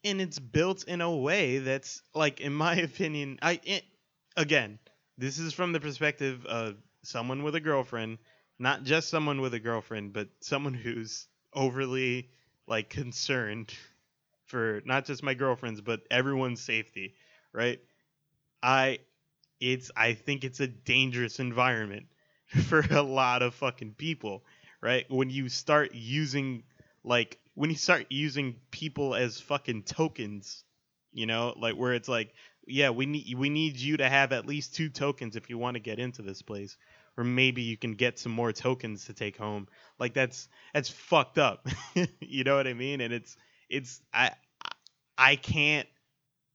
and 0.04 0.20
it's 0.20 0.40
built 0.40 0.84
in 0.86 1.00
a 1.00 1.16
way 1.16 1.60
that's 1.60 2.02
like 2.16 2.42
in 2.42 2.52
my 2.54 2.76
opinion 2.90 3.38
i 3.44 3.60
it, 3.64 3.84
again 4.36 4.80
this 5.20 5.38
is 5.38 5.54
from 5.54 5.74
the 5.74 5.80
perspective 5.80 6.44
of 6.48 6.76
someone 7.04 7.44
with 7.44 7.54
a 7.54 7.60
girlfriend 7.60 8.18
not 8.58 8.82
just 8.84 9.10
someone 9.10 9.42
with 9.42 9.54
a 9.54 9.60
girlfriend 9.60 10.12
but 10.12 10.28
someone 10.40 10.74
who's 10.74 11.28
overly 11.54 12.32
like 12.68 12.90
concerned 12.90 13.72
for 14.48 14.82
not 14.86 15.06
just 15.06 15.22
my 15.22 15.36
girlfriend's 15.36 15.82
but 15.82 16.00
everyone's 16.10 16.62
safety 16.62 17.14
right 17.54 17.80
i 18.64 18.98
it's 19.62 19.92
i 19.96 20.14
think 20.14 20.44
it's 20.44 20.60
a 20.60 20.68
dangerous 20.68 21.40
environment 21.40 22.08
for 22.68 22.84
a 22.92 23.02
lot 23.02 23.42
of 23.42 23.54
fucking 23.54 23.94
people 23.94 24.44
right 24.82 25.06
when 25.10 25.30
you 25.30 25.48
start 25.48 25.94
using 25.94 26.64
like 27.04 27.40
when 27.56 27.70
you 27.70 27.76
start 27.76 28.08
using 28.10 28.56
people 28.72 29.16
as 29.16 29.40
fucking 29.40 29.84
tokens, 29.84 30.64
you 31.12 31.26
know, 31.26 31.54
like 31.58 31.76
where 31.76 31.94
it's 31.94 32.08
like, 32.08 32.34
yeah, 32.68 32.90
we 32.90 33.06
need 33.06 33.36
we 33.36 33.50
need 33.50 33.78
you 33.78 33.98
to 33.98 34.08
have 34.08 34.32
at 34.32 34.46
least 34.46 34.76
two 34.76 34.90
tokens 34.90 35.36
if 35.36 35.50
you 35.50 35.58
want 35.58 35.76
to 35.76 35.80
get 35.80 36.00
into 36.00 36.22
this 36.22 36.42
place, 36.42 36.78
or 37.18 37.24
maybe 37.24 37.64
you 37.64 37.76
can 37.76 37.96
get 37.96 38.20
some 38.20 38.32
more 38.32 38.52
tokens 38.52 39.06
to 39.06 39.14
take 39.14 39.38
home. 39.38 39.68
Like 40.00 40.14
that's 40.14 40.48
that's 40.74 40.90
fucked 40.90 41.38
up. 41.38 41.68
you 42.20 42.44
know 42.44 42.56
what 42.56 42.68
I 42.68 42.74
mean? 42.74 43.02
And 43.02 43.14
it's 43.14 43.36
it's 43.70 44.02
I 44.14 44.32
I 45.18 45.36
can't 45.36 45.88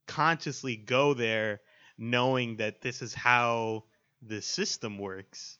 consciously 0.06 0.76
go 0.76 1.14
there 1.14 1.60
knowing 1.98 2.56
that 2.56 2.80
this 2.82 3.02
is 3.02 3.14
how 3.14 3.84
the 4.22 4.42
system 4.42 4.98
works, 4.98 5.58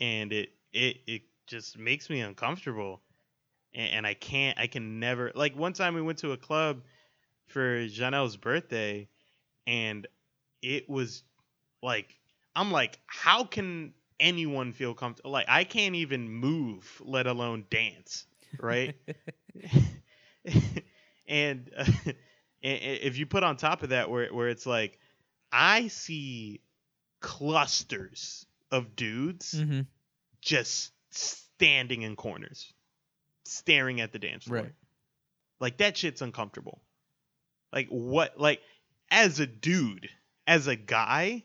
and 0.00 0.32
it 0.32 0.50
it 0.72 0.98
it 1.06 1.22
just 1.46 1.78
makes 1.78 2.10
me 2.10 2.20
uncomfortable. 2.20 3.02
And, 3.74 3.92
and 3.92 4.06
I 4.06 4.14
can't 4.14 4.58
I 4.58 4.66
can 4.66 5.00
never 5.00 5.32
like 5.34 5.56
one 5.56 5.72
time 5.72 5.94
we 5.94 6.02
went 6.02 6.18
to 6.18 6.32
a 6.32 6.36
club 6.36 6.82
for 7.48 7.86
Janelle's 7.86 8.36
birthday 8.36 9.08
and 9.66 10.06
it 10.62 10.88
was 10.88 11.24
like 11.82 12.18
I'm 12.56 12.72
like 12.72 12.98
how 13.06 13.44
can 13.44 13.94
anyone 14.20 14.72
feel 14.72 14.94
comfortable 14.94 15.30
like 15.32 15.46
I 15.48 15.64
can't 15.64 15.94
even 15.96 16.28
move 16.30 17.02
let 17.04 17.26
alone 17.26 17.66
dance 17.70 18.26
right? 18.60 18.96
And 21.28 21.70
uh, 21.78 21.84
if 22.60 23.18
you 23.18 23.26
put 23.26 23.42
on 23.42 23.56
top 23.56 23.82
of 23.82 23.90
that 23.90 24.10
where 24.10 24.32
where 24.32 24.48
it's 24.48 24.64
like 24.66 24.98
I 25.52 25.88
see 25.88 26.60
clusters 27.20 28.46
of 28.70 28.96
dudes 28.96 29.54
mm-hmm. 29.54 29.80
just 30.40 30.92
standing 31.10 32.02
in 32.02 32.16
corners, 32.16 32.72
staring 33.44 34.00
at 34.00 34.12
the 34.12 34.18
dance 34.18 34.44
floor. 34.44 34.62
Right. 34.62 34.72
Like 35.60 35.78
that 35.78 35.96
shit's 35.96 36.22
uncomfortable. 36.22 36.80
Like 37.72 37.88
what? 37.88 38.38
Like 38.38 38.60
as 39.10 39.40
a 39.40 39.46
dude, 39.46 40.08
as 40.46 40.66
a 40.66 40.76
guy, 40.76 41.44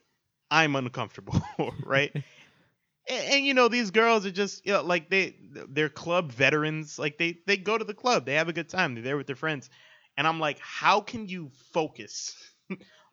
I'm 0.51 0.75
uncomfortable, 0.75 1.41
right? 1.83 2.11
and, 3.09 3.33
and 3.33 3.45
you 3.45 3.53
know 3.53 3.67
these 3.67 3.91
girls 3.91 4.25
are 4.25 4.31
just 4.31 4.65
you 4.65 4.73
know 4.73 4.83
like 4.83 5.09
they 5.09 5.35
they're 5.69 5.89
club 5.89 6.31
veterans. 6.31 6.99
Like 6.99 7.17
they 7.17 7.39
they 7.47 7.57
go 7.57 7.77
to 7.77 7.83
the 7.83 7.93
club, 7.93 8.25
they 8.25 8.35
have 8.35 8.49
a 8.49 8.53
good 8.53 8.69
time, 8.69 8.93
they're 8.93 9.03
there 9.03 9.17
with 9.17 9.27
their 9.27 9.35
friends, 9.35 9.69
and 10.17 10.27
I'm 10.27 10.39
like, 10.39 10.59
how 10.59 11.01
can 11.01 11.27
you 11.27 11.51
focus 11.73 12.35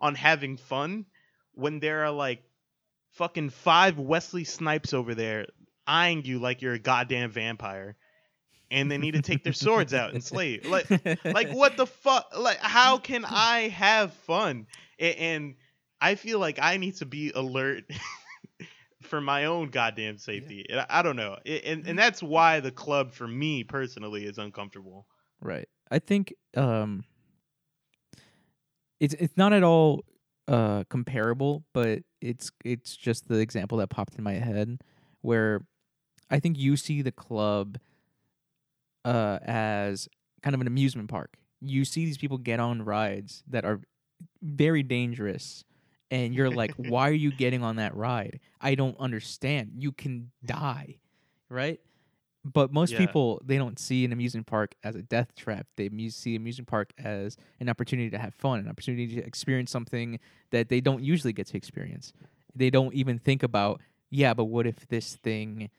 on 0.00 0.14
having 0.14 0.56
fun 0.56 1.06
when 1.52 1.80
there 1.80 2.04
are 2.04 2.10
like 2.10 2.42
fucking 3.12 3.50
five 3.50 3.98
Wesley 3.98 4.44
Snipes 4.44 4.94
over 4.94 5.14
there 5.14 5.46
eyeing 5.86 6.24
you 6.24 6.38
like 6.38 6.62
you're 6.62 6.74
a 6.74 6.78
goddamn 6.78 7.30
vampire, 7.30 7.96
and 8.70 8.90
they 8.90 8.98
need 8.98 9.14
to 9.14 9.22
take 9.22 9.42
their 9.42 9.52
swords 9.52 9.92
out 9.92 10.12
and 10.14 10.22
slay 10.22 10.60
you. 10.62 10.70
Like, 10.70 10.88
like 11.24 11.50
what 11.50 11.76
the 11.76 11.86
fuck? 11.86 12.26
Like, 12.38 12.58
how 12.58 12.98
can 12.98 13.24
I 13.24 13.68
have 13.68 14.12
fun? 14.14 14.66
A- 15.00 15.14
And 15.14 15.56
I 16.00 16.14
feel 16.14 16.38
like 16.38 16.58
I 16.62 16.76
need 16.76 16.96
to 16.96 17.06
be 17.06 17.32
alert 17.34 17.84
for 19.02 19.20
my 19.20 19.46
own 19.46 19.70
goddamn 19.70 20.18
safety. 20.18 20.64
And 20.68 20.80
I 20.80 20.86
I 20.88 21.02
don't 21.02 21.16
know, 21.16 21.36
A- 21.44 21.68
and 21.68 21.86
and 21.86 21.98
that's 21.98 22.22
why 22.22 22.60
the 22.60 22.70
club 22.70 23.12
for 23.12 23.26
me 23.26 23.64
personally 23.64 24.24
is 24.24 24.38
uncomfortable. 24.38 25.06
Right. 25.40 25.68
I 25.90 25.98
think 25.98 26.34
um 26.56 27.04
it's 29.00 29.14
it's 29.14 29.36
not 29.36 29.52
at 29.52 29.62
all 29.62 30.04
uh 30.46 30.84
comparable, 30.88 31.64
but 31.72 32.00
it's 32.20 32.50
it's 32.64 32.96
just 32.96 33.28
the 33.28 33.38
example 33.38 33.78
that 33.78 33.88
popped 33.88 34.14
in 34.16 34.22
my 34.22 34.34
head 34.34 34.80
where 35.22 35.62
I 36.30 36.38
think 36.38 36.58
you 36.58 36.76
see 36.76 37.02
the 37.02 37.12
club 37.12 37.78
uh 39.04 39.38
as 39.42 40.08
kind 40.42 40.54
of 40.54 40.60
an 40.60 40.66
amusement 40.66 41.08
park. 41.08 41.36
You 41.60 41.84
see 41.84 42.04
these 42.04 42.18
people 42.18 42.38
get 42.38 42.60
on 42.60 42.82
rides 42.82 43.42
that 43.48 43.64
are 43.64 43.80
very 44.42 44.82
dangerous 44.82 45.64
and 46.10 46.34
you're 46.34 46.50
like, 46.50 46.72
"Why 46.76 47.08
are 47.08 47.12
you 47.12 47.32
getting 47.32 47.62
on 47.62 47.76
that 47.76 47.94
ride? 47.96 48.40
I 48.60 48.74
don't 48.74 48.98
understand. 48.98 49.72
You 49.78 49.92
can 49.92 50.30
die." 50.44 50.98
Right? 51.48 51.80
But 52.44 52.72
most 52.72 52.92
Yeah. 52.92 52.98
people 52.98 53.40
they 53.44 53.58
don't 53.58 53.78
see 53.78 54.04
an 54.04 54.12
amusement 54.12 54.46
park 54.46 54.74
as 54.82 54.94
a 54.96 55.02
death 55.02 55.34
trap. 55.34 55.66
They 55.76 55.90
see 56.08 56.34
amusement 56.36 56.68
park 56.68 56.92
as 56.98 57.36
an 57.60 57.68
opportunity 57.68 58.08
to 58.10 58.18
have 58.18 58.34
fun, 58.34 58.60
an 58.60 58.68
opportunity 58.68 59.08
to 59.16 59.24
experience 59.26 59.70
something 59.70 60.18
that 60.50 60.68
they 60.70 60.80
don't 60.80 61.02
usually 61.02 61.32
get 61.34 61.46
to 61.48 61.56
experience. 61.56 62.12
They 62.54 62.70
don't 62.70 62.94
even 62.94 63.18
think 63.18 63.42
about, 63.42 63.80
yeah, 64.10 64.32
but 64.34 64.44
what 64.46 64.66
if 64.66 64.88
this 64.88 65.16
thing 65.16 65.70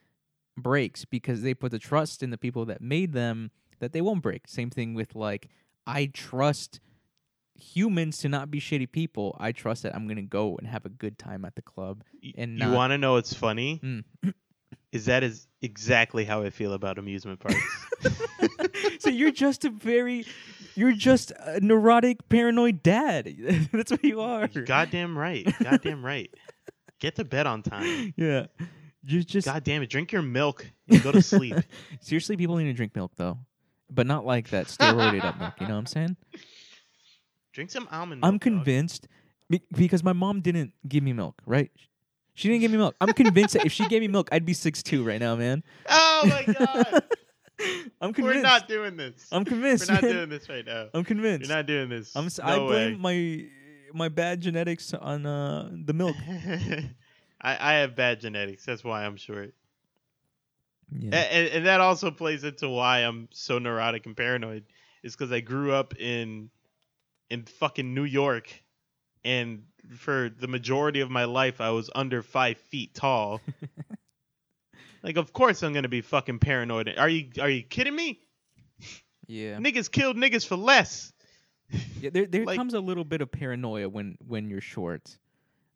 breaks 0.58 1.06
because 1.06 1.42
they 1.42 1.54
put 1.54 1.72
the 1.72 1.80
trust 1.80 2.22
in 2.22 2.30
the 2.30 2.38
people 2.38 2.66
that 2.66 2.82
made 2.82 3.14
them 3.14 3.50
that 3.80 3.94
they 3.94 4.02
won't 4.02 4.22
break. 4.22 4.48
Same 4.48 4.70
thing 4.70 4.94
with 4.94 5.16
like 5.16 5.48
I 5.88 6.06
trust 6.14 6.80
humans 7.56 8.18
to 8.20 8.30
not 8.30 8.52
be 8.52 8.60
shitty 8.60 8.92
people. 8.92 9.36
I 9.40 9.52
trust 9.52 9.84
that 9.84 9.96
I'm 9.96 10.06
going 10.08 10.18
to 10.18 10.22
go 10.24 10.58
and 10.58 10.68
have 10.68 10.86
a 10.86 10.90
good 10.90 11.18
time 11.18 11.46
at 11.46 11.56
the 11.56 11.62
club. 11.62 12.04
And 12.38 12.54
you 12.54 12.60
not- 12.66 12.76
want 12.76 12.92
to 12.92 12.98
know 12.98 13.14
what's 13.14 13.34
funny? 13.34 13.80
Mm. 13.84 14.34
Is 14.92 15.06
that 15.06 15.24
is 15.24 15.48
exactly 15.62 16.26
how 16.26 16.44
I 16.44 16.50
feel 16.50 16.74
about 16.74 16.98
amusement 16.98 17.40
parks. 17.40 17.58
so 19.00 19.10
you're 19.10 19.32
just 19.32 19.64
a 19.64 19.70
very 19.70 20.26
You're 20.76 20.92
just 20.94 21.32
a 21.32 21.60
neurotic, 21.62 22.28
paranoid 22.30 22.84
dad. 22.84 23.34
That's 23.72 23.92
what 23.92 24.04
you 24.04 24.22
are. 24.22 24.50
You're 24.52 24.66
goddamn 24.66 25.18
right. 25.18 25.48
Goddamn 25.64 26.04
right. 26.04 26.30
Get 27.00 27.16
to 27.16 27.24
bed 27.24 27.48
on 27.48 27.64
time. 27.64 28.14
Yeah. 28.18 28.48
You're 29.04 29.24
just 29.24 29.48
God 29.48 29.64
damn 29.64 29.82
it. 29.82 29.90
Drink 29.90 30.12
your 30.12 30.22
milk 30.22 30.70
and 30.88 31.02
go 31.02 31.12
to 31.12 31.22
sleep. 31.22 31.56
seriously. 32.02 32.38
People 32.38 32.58
need 32.58 32.66
to 32.66 32.74
drink 32.74 32.96
milk 32.96 33.14
though, 33.16 33.40
but 33.90 34.06
not 34.06 34.26
like 34.26 34.50
that 34.50 34.68
steroided 34.68 35.24
up 35.24 35.40
milk. 35.40 35.54
You 35.60 35.68
know 35.68 35.74
what 35.74 35.80
I'm 35.80 35.86
saying? 35.88 36.18
Drink 37.54 37.72
some 37.72 37.88
almond 37.92 38.22
milk. 38.22 38.28
I'm 38.28 38.36
dog. 38.36 38.42
convinced 38.42 39.08
be- 39.50 39.64
because 39.74 40.04
my 40.04 40.14
mom 40.14 40.42
didn't 40.42 40.74
give 40.88 41.02
me 41.04 41.14
milk. 41.14 41.42
Right? 41.46 41.72
She 42.42 42.48
didn't 42.48 42.62
give 42.62 42.72
me 42.72 42.78
milk. 42.78 42.96
I'm 43.00 43.14
convinced 43.14 43.54
that 43.54 43.68
if 43.68 43.72
she 43.72 43.88
gave 43.88 44.02
me 44.02 44.08
milk, 44.08 44.30
I'd 44.32 44.48
be 44.48 44.54
six 44.54 44.82
two 44.82 45.04
right 45.04 45.20
now, 45.20 45.36
man. 45.36 45.62
Oh 45.88 46.22
my 46.26 46.54
god. 46.54 47.04
I'm 48.02 48.14
convinced. 48.14 48.38
We're 48.38 48.42
not 48.42 48.68
doing 48.68 48.98
this. 48.98 49.28
I'm 49.32 49.46
convinced. 49.46 49.88
We're 49.88 49.94
not 49.94 50.02
man. 50.02 50.12
doing 50.12 50.30
this 50.30 50.50
right 50.50 50.66
now. 50.66 50.88
I'm 50.92 51.04
convinced. 51.04 51.48
You're 51.48 51.56
not 51.56 51.68
doing 51.68 51.90
this. 51.90 52.16
I'm. 52.16 52.26
s- 52.26 52.40
no 52.40 52.46
I 52.46 52.58
way. 52.58 52.68
blame 52.68 53.00
my 53.00 53.46
my 53.94 54.10
bad 54.10 54.42
genetics 54.42 54.92
on 54.96 55.28
uh, 55.28 55.70
the 55.86 55.94
milk. 55.94 56.16
I, 57.42 57.58
I 57.60 57.74
have 57.74 57.96
bad 57.96 58.20
genetics. 58.20 58.66
That's 58.66 58.84
why 58.84 59.06
I'm 59.06 59.18
short. 59.18 59.54
Yeah. 60.92 61.16
And, 61.16 61.48
and 61.50 61.66
that 61.68 61.80
also 61.80 62.10
plays 62.10 62.44
into 62.44 62.70
why 62.70 63.02
I'm 63.02 63.30
so 63.32 63.60
neurotic 63.60 64.08
and 64.08 64.18
paranoid. 64.18 64.64
Is 65.04 65.16
because 65.16 65.32
I 65.32 65.42
grew 65.42 65.74
up 65.74 65.96
in 66.00 66.50
in 67.30 67.44
fucking 67.44 67.94
New 67.94 68.06
York, 68.06 68.52
and 69.24 69.66
for 69.98 70.30
the 70.40 70.48
majority 70.48 71.02
of 71.02 71.10
my 71.10 71.26
life, 71.26 71.60
I 71.62 71.70
was 71.72 71.90
under 71.96 72.22
five 72.22 72.58
feet 72.58 72.94
tall. 72.94 73.42
like, 75.04 75.18
of 75.18 75.34
course, 75.34 75.64
I'm 75.64 75.74
gonna 75.74 75.90
be 75.90 76.02
fucking 76.02 76.40
paranoid. 76.40 76.94
Are 76.98 77.10
you 77.10 77.30
Are 77.40 77.50
you 77.50 77.64
kidding 77.64 77.96
me? 77.96 78.20
yeah. 79.28 79.58
Niggas 79.58 79.92
killed 79.92 80.18
niggas 80.18 80.46
for 80.46 80.56
less. 80.56 81.12
Yeah, 82.02 82.10
there 82.12 82.26
there 82.26 82.46
Like- 82.46 82.58
comes 82.58 82.74
a 82.74 82.80
little 82.80 83.04
bit 83.06 83.22
of 83.22 83.32
paranoia 83.32 83.88
when 83.90 84.18
when 84.28 84.50
you're 84.50 84.62
short, 84.62 85.18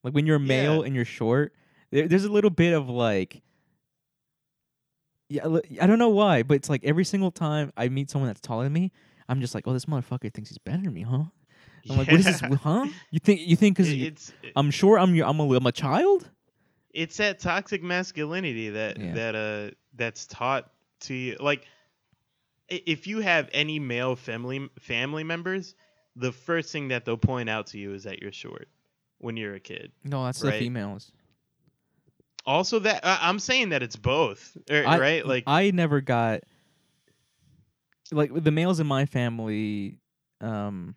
like 0.03 0.14
when 0.14 0.26
you're 0.26 0.39
male 0.39 0.80
Yeah. 0.82 0.86
and 0.88 0.95
you're 0.95 1.06
short. 1.06 1.53
There, 1.91 2.08
there's 2.08 2.26
a 2.26 2.32
little 2.32 2.49
bit 2.49 2.74
of 2.74 2.89
like, 2.89 3.41
yeah, 5.30 5.45
I 5.82 5.88
don't 5.88 5.99
know 5.99 6.10
why, 6.10 6.43
but 6.43 6.56
it's 6.56 6.70
like 6.70 6.84
every 6.84 7.06
single 7.06 7.32
time 7.32 7.72
I 7.78 7.89
meet 7.89 8.10
someone 8.10 8.28
that's 8.28 8.41
taller 8.41 8.64
than 8.66 8.74
me, 8.74 8.91
I'm 9.30 9.41
just 9.41 9.56
like, 9.56 9.68
oh, 9.68 9.74
this 9.74 9.86
motherfucker 9.86 10.34
thinks 10.34 10.49
he's 10.49 10.58
better 10.60 10.84
than 10.84 10.93
me, 10.93 11.01
huh? 11.03 11.24
I'm 11.90 11.98
like, 11.98 12.08
what 12.08 12.20
is 12.20 12.26
this, 12.26 12.40
huh? 12.62 12.88
You 13.12 13.20
think 13.20 13.42
you 13.42 13.56
think 13.56 13.78
because 13.78 13.92
It- 13.92 14.34
I'm 14.56 14.72
sure 14.72 14.98
I'm 14.98 15.20
I'm 15.22 15.40
a, 15.40 15.56
I'm 15.56 15.66
a 15.66 15.72
child? 15.72 16.30
it's 16.94 17.18
that 17.18 17.40
toxic 17.40 17.84
masculinity 17.84 18.70
that 18.70 18.98
Yeah. 19.00 19.14
that 19.14 19.36
uh 19.36 19.72
that's 19.96 20.26
taught 20.28 20.72
to 21.02 21.14
you 21.14 21.36
like 21.42 21.66
if 22.70 23.06
you 23.06 23.20
have 23.20 23.50
any 23.52 23.80
male 23.80 24.16
family 24.16 24.70
family 24.80 25.24
members 25.26 25.76
the 26.16 26.32
first 26.32 26.72
thing 26.72 26.88
that 26.88 27.04
they'll 27.04 27.18
point 27.18 27.50
out 27.50 27.68
to 27.68 27.78
you 27.78 27.94
is 27.94 28.04
that 28.06 28.22
you're 28.22 28.32
short 28.32 28.70
when 29.18 29.36
you're 29.36 29.56
a 29.56 29.60
kid 29.60 29.92
No, 30.06 30.24
that's 30.24 30.40
the 30.40 30.54
females. 30.54 31.12
also 32.46 32.80
that 32.80 33.06
I 33.06 33.20
i'm 33.24 33.40
saying 33.40 33.70
that 33.70 33.84
it's 33.84 33.98
both 33.98 34.56
er, 34.72 34.84
I- 34.88 34.98
right 34.98 35.26
like 35.26 35.44
I 35.48 35.72
never 35.72 36.00
got 36.00 36.44
like 38.12 38.32
the 38.34 38.52
males 38.52 38.80
in 38.80 38.88
my 38.88 39.06
family. 39.06 39.98
Um, 40.42 40.96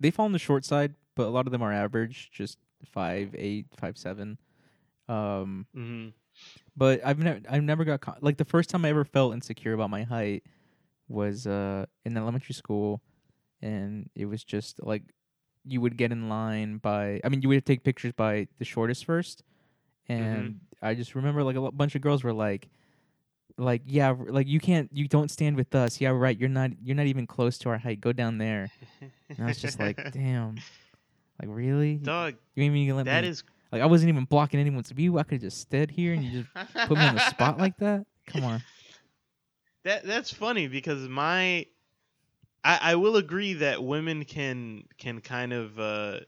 they 0.00 0.10
fall 0.10 0.26
on 0.26 0.32
the 0.32 0.38
short 0.38 0.64
side, 0.64 0.94
but 1.14 1.26
a 1.26 1.30
lot 1.30 1.46
of 1.46 1.52
them 1.52 1.62
are 1.62 1.72
average, 1.72 2.30
just 2.32 2.58
five 2.84 3.34
eight, 3.36 3.66
five 3.76 3.96
seven. 3.96 4.38
Um, 5.08 5.66
mhm. 5.74 6.12
but 6.76 7.00
I've 7.04 7.18
never, 7.18 7.40
I've 7.48 7.62
never 7.62 7.84
got 7.84 8.00
con- 8.00 8.18
like 8.20 8.36
the 8.36 8.44
first 8.44 8.68
time 8.70 8.84
I 8.84 8.90
ever 8.90 9.04
felt 9.04 9.32
insecure 9.32 9.72
about 9.72 9.90
my 9.90 10.02
height 10.02 10.44
was 11.08 11.46
uh 11.46 11.86
in 12.04 12.16
elementary 12.16 12.54
school, 12.54 13.00
and 13.62 14.10
it 14.14 14.26
was 14.26 14.44
just 14.44 14.82
like 14.84 15.02
you 15.64 15.80
would 15.80 15.96
get 15.96 16.12
in 16.12 16.28
line 16.28 16.78
by. 16.78 17.20
I 17.24 17.28
mean, 17.28 17.42
you 17.42 17.48
would 17.48 17.64
take 17.66 17.84
pictures 17.84 18.12
by 18.12 18.48
the 18.58 18.64
shortest 18.64 19.04
first, 19.04 19.42
and 20.08 20.60
I 20.82 20.94
just 20.94 21.14
remember 21.14 21.42
like 21.42 21.56
a 21.56 21.72
bunch 21.72 21.94
of 21.94 22.02
girls 22.02 22.22
were 22.22 22.32
like, 22.32 22.68
like 23.58 23.82
yeah, 23.86 24.14
like 24.16 24.46
you 24.46 24.60
can't, 24.60 24.88
you 24.92 25.08
don't 25.08 25.30
stand 25.30 25.56
with 25.56 25.74
us. 25.74 26.00
Yeah, 26.00 26.10
right. 26.10 26.38
You're 26.38 26.48
not, 26.48 26.70
you're 26.82 26.96
not 26.96 27.06
even 27.06 27.26
close 27.26 27.58
to 27.58 27.68
our 27.70 27.78
height. 27.78 28.00
Go 28.00 28.12
down 28.12 28.38
there. 28.38 28.70
And 29.28 29.38
I 29.40 29.46
was 29.46 29.58
just 29.58 29.78
like, 29.78 29.96
damn, 30.12 30.56
like 31.40 31.50
really? 31.50 31.96
dog 31.96 32.36
You 32.54 32.64
ain't 32.64 32.76
even 32.76 32.96
let 32.96 33.06
that 33.06 33.24
me? 33.24 33.30
is 33.30 33.44
Like 33.72 33.82
I 33.82 33.86
wasn't 33.86 34.08
even 34.10 34.24
blocking 34.24 34.60
anyone's 34.60 34.90
view. 34.90 35.18
I 35.18 35.22
could 35.24 35.34
have 35.34 35.42
just 35.42 35.60
stood 35.60 35.90
here 35.90 36.14
and 36.14 36.24
you 36.24 36.42
just 36.42 36.88
put 36.88 36.98
me 36.98 37.04
on 37.04 37.14
the 37.14 37.20
spot 37.20 37.58
like 37.58 37.76
that. 37.78 38.06
Come 38.26 38.44
on. 38.44 38.62
That 39.84 40.04
that's 40.04 40.30
funny 40.30 40.66
because 40.66 41.08
my 41.08 41.64
I, 42.64 42.78
I 42.82 42.94
will 42.96 43.16
agree 43.16 43.54
that 43.54 43.82
women 43.82 44.24
can 44.24 44.84
can 44.98 45.20
kind 45.20 45.52
of 45.52 45.78
uh 45.78 46.20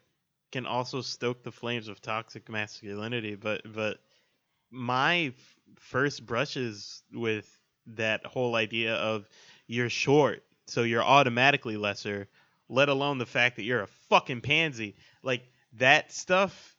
can 0.52 0.66
also 0.66 1.00
stoke 1.00 1.42
the 1.42 1.52
flames 1.52 1.88
of 1.88 2.00
toxic 2.00 2.48
masculinity, 2.48 3.34
but 3.34 3.62
but 3.72 3.98
my 4.70 5.32
first 5.78 6.24
brushes 6.26 7.02
with 7.12 7.48
that 7.86 8.24
whole 8.26 8.54
idea 8.56 8.94
of 8.96 9.28
you're 9.66 9.90
short, 9.90 10.44
so 10.66 10.82
you're 10.82 11.02
automatically 11.02 11.76
lesser, 11.76 12.28
let 12.68 12.88
alone 12.88 13.18
the 13.18 13.26
fact 13.26 13.56
that 13.56 13.64
you're 13.64 13.82
a 13.82 13.86
fucking 13.86 14.40
pansy. 14.40 14.96
Like 15.22 15.42
that 15.74 16.12
stuff 16.12 16.76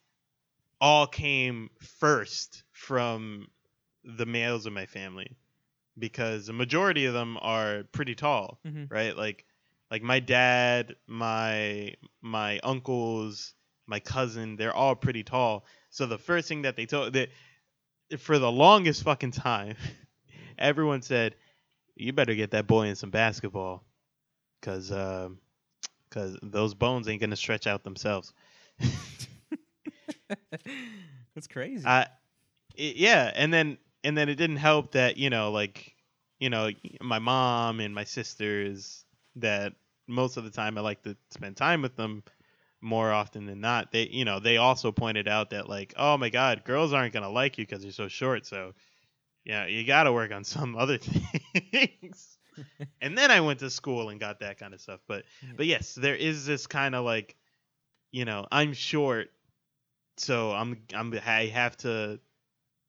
all 0.79 1.07
came 1.07 1.69
first 1.79 2.63
from 2.71 3.47
the 4.03 4.25
males 4.25 4.65
in 4.65 4.73
my 4.73 4.85
family 4.85 5.37
because 5.97 6.47
the 6.47 6.53
majority 6.53 7.05
of 7.05 7.13
them 7.13 7.37
are 7.41 7.83
pretty 7.91 8.15
tall, 8.15 8.61
Mhm. 8.65 8.89
right? 8.89 9.15
Like 9.15 9.45
like 9.91 10.03
my 10.03 10.19
dad, 10.19 10.95
my 11.07 11.95
my 12.21 12.59
uncles, 12.59 13.53
my 13.87 13.99
cousin, 13.99 14.55
they're 14.55 14.73
all 14.73 14.95
pretty 14.95 15.23
tall. 15.23 15.65
So 15.89 16.05
the 16.05 16.17
first 16.17 16.47
thing 16.47 16.61
that 16.63 16.75
they 16.75 16.85
told 16.85 17.13
that 17.13 17.29
for 18.19 18.39
the 18.39 18.51
longest 18.51 19.03
fucking 19.03 19.31
time, 19.31 19.75
everyone 20.57 21.01
said, 21.01 21.35
"You 21.95 22.13
better 22.13 22.35
get 22.35 22.51
that 22.51 22.67
boy 22.67 22.87
in 22.87 22.95
some 22.95 23.11
basketball, 23.11 23.83
cause 24.61 24.91
um, 24.91 25.39
cause 26.11 26.37
those 26.43 26.73
bones 26.73 27.07
ain't 27.07 27.21
gonna 27.21 27.35
stretch 27.35 27.67
out 27.67 27.83
themselves." 27.83 28.33
That's 31.35 31.47
crazy. 31.49 31.85
I, 31.85 32.07
it, 32.75 32.95
yeah, 32.97 33.31
and 33.35 33.53
then 33.53 33.77
and 34.03 34.17
then 34.17 34.29
it 34.29 34.35
didn't 34.35 34.57
help 34.57 34.93
that 34.93 35.17
you 35.17 35.29
know 35.29 35.51
like 35.51 35.95
you 36.39 36.49
know 36.49 36.69
my 37.01 37.19
mom 37.19 37.79
and 37.79 37.93
my 37.93 38.03
sisters 38.03 39.05
that 39.37 39.73
most 40.07 40.37
of 40.37 40.43
the 40.43 40.49
time 40.51 40.77
I 40.77 40.81
like 40.81 41.03
to 41.03 41.15
spend 41.29 41.57
time 41.57 41.81
with 41.81 41.95
them 41.95 42.23
more 42.81 43.11
often 43.11 43.45
than 43.45 43.61
not. 43.61 43.91
They 43.91 44.07
you 44.07 44.25
know 44.25 44.39
they 44.39 44.57
also 44.57 44.91
pointed 44.91 45.27
out 45.27 45.51
that 45.51 45.69
like 45.69 45.93
oh 45.97 46.17
my 46.17 46.29
god 46.29 46.63
girls 46.63 46.93
aren't 46.93 47.13
gonna 47.13 47.29
like 47.29 47.57
you 47.57 47.65
because 47.65 47.83
you're 47.83 47.93
so 47.93 48.07
short 48.07 48.45
so 48.45 48.73
yeah 49.45 49.67
you 49.67 49.85
got 49.85 50.03
to 50.03 50.11
work 50.11 50.31
on 50.31 50.43
some 50.55 50.75
other 50.75 50.97
things. 50.97 52.37
and 53.01 53.17
then 53.17 53.31
I 53.31 53.41
went 53.41 53.59
to 53.59 53.69
school 53.69 54.09
and 54.09 54.19
got 54.19 54.39
that 54.41 54.57
kind 54.59 54.73
of 54.73 54.81
stuff. 54.81 54.99
But 55.07 55.23
but 55.55 55.65
yes, 55.67 55.95
there 55.95 56.15
is 56.15 56.45
this 56.45 56.67
kind 56.67 56.95
of 56.95 57.05
like 57.05 57.35
you 58.11 58.25
know 58.25 58.45
I'm 58.51 58.73
short 58.73 59.31
so 60.17 60.51
I'm 60.51 60.81
I'm 60.93 61.13
I 61.25 61.45
have 61.47 61.77
to 61.77 62.19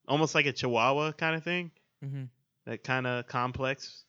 almost 0.08 0.34
like 0.34 0.46
a 0.46 0.52
chihuahua 0.52 1.12
kind 1.12 1.36
of 1.36 1.44
thing, 1.44 1.70
hmm 2.02 2.24
that 2.64 2.84
kind 2.84 3.06
of 3.08 3.26
complex 3.26 4.04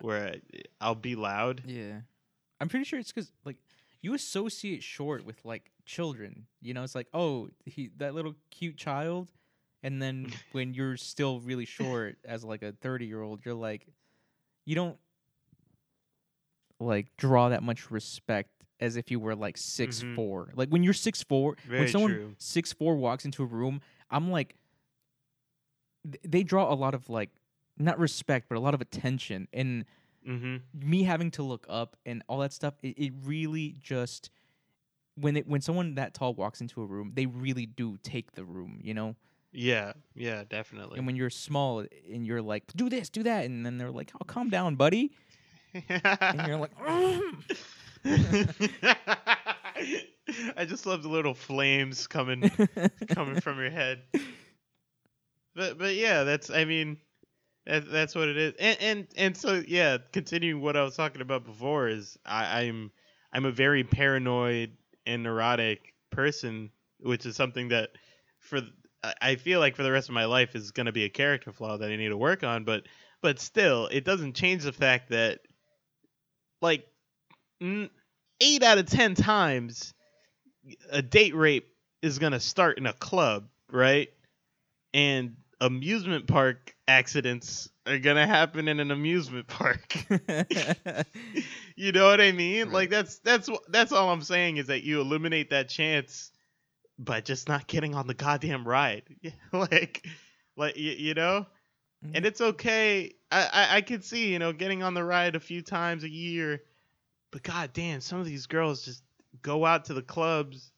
where 0.00 0.28
I- 0.34 0.62
I'll 0.80 0.94
be 0.96 1.14
loud. 1.14 1.62
Yeah. 1.66 2.00
I'm 2.60 2.68
pretty 2.68 2.84
sure 2.84 2.98
it's 2.98 3.12
because 3.12 3.30
like 3.44 3.56
you 4.02 4.14
associate 4.14 4.82
short 4.82 5.24
with 5.24 5.44
like 5.44 5.70
children. 5.86 6.46
You 6.60 6.74
know, 6.74 6.82
it's 6.82 6.94
like 6.94 7.08
oh 7.14 7.48
he 7.64 7.90
that 7.96 8.14
little 8.14 8.34
cute 8.50 8.76
child, 8.76 9.32
and 9.82 10.02
then 10.02 10.26
when 10.52 10.74
you're 10.74 10.96
still 10.96 11.40
really 11.40 11.64
short 11.64 12.18
as 12.24 12.44
like 12.44 12.62
a 12.62 12.72
30 12.72 13.06
year 13.06 13.22
old, 13.22 13.44
you're 13.44 13.54
like 13.54 13.86
you 14.66 14.74
don't 14.74 14.98
like 16.80 17.16
draw 17.16 17.48
that 17.48 17.62
much 17.62 17.90
respect 17.90 18.50
as 18.80 18.96
if 18.96 19.10
you 19.10 19.20
were 19.20 19.36
like 19.36 19.56
six 19.56 20.02
Mhm. 20.02 20.14
four. 20.16 20.52
Like 20.54 20.68
when 20.70 20.82
you're 20.82 20.92
six 20.94 21.22
four, 21.22 21.56
when 21.68 21.86
someone 21.88 22.10
true. 22.12 22.34
six 22.38 22.72
four 22.72 22.96
walks 22.96 23.24
into 23.24 23.42
a 23.44 23.46
room, 23.46 23.80
I'm 24.10 24.30
like, 24.30 24.56
th- 26.04 26.22
they 26.26 26.42
draw 26.42 26.72
a 26.72 26.74
lot 26.74 26.94
of 26.94 27.08
like 27.08 27.30
not 27.78 27.98
respect, 27.98 28.48
but 28.48 28.56
a 28.58 28.60
lot 28.60 28.74
of 28.74 28.80
attention, 28.80 29.46
and 29.52 29.84
Mm-hmm. 30.26 30.56
me 30.88 31.02
having 31.02 31.30
to 31.32 31.42
look 31.42 31.66
up 31.68 31.96
and 32.06 32.22
all 32.28 32.38
that 32.38 32.52
stuff. 32.52 32.74
It, 32.82 32.98
it 32.98 33.12
really 33.24 33.76
just 33.80 34.30
when 35.16 35.36
it 35.36 35.46
when 35.46 35.60
someone 35.60 35.96
that 35.96 36.14
tall 36.14 36.34
walks 36.34 36.60
into 36.60 36.80
a 36.82 36.86
room, 36.86 37.12
they 37.14 37.26
really 37.26 37.66
do 37.66 37.98
take 38.02 38.32
the 38.32 38.44
room, 38.44 38.78
you 38.82 38.94
know. 38.94 39.16
Yeah, 39.52 39.92
yeah, 40.14 40.44
definitely. 40.48 40.96
And 40.98 41.06
when 41.06 41.14
you're 41.16 41.28
small 41.28 41.84
and 42.10 42.26
you're 42.26 42.40
like, 42.40 42.64
do 42.74 42.88
this, 42.88 43.10
do 43.10 43.22
that, 43.24 43.44
and 43.44 43.66
then 43.66 43.76
they're 43.76 43.90
like, 43.90 44.10
oh, 44.14 44.24
calm 44.24 44.48
down, 44.48 44.76
buddy, 44.76 45.12
and 45.74 46.46
you're 46.46 46.56
like, 46.56 46.70
I 50.56 50.64
just 50.64 50.86
love 50.86 51.02
the 51.02 51.08
little 51.08 51.34
flames 51.34 52.06
coming 52.06 52.50
coming 53.08 53.40
from 53.42 53.58
your 53.58 53.70
head. 53.70 54.02
But 55.54 55.78
but 55.78 55.94
yeah, 55.94 56.24
that's 56.24 56.48
I 56.48 56.64
mean, 56.64 56.96
that's 57.66 58.14
what 58.14 58.28
it 58.28 58.36
is. 58.36 58.54
And, 58.58 58.78
and 58.80 59.06
and 59.16 59.36
so 59.36 59.62
yeah, 59.66 59.98
continuing 60.12 60.62
what 60.62 60.76
I 60.76 60.82
was 60.82 60.96
talking 60.96 61.20
about 61.22 61.44
before 61.44 61.88
is 61.88 62.18
I, 62.24 62.62
I'm 62.62 62.90
I'm 63.32 63.44
a 63.44 63.52
very 63.52 63.84
paranoid 63.84 64.76
and 65.06 65.22
neurotic 65.22 65.94
person, 66.10 66.70
which 67.00 67.26
is 67.26 67.36
something 67.36 67.68
that 67.68 67.90
for 68.40 68.60
I- 69.20 69.36
feel 69.36 69.60
like 69.60 69.76
for 69.76 69.82
the 69.82 69.92
rest 69.92 70.08
of 70.08 70.14
my 70.14 70.24
life 70.24 70.54
is 70.54 70.70
going 70.70 70.86
to 70.86 70.92
be 70.92 71.04
a 71.04 71.08
character 71.08 71.52
flaw 71.52 71.76
that 71.76 71.90
I 71.90 71.96
need 71.96 72.08
to 72.08 72.16
work 72.16 72.44
on. 72.44 72.64
But 72.64 72.84
but 73.20 73.38
still, 73.38 73.86
it 73.86 74.04
doesn't 74.04 74.34
change 74.34 74.64
the 74.64 74.72
fact 74.72 75.10
that 75.10 75.40
like 76.60 76.86
eight 78.40 78.62
out 78.62 78.78
of 78.78 78.86
ten 78.86 79.14
times 79.14 79.94
a 80.90 81.02
date 81.02 81.34
rape 81.34 81.68
is 82.02 82.18
going 82.18 82.32
to 82.32 82.40
start 82.40 82.78
in 82.78 82.86
a 82.86 82.92
club, 82.92 83.48
right? 83.70 84.08
And 84.94 85.36
amusement 85.62 86.26
park 86.26 86.74
accidents 86.88 87.70
are 87.86 87.98
going 87.98 88.16
to 88.16 88.26
happen 88.26 88.66
in 88.66 88.80
an 88.80 88.90
amusement 88.90 89.46
park. 89.46 89.96
you 91.76 91.92
know 91.92 92.06
what 92.06 92.20
I 92.20 92.32
mean? 92.32 92.64
Right. 92.64 92.72
Like 92.72 92.90
that's 92.90 93.18
that's 93.20 93.48
that's 93.68 93.92
all 93.92 94.10
I'm 94.10 94.22
saying 94.22 94.56
is 94.56 94.66
that 94.66 94.82
you 94.82 95.00
eliminate 95.00 95.50
that 95.50 95.68
chance 95.68 96.32
by 96.98 97.20
just 97.20 97.48
not 97.48 97.68
getting 97.68 97.94
on 97.94 98.08
the 98.08 98.14
goddamn 98.14 98.66
ride. 98.66 99.04
like 99.52 100.06
like 100.56 100.76
you, 100.76 100.90
you 100.92 101.14
know? 101.14 101.46
Mm-hmm. 102.04 102.16
And 102.16 102.26
it's 102.26 102.40
okay. 102.40 103.12
I, 103.30 103.48
I 103.52 103.76
I 103.76 103.80
could 103.82 104.04
see, 104.04 104.32
you 104.32 104.40
know, 104.40 104.52
getting 104.52 104.82
on 104.82 104.94
the 104.94 105.04
ride 105.04 105.36
a 105.36 105.40
few 105.40 105.62
times 105.62 106.02
a 106.02 106.10
year. 106.10 106.62
But 107.30 107.44
god 107.44 107.70
damn, 107.72 108.00
some 108.00 108.18
of 108.18 108.26
these 108.26 108.46
girls 108.46 108.84
just 108.84 109.04
go 109.42 109.64
out 109.64 109.86
to 109.86 109.94
the 109.94 110.02
clubs 110.02 110.72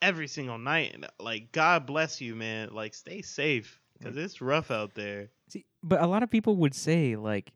every 0.00 0.26
single 0.26 0.58
night 0.58 0.94
and 0.94 1.06
like 1.20 1.52
god 1.52 1.84
bless 1.86 2.22
you, 2.22 2.34
man. 2.34 2.70
Like 2.72 2.94
stay 2.94 3.20
safe 3.20 3.78
cuz 4.02 4.16
it's 4.16 4.40
rough 4.40 4.70
out 4.70 4.94
there. 4.94 5.30
See, 5.48 5.64
but 5.82 6.00
a 6.00 6.06
lot 6.06 6.22
of 6.22 6.30
people 6.30 6.56
would 6.56 6.74
say 6.74 7.16
like, 7.16 7.52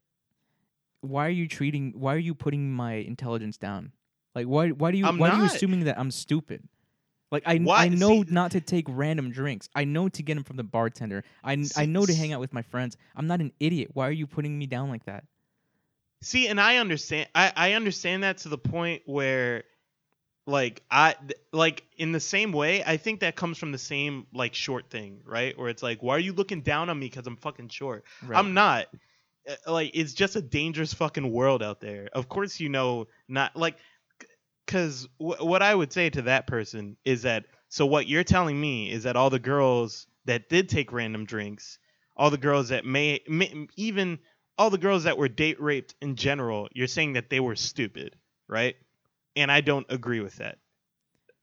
why 1.01 1.27
are 1.27 1.31
you 1.31 1.47
treating? 1.49 1.93
Why 1.97 2.15
are 2.15 2.19
you 2.19 2.35
putting 2.35 2.73
my 2.73 2.95
intelligence 2.95 3.57
down? 3.57 3.93
Like, 4.35 4.47
why? 4.47 4.71
Why 4.71 4.91
do 4.91 4.99
you? 4.99 5.07
I'm 5.07 5.19
why 5.19 5.31
are 5.31 5.39
you 5.39 5.45
assuming 5.45 5.85
that 5.85 5.99
I'm 5.99 6.11
stupid? 6.11 6.69
Like 7.33 7.43
I, 7.45 7.57
Why- 7.59 7.85
I 7.85 7.89
know 7.89 8.23
see- 8.23 8.31
not 8.31 8.53
to 8.53 8.61
take 8.61 8.85
random 8.89 9.31
drinks. 9.33 9.69
I 9.75 9.85
know 9.85 10.09
to 10.09 10.23
get 10.23 10.35
them 10.35 10.45
from 10.45 10.57
the 10.57 10.65
bartender. 10.65 11.25
I, 11.43 11.65
I 11.77 11.85
know 11.87 12.07
to 12.07 12.15
hang 12.15 12.33
out 12.33 12.41
with 12.41 12.53
my 12.53 12.63
friends. 12.63 12.97
I'm 13.17 13.27
not 13.27 13.41
an 13.41 13.53
idiot. 13.59 13.91
Why 13.95 14.07
are 14.07 14.13
you 14.13 14.27
putting 14.27 14.57
me 14.57 14.67
down 14.67 14.91
like 14.91 15.05
that? 15.07 15.25
See, 16.23 16.47
and 16.49 16.61
I 16.61 16.77
understand. 16.77 17.29
I 17.35 17.53
I 17.57 17.73
understand 17.73 18.23
that 18.23 18.39
to 18.39 18.49
the 18.49 18.59
point 18.59 19.03
where, 19.07 19.65
like 20.47 20.83
I 20.91 21.15
th- 21.15 21.41
like 21.53 21.85
in 21.97 22.13
the 22.13 22.21
same 22.21 22.53
way. 22.53 22.83
I 22.85 22.97
think 22.97 23.21
that 23.21 23.37
comes 23.37 23.59
from 23.59 23.73
the 23.73 23.79
same 23.79 24.27
like 24.33 24.55
short 24.55 24.91
thing, 24.91 25.21
right? 25.25 25.59
Where 25.59 25.69
it's 25.69 25.83
like, 25.83 26.03
why 26.03 26.15
are 26.17 26.21
you 26.21 26.33
looking 26.33 26.63
down 26.63 26.89
on 26.89 26.99
me 26.99 27.07
because 27.09 27.27
I'm 27.27 27.37
fucking 27.37 27.69
short? 27.69 28.05
Right. 28.23 28.39
I'm 28.39 28.55
not. 28.55 28.87
Uh, 29.49 29.73
Like 29.73 29.91
it's 29.95 30.15
just 30.15 30.37
a 30.37 30.43
dangerous 30.43 30.95
fucking 30.95 31.31
world 31.33 31.63
out 31.63 31.81
there. 31.81 32.09
Of 32.13 32.29
course, 32.29 32.61
you 32.61 32.69
know, 32.69 33.07
not 33.29 33.57
like, 33.57 33.77
because 34.65 35.09
w- 35.19 35.45
what 35.45 35.63
I 35.63 35.75
would 35.75 35.93
say 35.93 36.11
to 36.11 36.23
that 36.23 36.47
person 36.47 36.97
is 37.05 37.23
that. 37.23 37.45
So 37.69 37.85
what 37.85 38.07
you're 38.07 38.25
telling 38.25 38.61
me 38.61 38.91
is 38.91 39.03
that 39.03 39.17
all 39.17 39.29
the 39.31 39.41
girls 39.41 40.07
that 40.27 40.49
did 40.49 40.69
take 40.69 40.93
random 40.93 41.25
drinks, 41.27 41.79
all 42.17 42.31
the 42.31 42.39
girls 42.39 42.69
that 42.69 42.85
may, 42.85 43.21
may 43.29 43.67
even 43.77 44.21
all 44.57 44.71
the 44.71 44.79
girls 44.79 45.05
that 45.05 45.19
were 45.19 45.29
date 45.29 45.61
raped 45.61 45.95
in 46.01 46.15
general, 46.15 46.69
you're 46.73 46.87
saying 46.87 47.15
that 47.15 47.29
they 47.29 47.41
were 47.41 47.57
stupid, 47.57 48.17
right? 48.49 48.77
And 49.37 49.53
I 49.53 49.61
don't 49.61 49.87
agree 49.89 50.21
with 50.21 50.37
that. 50.37 50.59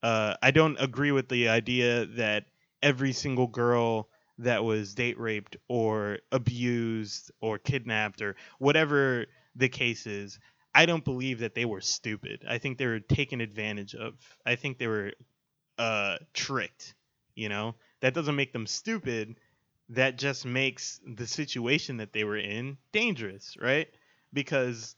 Uh, 0.04 0.36
I 0.42 0.52
don't 0.52 0.78
agree 0.80 1.12
with 1.12 1.30
the 1.30 1.50
idea 1.50 2.06
that 2.06 2.46
every 2.84 3.14
single 3.14 3.48
girl 3.48 4.10
that 4.40 4.64
was 4.64 4.96
date 4.96 5.20
raped 5.20 5.58
or 5.70 6.20
abused 6.32 7.32
or 7.42 7.60
kidnapped 7.60 8.22
or 8.22 8.36
whatever 8.60 9.28
the 9.56 9.70
case 9.70 10.08
is, 10.08 10.40
I 10.76 10.86
don't 10.86 11.06
believe 11.06 11.40
that 11.40 11.56
they 11.56 11.66
were 11.66 11.82
stupid. 11.82 12.46
I 12.48 12.60
think 12.60 12.78
they 12.78 12.88
were 12.88 13.00
taken 13.02 13.42
advantage 13.42 13.96
of. 13.96 14.16
I 14.46 14.56
think 14.56 14.80
they 14.80 14.88
were 14.88 15.14
uh, 15.78 16.18
tricked. 16.34 16.96
You 17.36 17.50
know, 17.50 17.76
that 18.02 18.14
doesn't 18.14 18.36
make 18.36 18.54
them 18.54 18.68
stupid. 18.68 19.36
That 19.90 20.18
just 20.18 20.46
makes 20.46 21.00
the 21.06 21.28
situation 21.28 21.98
that 21.98 22.14
they 22.14 22.24
were 22.24 22.38
in 22.38 22.78
dangerous, 22.92 23.58
right? 23.60 23.88
Because 24.34 24.96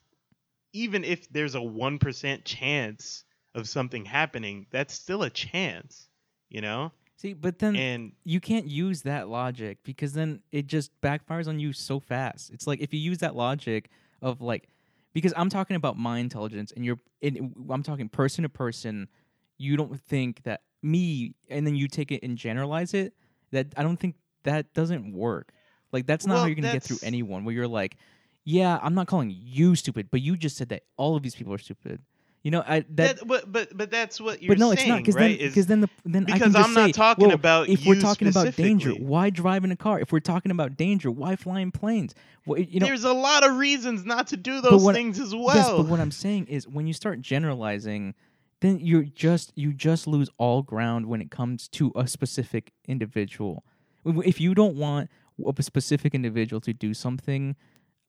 even 0.75 1.05
if 1.05 1.31
there's 1.31 1.55
a 1.55 1.59
1% 1.59 2.41
chance 2.43 3.23
of 3.55 3.69
something 3.69 4.03
happening, 4.03 4.67
that's 4.71 4.93
still 4.93 5.23
a 5.23 5.29
chance, 5.29 6.09
you 6.49 6.59
know? 6.59 6.91
See, 7.15 7.31
but 7.33 7.59
then 7.59 7.77
And 7.77 8.11
you 8.25 8.41
can't 8.41 8.67
use 8.67 9.03
that 9.03 9.29
logic 9.29 9.77
because 9.83 10.11
then 10.11 10.41
it 10.51 10.67
just 10.67 10.91
backfires 11.01 11.47
on 11.47 11.59
you 11.59 11.71
so 11.71 12.01
fast. 12.01 12.51
It's 12.51 12.67
like 12.67 12.81
if 12.81 12.93
you 12.93 12.99
use 12.99 13.19
that 13.19 13.35
logic 13.35 13.89
of 14.21 14.41
like, 14.41 14.67
because 15.13 15.33
I'm 15.37 15.49
talking 15.49 15.77
about 15.77 15.97
my 15.97 16.19
intelligence 16.19 16.73
and 16.75 16.83
you're, 16.83 16.99
and 17.21 17.55
I'm 17.69 17.83
talking 17.83 18.09
person 18.09 18.43
to 18.43 18.49
person. 18.49 19.07
You 19.57 19.77
don't 19.77 19.97
think 19.97 20.43
that 20.43 20.63
me, 20.83 21.35
and 21.49 21.65
then 21.65 21.77
you 21.77 21.87
take 21.87 22.11
it 22.11 22.21
and 22.21 22.37
generalize 22.37 22.93
it. 22.93 23.13
That 23.51 23.67
I 23.77 23.83
don't 23.83 23.97
think 23.97 24.15
that 24.43 24.73
doesn't 24.73 25.13
work. 25.13 25.53
Like 25.93 26.05
that's 26.05 26.25
not 26.25 26.39
how 26.39 26.45
you're 26.45 26.55
gonna 26.55 26.73
get 26.73 26.83
through 26.83 26.99
anyone. 27.01 27.45
Where 27.45 27.55
you're 27.55 27.67
like, 27.67 27.95
yeah, 28.45 28.79
I'm 28.81 28.93
not 28.93 29.07
calling 29.07 29.35
you 29.35 29.75
stupid, 29.75 30.09
but 30.11 30.21
you 30.21 30.37
just 30.37 30.55
said 30.55 30.69
that 30.69 30.83
all 30.97 31.15
of 31.17 31.23
these 31.23 31.35
people 31.35 31.53
are 31.53 31.57
stupid. 31.57 32.01
You 32.43 32.51
know, 32.51 32.61
I 32.65 32.81
that. 32.91 33.17
that, 33.17 33.27
but 33.27 33.51
but 33.51 33.75
but 33.75 33.89
that's 33.89 34.21
what 34.21 34.43
you're 34.43 34.49
but 34.53 34.59
no, 34.59 34.67
saying, 34.67 34.77
it's 34.77 34.87
not 34.87 34.97
because 34.99 35.15
right? 35.15 35.39
then 35.39 35.47
because 35.49 35.65
then 35.65 35.81
the 35.81 35.89
then 36.05 36.23
I 36.23 36.25
because 36.25 36.41
can 36.41 36.51
just 36.53 36.67
I'm 36.67 36.73
not 36.75 36.85
say, 36.89 36.91
talking 36.91 37.25
well, 37.25 37.33
about 37.35 37.69
if 37.69 37.87
we're 37.87 37.99
talking 37.99 38.27
about 38.27 38.55
danger, 38.55 38.91
why 38.91 39.31
drive 39.31 39.63
in 39.63 39.71
a 39.71 39.75
car? 39.75 39.99
If 39.99 40.11
we're 40.11 40.19
talking 40.19 40.51
about 40.51 40.77
danger, 40.77 41.09
why 41.09 41.35
fly 41.37 41.61
in 41.61 41.71
planes? 41.71 42.13
Well, 42.45 42.59
you 42.59 42.79
know, 42.79 42.85
there's 42.85 43.03
a 43.03 43.13
lot 43.13 43.43
of 43.43 43.55
reasons 43.57 44.05
not 44.05 44.27
to 44.27 44.37
do 44.37 44.61
those 44.61 44.83
what- 44.83 44.93
things 44.93 45.19
as 45.19 45.33
well. 45.33 45.55
yes, 45.55 45.69
but 45.69 45.87
what 45.87 45.99
I'm 45.99 46.11
saying 46.11 46.45
is 46.45 46.67
when 46.67 46.85
you 46.85 46.93
start 46.93 47.19
generalizing, 47.19 48.13
then 48.59 48.77
you're 48.79 49.05
just 49.05 49.51
you 49.55 49.73
just 49.73 50.05
lose 50.05 50.29
all 50.37 50.61
ground 50.61 51.07
when 51.07 51.21
it 51.21 51.31
comes 51.31 51.67
to 51.69 51.91
a 51.95 52.05
specific 52.07 52.73
individual. 52.87 53.63
If 54.05 54.39
you 54.39 54.53
don't 54.53 54.75
want 54.75 55.09
a 55.57 55.63
specific 55.63 56.13
individual 56.13 56.61
to 56.61 56.73
do 56.73 56.93
something, 56.93 57.55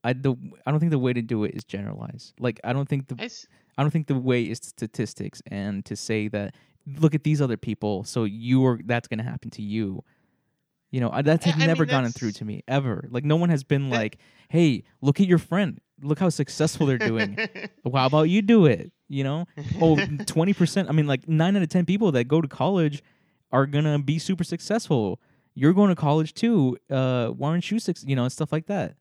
I 0.08 0.12
the 0.12 0.32
I 0.64 0.70
don't 0.70 0.80
think 0.80 0.90
the 0.92 0.98
way 1.06 1.12
to 1.12 1.22
do 1.22 1.44
it 1.44 1.54
is 1.54 1.64
generalize. 1.64 2.32
Like 2.38 2.58
I 2.64 2.72
don't 2.72 2.88
think 2.88 3.08
the 3.08 3.16
I 3.18 3.24
s- 3.26 3.46
I 3.78 3.82
don't 3.82 3.90
think 3.90 4.06
the 4.06 4.18
way 4.30 4.42
is 4.44 4.58
statistics 4.58 5.42
and 5.50 5.84
to 5.84 5.94
say 5.96 6.28
that 6.28 6.54
look 6.86 7.14
at 7.14 7.24
these 7.24 7.40
other 7.42 7.56
people, 7.56 8.04
so 8.04 8.24
you 8.24 8.64
are 8.66 8.78
that's 8.84 9.08
going 9.08 9.18
to 9.18 9.24
happen 9.32 9.50
to 9.50 9.62
you. 9.62 10.02
You 10.92 11.00
know, 11.00 11.10
I- 11.10 11.22
that's 11.22 11.46
I- 11.46 11.52
I 11.52 11.66
never 11.66 11.84
mean, 11.84 11.90
gotten 11.90 12.04
that's- 12.04 12.18
through 12.18 12.32
to 12.32 12.44
me 12.44 12.62
ever. 12.68 13.08
Like 13.10 13.24
no 13.24 13.36
one 13.36 13.50
has 13.50 13.64
been 13.64 13.90
like, 13.90 14.18
"Hey, 14.48 14.84
look 15.02 15.20
at 15.20 15.26
your 15.26 15.38
friend. 15.38 15.80
Look 16.02 16.18
how 16.20 16.28
successful 16.28 16.86
they're 16.86 16.98
doing. 17.12 17.36
well, 17.84 18.00
how 18.02 18.06
about 18.06 18.24
you 18.30 18.40
do 18.42 18.66
it?" 18.66 18.92
You 19.08 19.24
know? 19.24 19.46
Oh, 19.80 19.96
20%. 20.34 20.88
I 20.88 20.92
mean, 20.92 21.06
like 21.06 21.28
9 21.28 21.56
out 21.56 21.62
of 21.62 21.68
10 21.68 21.86
people 21.86 22.12
that 22.12 22.24
go 22.28 22.40
to 22.40 22.48
college 22.48 23.02
are 23.52 23.66
going 23.66 23.84
to 23.84 23.98
be 23.98 24.18
super 24.18 24.44
successful. 24.44 25.20
You're 25.54 25.72
going 25.74 25.88
to 25.90 25.94
college 25.96 26.34
too. 26.34 26.76
Uh, 26.90 27.28
why 27.28 27.50
aren't 27.50 27.70
you 27.70 27.78
six, 27.78 28.04
you 28.06 28.14
know, 28.16 28.24
and 28.24 28.32
stuff 28.32 28.50
like 28.52 28.66
that. 28.66 28.96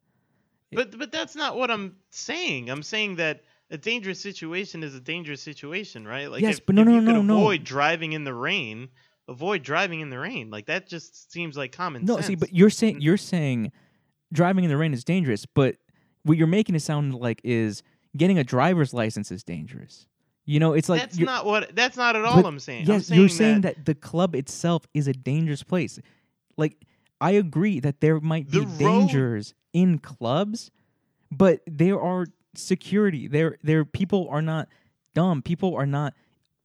But 0.76 0.98
but 0.98 1.12
that's 1.12 1.36
not 1.36 1.58
what 1.58 1.72
I'm 1.72 1.96
saying. 2.10 2.70
I'm 2.70 2.84
saying 2.84 3.16
that 3.16 3.44
a 3.72 3.78
dangerous 3.78 4.20
situation 4.20 4.84
is 4.84 4.96
a 4.96 5.00
dangerous 5.00 5.42
situation, 5.42 6.08
right? 6.08 6.30
Like 6.30 6.42
Yes, 6.42 6.58
if, 6.58 6.66
but 6.66 6.76
no, 6.76 6.82
if 6.82 6.88
no, 6.88 6.94
you 6.96 7.02
no, 7.02 7.14
could 7.14 7.26
no. 7.26 7.38
avoid 7.38 7.64
driving 7.64 8.14
in 8.14 8.24
the 8.24 8.34
rain, 8.34 8.90
avoid 9.28 9.64
driving 9.64 10.02
in 10.02 10.10
the 10.10 10.20
rain. 10.20 10.50
Like 10.50 10.68
that 10.68 10.88
just 10.88 11.32
seems 11.32 11.58
like 11.58 11.72
common 11.72 12.06
No, 12.06 12.16
sense. 12.16 12.26
No, 12.26 12.28
see, 12.28 12.36
but 12.36 12.54
you're 12.54 12.70
saying 12.70 12.98
mm. 12.98 13.02
you're 13.02 13.18
saying 13.18 13.72
driving 14.32 14.64
in 14.64 14.70
the 14.70 14.78
rain 14.78 14.94
is 14.94 15.04
dangerous, 15.04 15.46
but 15.46 15.78
what 16.24 16.38
you're 16.38 16.48
making 16.48 16.76
it 16.76 16.82
sound 16.82 17.16
like 17.16 17.42
is 17.44 17.84
getting 18.18 18.38
a 18.38 18.44
driver's 18.44 18.94
license 18.94 19.32
is 19.32 19.44
dangerous. 19.44 20.08
You 20.46 20.60
know, 20.60 20.74
it's 20.74 20.90
like 20.90 21.02
that's 21.02 21.18
not 21.18 21.46
what 21.46 21.76
that's 21.76 21.98
not 21.98 22.16
at 22.16 22.24
all 22.24 22.46
I'm 22.46 22.60
saying. 22.60 22.84
I'm 22.84 22.94
Yes, 22.94 23.08
saying 23.08 23.20
you're 23.20 23.30
saying 23.30 23.62
that, 23.62 23.78
that, 23.78 23.86
the 23.86 23.96
club 23.96 24.36
itself 24.36 24.86
is 24.94 25.08
a 25.08 25.14
dangerous 25.14 25.64
place. 25.64 26.00
Like 26.56 26.78
I 27.26 27.32
agree 27.32 27.80
that 27.80 28.02
there 28.02 28.20
might 28.20 28.50
be 28.52 28.60
The 28.60 28.66
road- 28.68 28.78
dangers 28.78 29.54
in 29.74 29.98
clubs, 30.00 30.70
but 31.32 31.62
there 31.66 32.00
are 32.00 32.28
security. 32.54 33.28
There 33.28 33.58
there 33.64 33.84
people 33.84 34.28
are 34.30 34.42
not 34.42 34.68
dumb. 35.14 35.42
People 35.42 35.76
are 35.76 35.86
not 35.88 36.14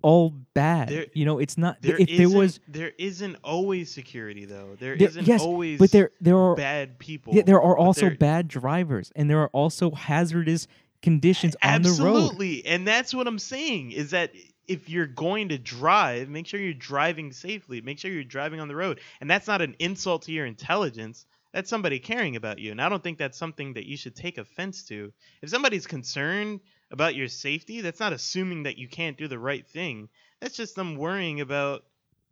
all 0.02 0.30
bad. 0.54 0.88
There- 0.88 1.06
you 1.14 1.24
know, 1.24 1.38
it's 1.38 1.56
not 1.58 1.80
there 1.82 1.96
if 1.98 2.08
there 2.16 2.28
was 2.28 2.61
there 2.68 2.92
isn't 2.98 3.36
always 3.42 3.90
security 3.90 4.44
though. 4.44 4.76
There 4.78 4.96
There- 4.96 5.08
isn't 5.08 5.26
yes, 5.26 5.40
always 5.42 5.78
but 5.78 5.90
there 5.92 6.11
there 6.20 6.36
are 6.38 6.54
bad 6.54 6.98
people. 6.98 7.34
yeah, 7.34 7.42
there 7.42 7.61
are 7.61 7.76
also 7.76 8.11
bad 8.11 8.46
drivers 8.48 9.11
and 9.16 9.28
there 9.30 9.40
are 9.40 9.48
also 9.48 9.90
hazardous 9.92 10.66
conditions 11.02 11.56
on 11.62 11.80
the 11.82 11.88
road. 11.90 12.16
Absolutely. 12.16 12.66
And 12.66 12.86
that's 12.86 13.14
what 13.14 13.26
I'm 13.26 13.38
saying 13.38 13.92
is 13.92 14.11
that 14.11 14.32
if 14.66 14.88
you're 14.88 15.06
going 15.06 15.48
to 15.48 15.58
drive, 15.58 16.28
make 16.28 16.46
sure 16.46 16.61
you're 16.61 16.74
driving 16.74 17.32
safely. 17.32 17.80
Make 17.80 17.98
sure 17.98 18.11
you're 18.11 18.24
driving 18.24 18.61
on 18.61 18.68
the 18.68 18.76
road. 18.76 19.00
And 19.20 19.30
that's 19.30 19.46
not 19.48 19.62
an 19.62 19.74
insult 19.78 20.22
to 20.22 20.32
your 20.32 20.46
intelligence. 20.46 21.26
That's 21.52 21.68
somebody 21.68 21.98
caring 21.98 22.36
about 22.36 22.61
you. 22.61 22.70
And 22.70 22.80
I 22.80 22.88
don't 22.88 23.02
think 23.02 23.18
that's 23.18 23.36
something 23.36 23.74
that 23.74 23.86
you 23.86 23.96
should 23.96 24.14
take 24.14 24.38
offense 24.38 24.84
to. 24.84 25.12
If 25.42 25.50
somebody's 25.50 25.86
concerned 25.86 26.61
about 26.92 27.16
your 27.16 27.26
safety, 27.28 27.80
that's 27.80 27.98
not 27.98 28.12
assuming 28.12 28.62
that 28.64 28.78
you 28.78 28.86
can't 28.88 29.16
do 29.16 29.26
the 29.26 29.38
right 29.38 29.66
thing. 29.66 30.08
That's 30.40 30.56
just 30.56 30.76
them 30.76 30.94
worrying 30.96 31.40
about 31.40 31.84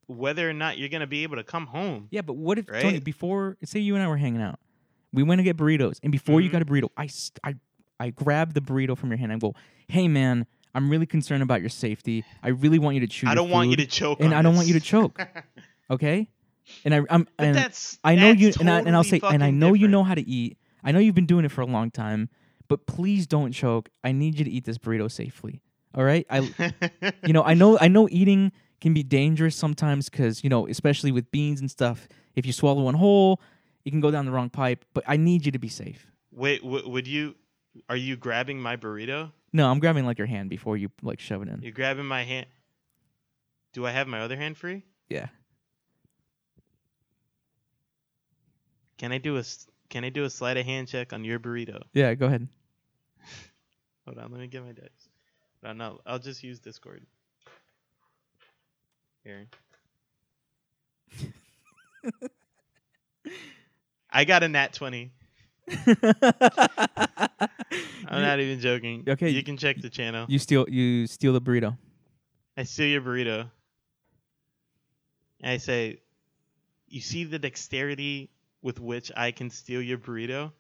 whether 0.07 0.49
or 0.49 0.53
not 0.53 0.79
you're 0.79 0.89
going 0.89 1.01
to 1.01 1.07
be 1.07 1.25
able 1.25 1.37
to 1.37 1.45
come 1.45 1.67
home. 1.67 2.07
Yeah, 2.11 2.23
but 2.23 2.35
what 2.37 2.59
if 2.59 2.67
Tony 2.67 3.01
before 3.01 3.57
say 3.65 3.81
you 3.81 3.95
and 3.95 4.03
I 4.03 4.09
were 4.09 4.17
hanging 4.17 4.41
out, 4.41 4.59
We 5.13 5.23
went 5.23 5.39
to 5.39 5.43
get 5.43 5.57
burritos, 5.57 5.99
and 6.03 6.13
before 6.13 6.41
you 6.43 6.49
Mhm. 6.51 6.53
got 6.53 6.63
a 6.63 6.65
burrito, 6.67 6.91
I 6.97 7.07
st- 7.09 7.41
I 7.43 7.55
I 8.01 8.11
grabbed 8.11 8.55
the 8.55 8.61
burrito 8.61 8.97
from 8.97 9.09
your 9.11 9.19
hand. 9.19 9.33
I 9.33 9.39
go, 9.39 9.55
"Hey, 9.89 10.07
man, 10.07 10.47
I'm 10.79 10.89
really 10.89 11.07
concerned 11.07 11.43
about 11.43 11.61
your 11.61 11.71
safety. 11.71 12.25
I 12.41 12.51
really 12.51 12.79
want 12.79 12.95
you 12.95 13.01
to 13.01 13.09
chew. 13.09 13.27
I 13.27 13.35
don't 13.35 13.51
want 13.51 13.71
you 13.71 13.77
to 13.77 13.87
choke. 13.87 14.21
and 14.21 14.33
I 14.33 14.43
don't 14.43 14.55
want 14.55 14.69
you 14.69 14.75
to 14.75 14.81
choke. 14.81 15.21
Okay, 15.91 16.29
and 16.85 16.95
I 16.95 16.99
I'm 17.09 17.27
but 17.39 17.47
and 17.47 17.57
that's 17.57 17.99
I 18.05 18.15
know 18.15 18.29
that's 18.29 18.41
you, 18.41 18.53
and 18.61 18.71
I, 18.71 18.79
and 18.81 18.95
I'll 18.95 19.03
say, 19.03 19.21
and 19.25 19.43
I 19.43 19.51
know 19.51 19.73
you 19.73 19.89
know 19.89 20.05
how 20.05 20.15
to 20.15 20.21
eat. 20.21 20.59
I 20.85 20.93
know 20.93 20.99
you've 20.99 21.15
been 21.15 21.25
doing 21.27 21.47
it 21.47 21.51
for 21.51 21.63
a 21.63 21.67
long 21.67 21.91
time, 21.91 22.29
but 22.69 22.87
please 22.87 23.27
don't 23.27 23.53
choke. 23.53 23.89
I 24.05 24.13
need 24.13 24.39
you 24.39 24.45
to 24.45 24.51
eat 24.51 24.67
this 24.67 24.77
burrito 24.77 25.11
safely. 25.11 25.63
All 25.95 26.05
right, 26.05 26.27
I 26.29 26.41
you 27.27 27.33
know, 27.33 27.43
I 27.43 27.55
know 27.55 27.79
I 27.81 27.89
know 27.89 28.07
eating 28.11 28.53
can 28.83 28.93
be 28.93 29.03
dangerous 29.03 29.57
sometimes 29.57 30.11
because 30.11 30.45
you 30.45 30.51
know, 30.51 30.69
especially 30.69 31.11
with 31.11 31.31
beans 31.31 31.61
and 31.61 31.71
stuff. 31.71 32.07
If 32.37 32.45
you 32.45 32.53
swallow 32.53 32.83
one 32.83 32.95
whole, 32.95 33.41
it 33.87 33.91
can 33.91 34.01
go 34.01 34.11
down 34.11 34.27
the 34.27 34.33
wrong 34.33 34.51
pipe. 34.51 34.85
But 34.93 35.05
I 35.09 35.17
need 35.17 35.47
you 35.47 35.53
to 35.53 35.59
be 35.59 35.69
safe. 35.69 36.07
Wait, 36.31 36.63
w- 36.63 36.87
would 36.89 37.09
you? 37.09 37.35
Are 37.89 37.97
you 37.97 38.17
grabbing 38.17 38.61
my 38.61 38.77
burrito? 38.77 39.33
No, 39.53 39.71
I'm 39.71 39.79
grabbing 39.79 40.05
like 40.05 40.19
your 40.19 40.27
hand 40.27 40.51
before 40.51 40.77
you 40.77 40.91
like 41.03 41.21
shove 41.21 41.43
it 41.43 41.49
in. 41.49 41.63
You're 41.63 41.73
grabbing 41.73 42.07
my 42.07 42.25
hand. 42.25 42.47
Do 43.73 43.87
I 43.87 43.91
have 43.91 44.07
my 44.07 44.21
other 44.21 44.37
hand 44.37 44.57
free? 44.57 44.85
Yeah. 45.09 45.29
Can 48.99 49.13
I 49.13 49.19
do 49.19 49.39
a 49.39 49.45
Can 49.89 50.05
I 50.05 50.11
do 50.11 50.25
a 50.25 50.31
sleight 50.31 50.57
of 50.57 50.67
hand 50.67 50.89
check 50.89 51.13
on 51.13 51.25
your 51.25 51.39
burrito? 51.39 51.83
Yeah, 51.95 52.15
go 52.15 52.27
ahead. 52.27 52.49
Hold 54.05 54.19
on, 54.19 54.33
let 54.33 54.41
me 54.41 54.47
get 54.49 54.65
my 54.65 54.73
dice. 54.73 55.09
No, 55.63 55.73
no, 55.73 56.01
I'll 56.05 56.19
just 56.19 56.43
use 56.43 56.59
Discord. 56.61 57.07
Here. 59.25 59.47
I 64.11 64.25
got 64.25 64.43
a 64.43 64.49
nat 64.49 64.73
twenty. 64.73 65.13
I'm 68.09 68.23
not 68.23 68.41
even 68.41 68.61
joking. 68.61 69.05
Okay, 69.09 69.29
you 69.31 69.43
can 69.43 69.57
check 69.57 69.81
the 69.81 69.91
channel. 69.91 70.27
you 70.29 70.39
steal 70.39 70.67
you 70.69 71.07
steal 71.07 71.33
the 71.33 71.41
burrito. 71.41 71.77
I 72.57 72.63
steal 72.65 72.87
your 72.89 73.01
burrito. 73.03 73.51
And 75.41 75.53
I 75.53 75.57
say, 75.59 76.01
You 76.89 77.01
see 77.01 77.25
the 77.25 77.39
dexterity 77.39 78.31
with 78.63 78.81
which 78.81 79.13
I 79.17 79.31
can 79.31 79.51
steal 79.51 79.81
your 79.83 79.99
burrito? 79.99 80.53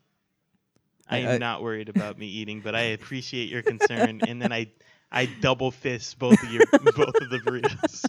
I 1.09 1.19
am 1.19 1.29
I- 1.31 1.39
not 1.39 1.63
worried 1.63 1.89
about 1.89 2.19
me 2.19 2.27
eating, 2.41 2.61
but 2.61 2.75
I 2.75 2.83
appreciate 2.95 3.49
your 3.49 3.63
concern. 3.63 4.21
and 4.27 4.41
then 4.43 4.53
I 4.53 4.71
I 5.11 5.27
double 5.41 5.71
fist 5.71 6.19
both 6.19 6.43
of 6.43 6.53
your 6.53 6.67
both 6.97 7.15
of 7.21 7.31
the 7.31 7.39
burritos. 7.39 8.05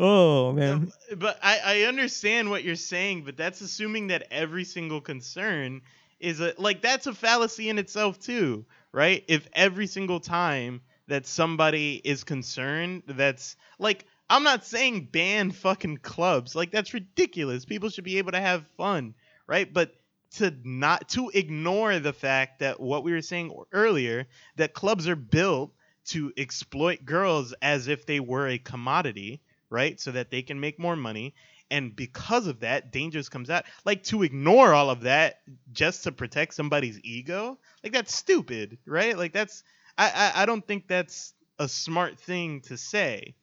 Oh 0.00 0.52
man. 0.52 0.90
But 1.16 1.38
I, 1.42 1.60
I 1.64 1.82
understand 1.82 2.50
what 2.50 2.64
you're 2.64 2.76
saying, 2.76 3.24
but 3.24 3.36
that's 3.36 3.60
assuming 3.60 4.08
that 4.08 4.26
every 4.30 4.64
single 4.64 5.00
concern 5.00 5.82
is 6.20 6.40
a 6.40 6.54
like 6.58 6.82
that's 6.82 7.06
a 7.06 7.14
fallacy 7.14 7.68
in 7.68 7.78
itself 7.78 8.18
too, 8.18 8.64
right? 8.92 9.24
If 9.28 9.48
every 9.52 9.86
single 9.86 10.20
time 10.20 10.80
that 11.08 11.26
somebody 11.26 12.00
is 12.04 12.24
concerned, 12.24 13.02
that's 13.06 13.56
like 13.78 14.06
I'm 14.30 14.42
not 14.42 14.64
saying 14.64 15.08
ban 15.12 15.50
fucking 15.50 15.98
clubs. 15.98 16.54
Like 16.54 16.70
that's 16.70 16.94
ridiculous. 16.94 17.64
People 17.64 17.90
should 17.90 18.04
be 18.04 18.18
able 18.18 18.32
to 18.32 18.40
have 18.40 18.66
fun, 18.76 19.14
right? 19.46 19.72
But 19.72 19.94
to 20.36 20.52
not 20.64 21.08
to 21.10 21.30
ignore 21.32 21.98
the 21.98 22.12
fact 22.12 22.60
that 22.60 22.80
what 22.80 23.04
we 23.04 23.12
were 23.12 23.22
saying 23.22 23.54
earlier 23.72 24.26
that 24.56 24.74
clubs 24.74 25.06
are 25.08 25.16
built 25.16 25.72
to 26.06 26.32
exploit 26.36 27.04
girls 27.04 27.54
as 27.62 27.88
if 27.88 28.04
they 28.06 28.20
were 28.20 28.48
a 28.48 28.58
commodity, 28.58 29.40
right? 29.74 30.00
So 30.00 30.12
that 30.12 30.30
they 30.30 30.42
can 30.42 30.60
make 30.60 30.78
more 30.78 30.96
money. 30.96 31.34
And 31.70 31.94
because 31.96 32.46
of 32.46 32.60
that, 32.60 32.92
dangers 32.92 33.28
comes 33.28 33.50
out. 33.50 33.64
Like 33.84 34.04
to 34.04 34.22
ignore 34.22 34.72
all 34.74 34.90
of 34.90 35.02
that 35.02 35.42
just 35.72 36.04
to 36.04 36.12
protect 36.12 36.54
somebody's 36.54 37.00
ego, 37.04 37.58
like 37.82 37.92
that's 37.92 38.14
stupid, 38.14 38.78
right? 38.86 39.16
Like 39.18 39.32
that's 39.32 39.64
I 39.98 40.10
I, 40.34 40.42
I 40.42 40.46
don't 40.46 40.66
think 40.66 40.88
that's 40.88 41.34
a 41.58 41.68
smart 41.68 42.18
thing 42.20 42.62
to 42.62 42.78
say. 42.78 43.36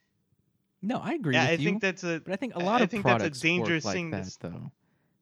No, 0.82 0.98
I 1.00 1.14
agree 1.14 1.38
Yeah, 1.38 1.40
with 1.40 1.54
I 1.54 1.58
you. 1.58 1.58
think 1.58 1.82
that's 1.82 2.04
a 2.04 2.20
but 2.20 2.34
I 2.34 2.36
think 2.36 2.56
a 2.56 2.60
lot 2.60 2.82
I 2.82 2.86
of 2.86 2.92
think 2.92 3.06
that's 3.06 3.24
a 3.24 3.30
products 3.30 3.42
dangerous 3.42 3.86
like 3.86 3.90
thing 3.90 4.12
to 4.14 4.20
that 4.20 4.22
s- 4.22 4.38
though. 4.40 4.72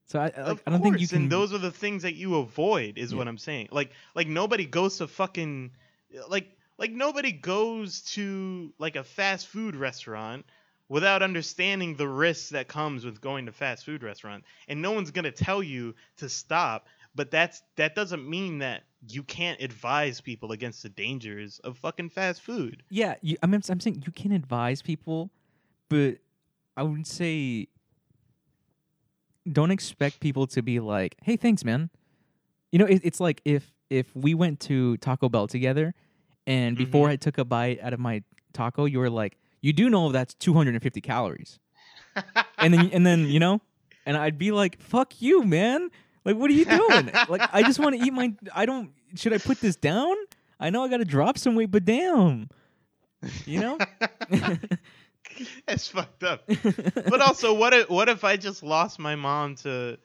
So 0.05 0.19
I 0.19 0.27
I, 0.45 0.51
of 0.51 0.65
I 0.65 0.69
don't 0.71 0.81
think 0.81 0.99
you 0.99 1.07
course, 1.07 1.13
can. 1.13 1.29
And 1.29 1.29
those 1.29 1.53
are 1.53 1.57
the 1.59 1.71
things 1.71 2.03
that 2.03 2.15
you 2.15 2.35
avoid, 2.35 2.97
is 2.97 3.13
what 3.15 3.27
I'm 3.27 3.37
saying. 3.37 3.69
Like, 3.71 3.93
like 4.15 4.27
nobody 4.27 4.65
goes 4.65 4.97
to 4.97 5.07
fucking, 5.07 5.75
like, 6.27 6.57
like 6.77 6.91
nobody 6.91 7.31
goes 7.31 8.01
to 8.13 8.73
like 8.79 8.95
a 8.95 9.03
fast 9.03 9.47
food 9.47 9.75
restaurant 9.75 10.45
without 10.89 11.21
understanding 11.23 11.95
the 11.95 12.07
risks 12.07 12.49
that 12.49 12.67
comes 12.67 13.05
with 13.05 13.21
going 13.21 13.45
to 13.45 13.51
fast 13.53 13.85
food 13.85 14.03
restaurant, 14.03 14.43
and 14.67 14.81
no 14.81 14.91
one's 14.91 15.11
gonna 15.11 15.31
tell 15.31 15.63
you 15.63 15.95
to 16.17 16.27
stop. 16.29 16.87
But 17.15 17.31
that's 17.31 17.61
that 17.77 17.95
doesn't 17.95 18.27
mean 18.29 18.59
that 18.59 18.83
you 19.07 19.23
can't 19.23 19.61
advise 19.61 20.19
people 20.21 20.51
against 20.51 20.83
the 20.83 20.89
dangers 20.89 21.59
of 21.59 21.77
fucking 21.77 22.09
fast 22.09 22.41
food. 22.41 22.83
Yeah, 22.89 23.15
you, 23.21 23.37
I 23.43 23.47
mean, 23.47 23.61
I'm 23.69 23.79
saying 23.79 24.03
you 24.05 24.11
can 24.11 24.31
advise 24.31 24.81
people, 24.81 25.31
but 25.89 26.19
I 26.77 26.83
would 26.83 27.07
say 27.07 27.69
don't 29.51 29.71
expect 29.71 30.19
people 30.19 30.47
to 30.47 30.61
be 30.61 30.79
like, 30.79 31.15
"Hey, 31.23 31.35
thanks, 31.35 31.63
man." 31.63 31.89
You 32.71 32.79
know, 32.79 32.85
it, 32.85 33.01
it's 33.03 33.19
like 33.19 33.41
if 33.45 33.73
if 33.89 34.15
we 34.15 34.33
went 34.35 34.59
to 34.61 34.97
Taco 34.97 35.29
Bell 35.29 35.47
together, 35.47 35.95
and 36.47 36.77
before 36.77 37.07
Mhm. 37.07 37.11
I 37.11 37.15
took 37.17 37.37
a 37.37 37.45
bite 37.45 37.79
out 37.81 37.93
of 37.93 37.99
my 37.99 38.23
taco, 38.53 38.85
you 38.85 38.99
were 38.99 39.09
like, 39.09 39.37
"You 39.61 39.73
do 39.73 39.89
know 39.89 40.11
that's 40.11 40.33
250 40.35 41.01
calories," 41.01 41.59
and 42.57 42.73
then 42.73 42.89
and 42.91 43.05
then 43.05 43.27
you 43.27 43.39
know, 43.39 43.61
and 44.05 44.17
I'd 44.17 44.37
be 44.37 44.51
like, 44.51 44.81
"Fuck 44.81 45.21
you, 45.21 45.43
man." 45.43 45.89
Like, 46.25 46.35
what 46.35 46.51
are 46.51 46.53
you 46.53 46.65
doing? 46.65 47.11
like, 47.29 47.41
I 47.53 47.63
just 47.63 47.79
want 47.79 47.95
to 47.97 48.05
eat 48.05 48.13
my. 48.13 48.33
I 48.53 48.65
don't. 48.65 48.91
Should 49.15 49.33
I 49.33 49.37
put 49.37 49.59
this 49.61 49.75
down? 49.75 50.15
I 50.59 50.69
know 50.69 50.83
I 50.83 50.89
got 50.89 50.97
to 50.97 51.05
drop 51.05 51.37
some 51.37 51.55
weight, 51.55 51.71
but 51.71 51.85
damn, 51.85 52.49
you 53.45 53.61
know. 53.61 53.77
That's 55.65 55.87
fucked 55.87 56.23
up. 56.23 56.43
but 56.93 57.21
also, 57.21 57.53
what 57.53 57.73
if 57.73 57.89
what 57.89 58.09
if 58.09 58.23
I 58.23 58.35
just 58.35 58.61
lost 58.63 58.99
my 58.99 59.15
mom 59.15 59.55
to 59.57 59.97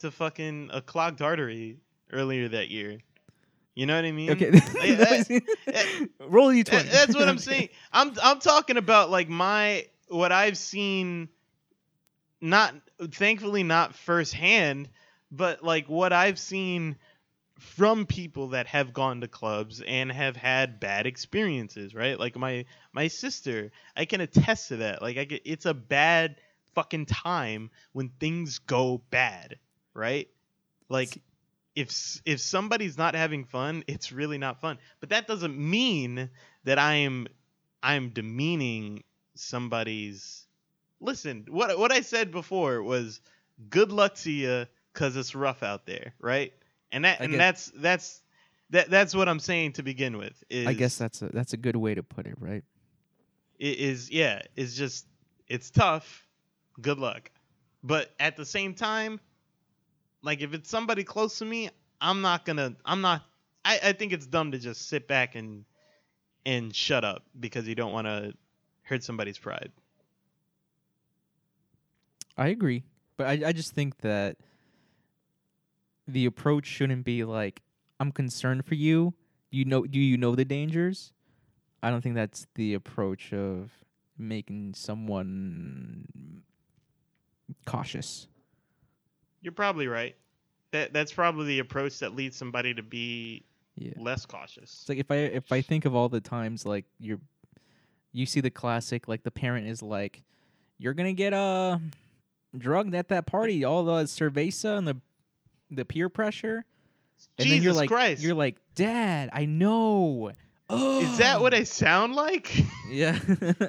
to 0.00 0.10
fucking 0.10 0.70
a 0.72 0.80
clogged 0.80 1.20
artery 1.20 1.78
earlier 2.12 2.48
that 2.48 2.70
year? 2.70 2.98
You 3.78 3.86
know 3.86 3.94
what 3.94 4.06
I 4.06 4.10
mean? 4.10 4.30
okay, 4.32 4.50
I- 5.68 6.08
roll 6.26 6.52
you 6.52 6.64
twenty. 6.64 6.88
that's 6.88 7.14
what 7.14 7.28
I'm 7.28 7.38
saying. 7.50 7.68
I'm 7.92 8.12
I'm 8.20 8.40
talking 8.40 8.76
about 8.76 9.08
like 9.08 9.28
my 9.28 9.86
what 10.08 10.32
I've 10.32 10.58
seen, 10.58 11.28
not 12.40 12.74
thankfully 13.00 13.62
not 13.62 13.94
firsthand, 13.94 14.88
but 15.30 15.62
like 15.62 15.88
what 15.88 16.12
I've 16.12 16.40
seen 16.40 16.96
from 17.60 18.04
people 18.04 18.48
that 18.48 18.66
have 18.66 18.92
gone 18.92 19.20
to 19.20 19.28
clubs 19.28 19.80
and 19.80 20.10
have 20.10 20.34
had 20.34 20.80
bad 20.80 21.06
experiences, 21.06 21.94
right? 21.94 22.18
Like 22.18 22.36
my 22.36 22.64
my 22.92 23.06
sister, 23.06 23.70
I 23.96 24.06
can 24.06 24.20
attest 24.20 24.70
to 24.70 24.78
that. 24.78 25.02
Like 25.02 25.18
I 25.18 25.24
get, 25.24 25.42
it's 25.44 25.66
a 25.66 25.74
bad 25.74 26.34
fucking 26.74 27.06
time 27.06 27.70
when 27.92 28.08
things 28.18 28.58
go 28.58 29.02
bad, 29.10 29.60
right? 29.94 30.28
Like 30.88 31.22
if 31.78 32.20
if 32.24 32.40
somebody's 32.40 32.98
not 32.98 33.14
having 33.14 33.44
fun, 33.44 33.84
it's 33.86 34.10
really 34.10 34.38
not 34.38 34.60
fun. 34.60 34.78
But 35.00 35.10
that 35.10 35.26
doesn't 35.26 35.56
mean 35.56 36.30
that 36.64 36.78
I 36.78 36.94
am 36.94 37.28
I'm 37.82 38.10
demeaning 38.10 39.04
somebody's 39.34 40.46
Listen, 41.00 41.46
what 41.48 41.78
what 41.78 41.92
I 41.92 42.00
said 42.00 42.32
before 42.32 42.82
was 42.82 43.20
good 43.70 43.92
luck 43.92 44.16
to 44.16 44.32
you 44.32 44.66
cuz 44.92 45.16
it's 45.16 45.34
rough 45.34 45.62
out 45.62 45.86
there, 45.86 46.14
right? 46.18 46.52
And 46.90 47.04
that 47.04 47.20
and 47.20 47.34
that's 47.34 47.70
that's 47.76 48.22
that 48.70 48.90
that's 48.90 49.14
what 49.14 49.28
I'm 49.28 49.38
saying 49.38 49.74
to 49.74 49.82
begin 49.82 50.18
with. 50.18 50.42
Is, 50.50 50.66
I 50.66 50.72
guess 50.72 50.98
that's 50.98 51.22
a 51.22 51.28
that's 51.28 51.52
a 51.52 51.56
good 51.56 51.76
way 51.76 51.94
to 51.94 52.02
put 52.02 52.26
it, 52.26 52.34
right? 52.40 52.64
it 53.58 53.78
is 53.78 54.10
yeah 54.10 54.40
it's 54.56 54.74
just 54.74 55.06
it's 55.48 55.70
tough 55.70 56.26
good 56.80 56.98
luck 56.98 57.30
but 57.82 58.10
at 58.20 58.36
the 58.36 58.44
same 58.44 58.74
time 58.74 59.20
like 60.22 60.40
if 60.40 60.54
it's 60.54 60.68
somebody 60.68 61.04
close 61.04 61.38
to 61.38 61.44
me 61.44 61.70
i'm 62.00 62.20
not 62.20 62.44
gonna 62.44 62.74
i'm 62.84 63.00
not 63.00 63.22
i, 63.64 63.78
I 63.82 63.92
think 63.92 64.12
it's 64.12 64.26
dumb 64.26 64.52
to 64.52 64.58
just 64.58 64.88
sit 64.88 65.08
back 65.08 65.34
and 65.34 65.64
and 66.46 66.74
shut 66.74 67.04
up 67.04 67.24
because 67.38 67.68
you 67.68 67.74
don't 67.74 67.92
want 67.92 68.06
to 68.06 68.32
hurt 68.82 69.04
somebody's 69.04 69.38
pride 69.38 69.70
I 72.38 72.48
agree, 72.48 72.84
but 73.16 73.26
I 73.26 73.48
I 73.48 73.52
just 73.52 73.74
think 73.74 73.98
that 73.98 74.36
the 76.06 76.24
approach 76.24 76.66
shouldn't 76.66 77.04
be 77.04 77.24
like 77.24 77.60
I'm 77.98 78.12
concerned 78.12 78.64
for 78.64 78.76
you. 78.76 79.12
You 79.50 79.64
know, 79.64 79.84
do 79.84 79.98
you 79.98 80.16
know 80.16 80.36
the 80.36 80.44
dangers? 80.44 81.12
I 81.82 81.90
don't 81.90 82.00
think 82.00 82.14
that's 82.14 82.46
the 82.54 82.74
approach 82.74 83.32
of 83.32 83.72
making 84.16 84.74
someone 84.74 86.42
cautious. 87.66 88.28
You're 89.42 89.52
probably 89.52 89.86
right 89.88 90.14
that 90.72 90.92
that's 90.92 91.12
probably 91.12 91.46
the 91.46 91.58
approach 91.60 91.98
that 92.00 92.14
leads 92.14 92.36
somebody 92.36 92.74
to 92.74 92.82
be 92.82 93.44
Yeah. 93.76 93.92
less 93.96 94.26
cautious 94.26 94.80
It's 94.82 94.88
like 94.88 94.98
if 94.98 95.10
I 95.10 95.16
if 95.16 95.50
I 95.52 95.60
think 95.62 95.84
of 95.84 95.94
all 95.94 96.08
the 96.08 96.20
times 96.20 96.66
like 96.66 96.84
you're 96.98 97.20
you 98.12 98.26
see 98.26 98.40
the 98.40 98.50
classic 98.50 99.06
like 99.08 99.22
the 99.22 99.30
parent 99.30 99.66
is 99.68 99.82
like 99.82 100.22
you're 100.78 100.94
going 100.94 101.08
to 101.08 101.12
get 101.12 101.32
a 101.32 101.80
drugged 102.56 102.94
at 102.94 103.08
that 103.08 103.26
party, 103.26 103.64
all 103.64 103.84
the 103.84 104.04
cerveza 104.04 104.78
and 104.78 104.86
the 104.88 104.96
the 105.70 105.84
peer 105.84 106.08
pressure. 106.08 106.64
And 107.38 107.50
then 107.50 107.62
you're 107.62 107.72
Jesus 107.72 107.76
like, 107.76 107.88
Christ. 107.88 108.22
you're 108.22 108.34
like, 108.34 108.56
Dad, 108.76 109.28
I 109.32 109.44
know. 109.44 110.30
Oh, 110.70 111.00
Is 111.00 111.18
that 111.18 111.40
what 111.40 111.52
I 111.52 111.64
sound 111.64 112.14
like? 112.14 112.54
Yeah. 112.88 113.18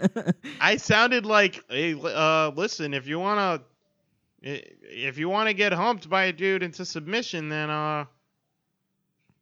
I 0.62 0.78
sounded 0.78 1.26
like, 1.26 1.64
hey, 1.70 1.94
uh, 2.00 2.52
listen, 2.56 2.94
if 2.94 3.08
you 3.08 3.20
wanna, 3.20 3.42
i- 3.42 3.62
if 4.42 5.18
you 5.18 5.30
wanna 5.30 5.54
get 5.54 5.74
humped 5.74 6.10
by 6.10 6.26
a 6.26 6.34
dude 6.34 6.64
into 6.64 6.86
submission, 6.86 7.50
then 7.50 7.70
uh, 7.70 8.06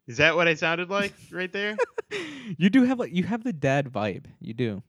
is 0.07 0.17
that 0.17 0.35
what 0.35 0.47
I 0.47 0.53
sounded 0.53 0.89
like 0.89 1.13
right 1.31 1.51
there? 1.51 1.77
you 2.57 2.69
do 2.69 2.83
have 2.83 2.99
like 2.99 3.13
you 3.13 3.23
have 3.23 3.43
the 3.43 3.53
dad 3.53 3.91
vibe. 3.91 4.25
You 4.39 4.53
do. 4.53 4.83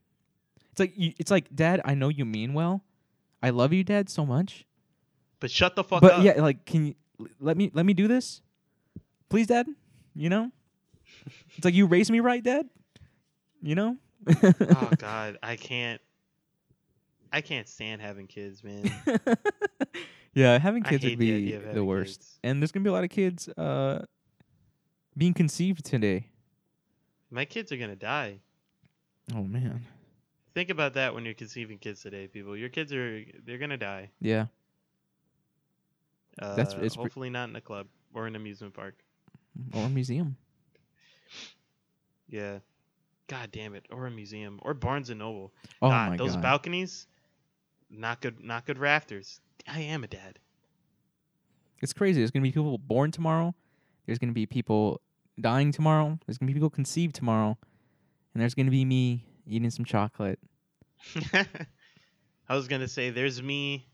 It's 0.71 0.79
like 0.79 0.97
you, 0.97 1.13
it's 1.19 1.31
like 1.31 1.53
Dad. 1.53 1.81
I 1.83 1.93
know 1.93 2.07
you 2.07 2.23
mean 2.25 2.53
well. 2.53 2.83
I 3.43 3.49
love 3.49 3.73
you, 3.73 3.83
Dad, 3.83 4.09
so 4.09 4.25
much. 4.25 4.65
But 5.39 5.51
shut 5.51 5.75
the 5.75 5.83
fuck 5.83 6.01
but 6.01 6.13
up. 6.13 6.23
yeah, 6.23 6.41
like, 6.41 6.65
can 6.65 6.85
you 6.85 6.95
let 7.39 7.57
me 7.57 7.69
let 7.73 7.85
me 7.85 7.93
do 7.93 8.07
this, 8.07 8.41
please, 9.29 9.47
Dad? 9.47 9.67
You 10.15 10.29
know, 10.29 10.51
it's 11.57 11.65
like 11.65 11.73
you 11.73 11.85
raised 11.85 12.11
me 12.11 12.21
right, 12.21 12.43
Dad. 12.43 12.67
You 13.61 13.75
know. 13.75 13.97
oh 14.27 14.91
God, 14.97 15.37
I 15.43 15.57
can't. 15.57 16.01
I 17.31 17.41
can't 17.41 17.67
stand 17.67 18.01
having 18.01 18.27
kids, 18.27 18.63
man. 18.63 18.91
yeah, 20.33 20.57
having 20.57 20.83
kids 20.83 21.03
would 21.03 21.19
be 21.19 21.53
of 21.53 21.73
the, 21.73 21.83
worst. 21.83 22.19
kids. 22.19 22.39
And 22.43 22.61
there's 22.61 22.71
gonna 22.71 22.83
be 22.83 22.89
a 22.89 22.93
lot 22.93 23.03
of 23.03 23.09
kids 23.09 23.47
uh 23.49 24.05
being 25.17 25.33
conceived 25.33 25.85
today. 25.85 26.27
My 27.29 27.45
kids 27.45 27.71
are 27.71 27.77
gonna 27.77 27.95
die. 27.95 28.39
Oh 29.35 29.43
man. 29.43 29.85
Think 30.55 30.71
about 30.71 30.93
that 30.95 31.13
when 31.13 31.25
you're 31.25 31.35
conceiving 31.35 31.77
kids 31.77 32.01
today, 32.01 32.27
people. 32.27 32.57
Your 32.57 32.69
kids 32.69 32.91
are 32.93 33.23
they're 33.45 33.57
gonna 33.59 33.77
die. 33.77 34.09
Yeah. 34.19 34.47
Uh, 36.41 36.55
That's- 36.55 36.75
it's 36.81 36.95
hopefully 36.95 37.29
not 37.29 37.49
in 37.49 37.55
a 37.55 37.61
club 37.61 37.87
or 38.13 38.25
an 38.25 38.35
amusement 38.35 38.73
park. 38.73 38.95
Or 39.73 39.85
a 39.85 39.89
museum. 39.89 40.37
Yeah. 42.27 42.59
God 43.27 43.51
damn 43.51 43.75
it, 43.75 43.85
or 43.91 44.07
a 44.07 44.11
museum 44.11 44.59
or 44.63 44.73
Barnes 44.73 45.09
and 45.11 45.19
Noble. 45.19 45.53
Oh 45.81 45.89
God, 45.89 46.11
my 46.11 46.17
those 46.17 46.33
god. 46.33 46.41
balconies, 46.41 47.05
not 47.89 48.21
good, 48.21 48.43
not 48.43 48.65
good 48.65 48.77
rafters. 48.77 49.41
I 49.67 49.81
am 49.81 50.03
a 50.03 50.07
dad. 50.07 50.39
It's 51.81 51.93
crazy. 51.93 52.19
There's 52.19 52.31
gonna 52.31 52.43
be 52.43 52.51
people 52.51 52.77
born 52.77 53.11
tomorrow. 53.11 53.55
There's 54.05 54.19
gonna 54.19 54.33
be 54.33 54.45
people 54.45 55.01
dying 55.39 55.71
tomorrow. 55.71 56.19
There's 56.25 56.37
gonna 56.37 56.47
be 56.47 56.53
people 56.53 56.69
conceived 56.69 57.15
tomorrow, 57.15 57.57
and 58.33 58.41
there's 58.41 58.53
gonna 58.55 58.71
be 58.71 58.85
me 58.85 59.25
eating 59.47 59.69
some 59.69 59.85
chocolate. 59.85 60.39
I 61.33 62.55
was 62.55 62.67
gonna 62.67 62.87
say, 62.87 63.09
there's 63.09 63.41
me 63.41 63.87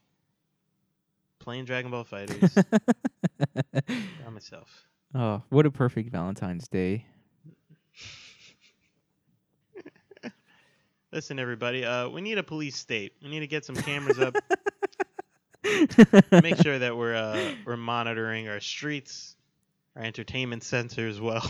playing 1.39 1.66
Dragon 1.66 1.91
Ball 1.91 2.06
FighterZ 2.06 2.66
by 3.88 4.30
myself. 4.32 4.88
oh, 5.14 5.43
what 5.50 5.66
a 5.66 5.72
perfect 5.72 6.10
Valentine's 6.10 6.68
Day. 6.68 7.06
Listen, 11.16 11.39
everybody, 11.39 11.86
uh, 11.86 12.09
we 12.09 12.20
need 12.20 12.38
a 12.38 12.43
police 12.43 12.76
state. 12.76 13.13
We 13.24 13.30
need 13.30 13.39
to 13.39 13.47
get 13.47 13.63
some 13.63 13.78
cameras 13.78 14.20
up. 14.20 14.36
Make 16.43 16.57
sure 16.57 16.78
that 16.78 16.97
we're 16.97 17.16
uh, 17.16 17.53
we're 17.66 17.78
monitoring 17.78 18.49
our 18.49 18.59
streets, 18.59 19.38
our 19.95 20.03
entertainment 20.03 20.63
center 20.63 21.07
as 21.07 21.22
well. 21.22 21.49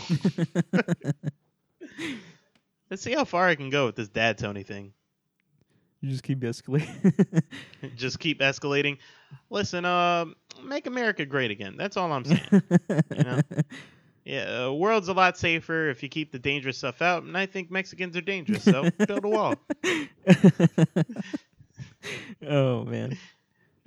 Let's 2.90 3.02
see 3.02 3.12
how 3.12 3.24
far 3.24 3.48
I 3.48 3.56
can 3.56 3.68
go 3.70 3.86
with 3.86 3.96
this 3.96 4.06
dad 4.06 4.38
Tony 4.38 4.62
thing. 4.62 4.92
you 6.00 6.10
just 6.10 6.22
keep 6.22 6.38
escalating. 6.42 7.42
Just 7.96 8.20
keep 8.20 8.38
escalating. 8.38 8.98
Listen, 9.50 9.84
uh, 9.84 10.26
make 10.62 10.86
America 10.86 11.26
great 11.26 11.50
again. 11.50 11.74
That's 11.76 11.96
all 11.96 12.12
I'm 12.12 12.24
saying. 12.24 12.62
know? 13.10 13.40
Yeah, 14.26 14.62
the 14.62 14.74
world's 14.74 15.06
a 15.06 15.12
lot 15.12 15.38
safer 15.38 15.88
if 15.88 16.02
you 16.02 16.08
keep 16.08 16.32
the 16.32 16.40
dangerous 16.40 16.78
stuff 16.78 17.00
out, 17.00 17.22
and 17.22 17.38
I 17.38 17.46
think 17.46 17.70
Mexicans 17.70 18.16
are 18.16 18.20
dangerous, 18.20 18.64
so 18.64 18.90
build 19.06 19.24
a 19.24 19.28
wall. 19.28 19.54
oh 22.48 22.84
man. 22.84 23.16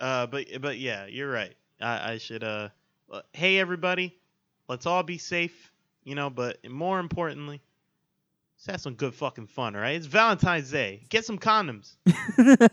uh, 0.00 0.26
but 0.26 0.46
but 0.62 0.78
yeah, 0.78 1.04
you're 1.04 1.30
right. 1.30 1.54
I, 1.82 2.12
I 2.12 2.16
should 2.16 2.42
uh, 2.42 2.70
uh, 3.12 3.20
hey 3.34 3.58
everybody, 3.58 4.16
let's 4.66 4.86
all 4.86 5.02
be 5.02 5.18
safe, 5.18 5.70
you 6.02 6.14
know. 6.14 6.30
But 6.30 6.66
more 6.66 6.98
importantly, 6.98 7.60
let's 8.56 8.66
have 8.66 8.80
some 8.80 8.94
good 8.94 9.14
fucking 9.14 9.46
fun, 9.46 9.74
all 9.76 9.82
right? 9.82 9.96
It's 9.96 10.06
Valentine's 10.06 10.70
Day. 10.70 11.02
Get 11.08 11.24
some 11.24 11.38
condoms. 11.38 11.96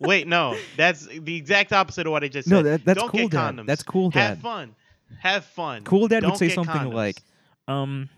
Wait, 0.00 0.26
no, 0.26 0.56
that's 0.76 1.06
the 1.06 1.36
exact 1.36 1.72
opposite 1.72 2.06
of 2.06 2.12
what 2.12 2.24
I 2.24 2.28
just 2.28 2.48
said. 2.48 2.54
no, 2.54 2.62
that, 2.62 2.84
that's 2.84 2.98
Don't 3.00 3.08
cool, 3.10 3.20
get 3.28 3.30
Dad. 3.30 3.54
condoms. 3.56 3.66
That's 3.66 3.82
cool, 3.82 4.10
Dad. 4.10 4.28
Have 4.30 4.38
fun. 4.38 4.74
Have 5.20 5.44
fun. 5.44 5.84
Cool 5.84 6.08
Dad 6.08 6.22
would 6.22 6.30
Don't 6.30 6.38
say 6.38 6.48
get 6.48 6.54
something 6.54 6.74
condoms. 6.74 6.94
like, 6.94 7.22
um, 7.68 8.08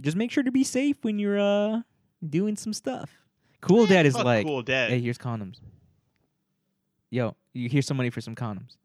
just 0.00 0.16
make 0.16 0.30
sure 0.30 0.42
to 0.42 0.50
be 0.52 0.64
safe 0.64 0.96
when 1.02 1.18
you're 1.18 1.38
uh 1.40 1.80
doing 2.28 2.56
some 2.56 2.72
stuff. 2.72 3.10
Cool 3.60 3.84
Eh, 3.84 3.86
Dad 3.86 4.06
is 4.06 4.14
fuck 4.14 4.24
like, 4.24 4.44
cool 4.46 4.62
dad. 4.62 4.90
hey, 4.90 5.00
here's 5.00 5.18
condoms. 5.18 5.58
Yo, 7.10 7.36
you 7.52 7.68
here's 7.68 7.86
some 7.86 7.96
money 7.96 8.10
for 8.10 8.20
some 8.20 8.34
condoms. 8.34 8.76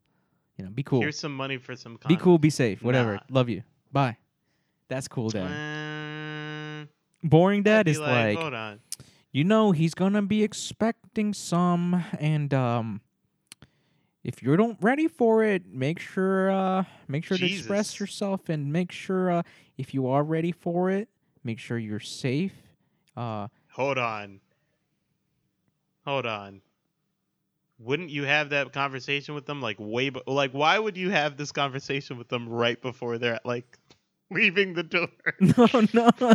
You 0.56 0.64
know, 0.64 0.70
be 0.70 0.82
cool. 0.82 1.00
Here's 1.00 1.18
some 1.18 1.34
money 1.34 1.56
for 1.56 1.74
some 1.76 1.96
condoms. 1.98 2.08
Be 2.08 2.16
cool, 2.16 2.38
be 2.38 2.50
safe, 2.50 2.82
whatever. 2.82 3.14
Nah. 3.14 3.20
Love 3.30 3.48
you. 3.48 3.62
Bye. 3.92 4.16
That's 4.88 5.08
cool, 5.08 5.28
Dad. 5.30 5.46
Um, 5.46 5.52
Boring 7.22 7.62
Dad 7.62 7.88
is 7.88 7.98
like, 7.98 8.38
hold 8.38 8.54
on. 8.54 8.80
you 9.32 9.44
know, 9.44 9.72
he's 9.72 9.94
gonna 9.94 10.22
be 10.22 10.42
expecting 10.42 11.34
some, 11.34 12.04
and 12.18 12.52
um, 12.54 13.00
if 14.24 14.42
you 14.42 14.56
don't 14.56 14.78
ready 14.80 15.08
for 15.08 15.42
it, 15.42 15.66
make 15.72 15.98
sure 15.98 16.50
uh, 16.50 16.84
make 17.08 17.24
sure 17.24 17.36
to 17.36 17.44
express 17.46 17.98
yourself, 17.98 18.48
and 18.48 18.72
make 18.72 18.92
sure 18.92 19.30
uh, 19.30 19.42
if 19.76 19.94
you 19.94 20.06
are 20.06 20.22
ready 20.22 20.52
for 20.52 20.90
it, 20.90 21.08
make 21.44 21.58
sure 21.58 21.78
you're 21.78 22.00
safe. 22.00 22.54
Uh, 23.16 23.48
Hold 23.72 23.98
on. 23.98 24.40
Hold 26.04 26.26
on. 26.26 26.60
Wouldn't 27.80 28.10
you 28.10 28.24
have 28.24 28.50
that 28.50 28.72
conversation 28.72 29.34
with 29.34 29.46
them 29.46 29.60
like 29.60 29.76
way 29.78 30.10
be- 30.10 30.20
like 30.26 30.50
why 30.52 30.78
would 30.78 30.96
you 30.96 31.10
have 31.10 31.36
this 31.36 31.52
conversation 31.52 32.18
with 32.18 32.28
them 32.28 32.48
right 32.48 32.80
before 32.80 33.18
they're 33.18 33.38
like 33.44 33.78
leaving 34.30 34.74
the 34.74 34.82
door? 34.82 35.08
no, 35.40 35.68
no. 35.92 36.10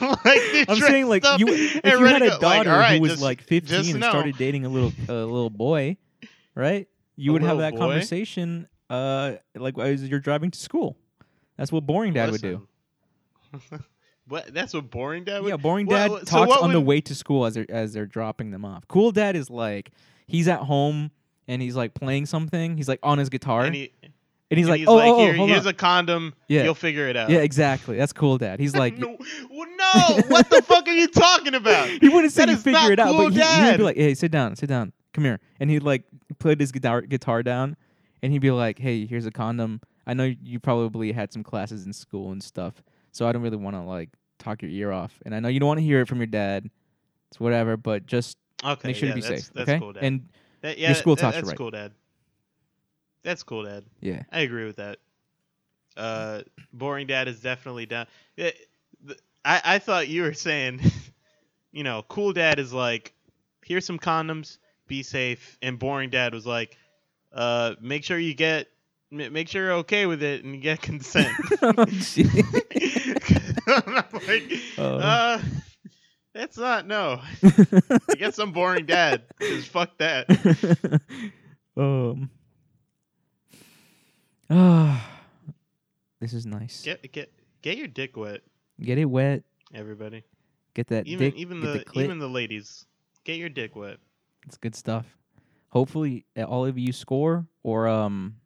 like 0.00 0.68
I'm 0.68 0.76
saying 0.76 1.08
like 1.08 1.24
you, 1.38 1.46
if 1.48 1.84
you 1.84 2.04
had 2.04 2.22
a 2.22 2.26
go. 2.28 2.38
Like, 2.40 2.64
daughter 2.64 2.82
who 2.94 3.00
was 3.00 3.12
just- 3.12 3.22
like 3.22 3.42
15 3.42 3.90
and 3.92 4.00
know. 4.00 4.08
started 4.10 4.36
dating 4.36 4.64
a 4.64 4.68
little 4.68 4.92
a 5.08 5.12
little 5.12 5.50
boy, 5.50 5.96
right? 6.54 6.88
You 7.16 7.30
A 7.30 7.32
would 7.34 7.42
have 7.42 7.58
that 7.58 7.72
boy? 7.74 7.78
conversation 7.78 8.68
uh 8.90 9.34
like 9.54 9.78
as 9.78 10.06
you're 10.08 10.20
driving 10.20 10.50
to 10.50 10.58
school. 10.58 10.96
That's 11.56 11.72
what 11.72 11.86
boring 11.86 12.12
dad 12.12 12.30
would 12.30 12.42
do. 12.42 12.66
Listen. 13.52 13.84
what? 14.28 14.52
That's 14.52 14.74
what 14.74 14.90
boring 14.90 15.24
dad 15.24 15.42
would. 15.42 15.48
Yeah, 15.48 15.56
boring 15.56 15.86
dad 15.86 16.10
talks 16.26 16.48
what 16.50 16.60
on 16.62 16.72
the 16.72 16.80
way 16.80 17.00
to 17.00 17.14
school 17.14 17.46
as 17.46 17.54
they're 17.54 17.66
as 17.70 17.92
they're 17.94 18.06
dropping 18.06 18.50
them 18.50 18.64
off. 18.64 18.86
Cool 18.88 19.12
dad 19.12 19.36
is 19.36 19.48
like 19.50 19.90
he's 20.26 20.48
at 20.48 20.60
home 20.60 21.10
and 21.48 21.62
he's 21.62 21.74
like 21.76 21.94
playing 21.94 22.26
something. 22.26 22.76
He's 22.76 22.88
like 22.88 23.00
on 23.02 23.18
his 23.18 23.28
guitar 23.30 23.64
And, 23.64 23.88
and, 24.50 24.58
he's 24.58 24.66
and 24.66 24.70
like, 24.72 24.78
he's 24.80 24.88
oh, 24.88 24.94
like, 24.94 25.08
oh, 25.08 25.16
oh, 25.16 25.18
Here, 25.18 25.34
hold 25.36 25.48
here's 25.50 25.66
on. 25.66 25.70
a 25.70 25.74
condom. 25.74 26.34
Yeah. 26.48 26.64
You'll 26.64 26.74
figure 26.74 27.08
it 27.08 27.16
out. 27.16 27.30
yeah, 27.30 27.38
exactly. 27.40 27.96
That's 27.96 28.12
cool 28.12 28.38
dad. 28.38 28.60
He's 28.60 28.74
like, 28.76 28.96
no, 28.98 29.16
well, 29.50 29.66
no. 29.76 30.20
What 30.28 30.48
the 30.50 30.62
fuck 30.66 30.86
are 30.86 30.92
you 30.92 31.08
talking 31.08 31.54
about? 31.54 31.88
he 31.88 32.08
wouldn't 32.08 32.32
say 32.32 32.46
you 32.48 32.56
figure 32.56 32.92
it 32.92 32.98
out, 33.00 33.08
cool 33.08 33.30
but 33.30 33.32
he, 33.34 33.70
would 33.70 33.76
be 33.78 33.82
like, 33.82 33.96
hey, 33.96 34.14
sit 34.14 34.30
down, 34.30 34.56
sit 34.56 34.68
down, 34.68 34.92
come 35.12 35.24
here, 35.24 35.40
and 35.60 35.70
he'd 35.70 35.82
like 35.82 36.04
put 36.38 36.60
his 36.60 36.72
guitar 36.72 37.00
guitar 37.02 37.42
down, 37.42 37.76
and 38.22 38.32
he'd 38.32 38.40
be 38.40 38.50
like, 38.50 38.78
hey, 38.78 39.06
here's 39.06 39.26
a 39.26 39.30
condom. 39.30 39.80
I 40.06 40.14
know 40.14 40.32
you 40.42 40.60
probably 40.60 41.10
had 41.12 41.32
some 41.32 41.42
classes 41.42 41.84
in 41.86 41.92
school 41.92 42.30
and 42.32 42.42
stuff, 42.42 42.74
so 43.12 43.26
I 43.26 43.32
don't 43.32 43.42
really 43.42 43.56
want 43.56 43.74
to 43.74 43.82
like 43.82 44.10
talk 44.38 44.62
your 44.62 44.70
ear 44.70 44.92
off, 44.92 45.18
and 45.24 45.34
I 45.34 45.40
know 45.40 45.48
you 45.48 45.58
don't 45.58 45.66
want 45.68 45.78
to 45.80 45.84
hear 45.84 46.00
it 46.00 46.08
from 46.08 46.18
your 46.18 46.26
dad. 46.28 46.70
It's 47.30 47.40
whatever, 47.40 47.76
but 47.76 48.06
just 48.06 48.38
Okay, 48.64 48.88
make 48.88 48.96
sure 48.96 49.08
yeah, 49.08 49.14
to 49.14 49.20
be 49.20 49.26
that's, 49.26 49.44
safe, 49.46 49.52
That's 49.54 49.68
okay? 49.68 49.78
cool, 49.80 49.92
Dad. 49.92 50.04
and 50.04 50.28
That- 50.60 50.78
yeah, 50.78 50.92
school 50.92 51.16
that- 51.16 51.26
you 51.26 51.32
that's 51.32 51.48
right. 51.48 51.56
cool, 51.56 51.70
Dad. 51.72 51.92
That's 53.26 53.42
cool, 53.42 53.64
Dad. 53.64 53.82
yeah, 54.00 54.22
I 54.30 54.40
agree 54.42 54.64
with 54.66 54.76
that. 54.76 54.98
Uh, 55.96 56.42
boring 56.72 57.08
dad 57.08 57.26
is 57.26 57.40
definitely 57.40 57.84
down. 57.86 58.06
I 58.38 58.52
I 59.44 59.78
thought 59.80 60.06
you 60.06 60.22
were 60.22 60.32
saying, 60.32 60.80
you 61.72 61.82
know, 61.82 62.04
cool 62.08 62.32
dad 62.32 62.60
is 62.60 62.72
like, 62.72 63.12
here's 63.64 63.84
some 63.84 63.98
condoms, 63.98 64.58
be 64.86 65.02
safe, 65.02 65.58
and 65.60 65.76
boring 65.76 66.10
dad 66.10 66.34
was 66.34 66.46
like, 66.46 66.76
uh, 67.32 67.74
make 67.80 68.04
sure 68.04 68.16
you 68.16 68.32
get, 68.34 68.68
m- 69.10 69.32
make 69.32 69.48
sure 69.48 69.64
you're 69.64 69.72
okay 69.78 70.06
with 70.06 70.22
it 70.22 70.44
and 70.44 70.54
you 70.54 70.60
get 70.60 70.80
consent. 70.90 71.36
Oh, 73.68 74.02
like, 74.28 74.52
Oh. 74.78 74.98
uh, 74.98 75.42
that's 76.32 76.56
not 76.56 76.86
no. 76.86 77.20
I 77.42 78.14
guess 78.16 78.38
I'm 78.38 78.52
boring 78.52 78.86
dad. 78.86 79.22
'cause 79.40 79.66
fuck 79.66 79.98
that. 79.98 80.28
um. 81.76 82.30
Ah, 84.50 85.08
this 86.20 86.32
is 86.32 86.46
nice. 86.46 86.82
Get, 86.82 87.12
Get 87.12 87.32
get 87.62 87.76
your 87.76 87.88
dick 87.88 88.16
wet, 88.16 88.42
Get 88.80 88.98
it 88.98 89.06
wet. 89.06 89.42
everybody. 89.74 90.22
Get 90.74 90.88
that 90.88 91.06
Even 91.06 91.30
dick. 91.30 91.36
even 91.40 91.60
the, 91.60 91.84
the 91.94 92.00
even 92.00 92.18
the 92.18 92.28
ladies. 92.28 92.86
Get 93.24 93.38
your 93.38 93.48
dick 93.48 93.74
wet. 93.74 93.98
It's 94.46 94.56
good 94.56 94.74
stuff. 94.74 95.06
Hopefully, 95.70 96.24
uh, 96.36 96.42
all 96.44 96.64
of 96.66 96.78
you 96.78 96.92
score 96.92 97.46
or 97.62 97.88
um. 97.88 98.36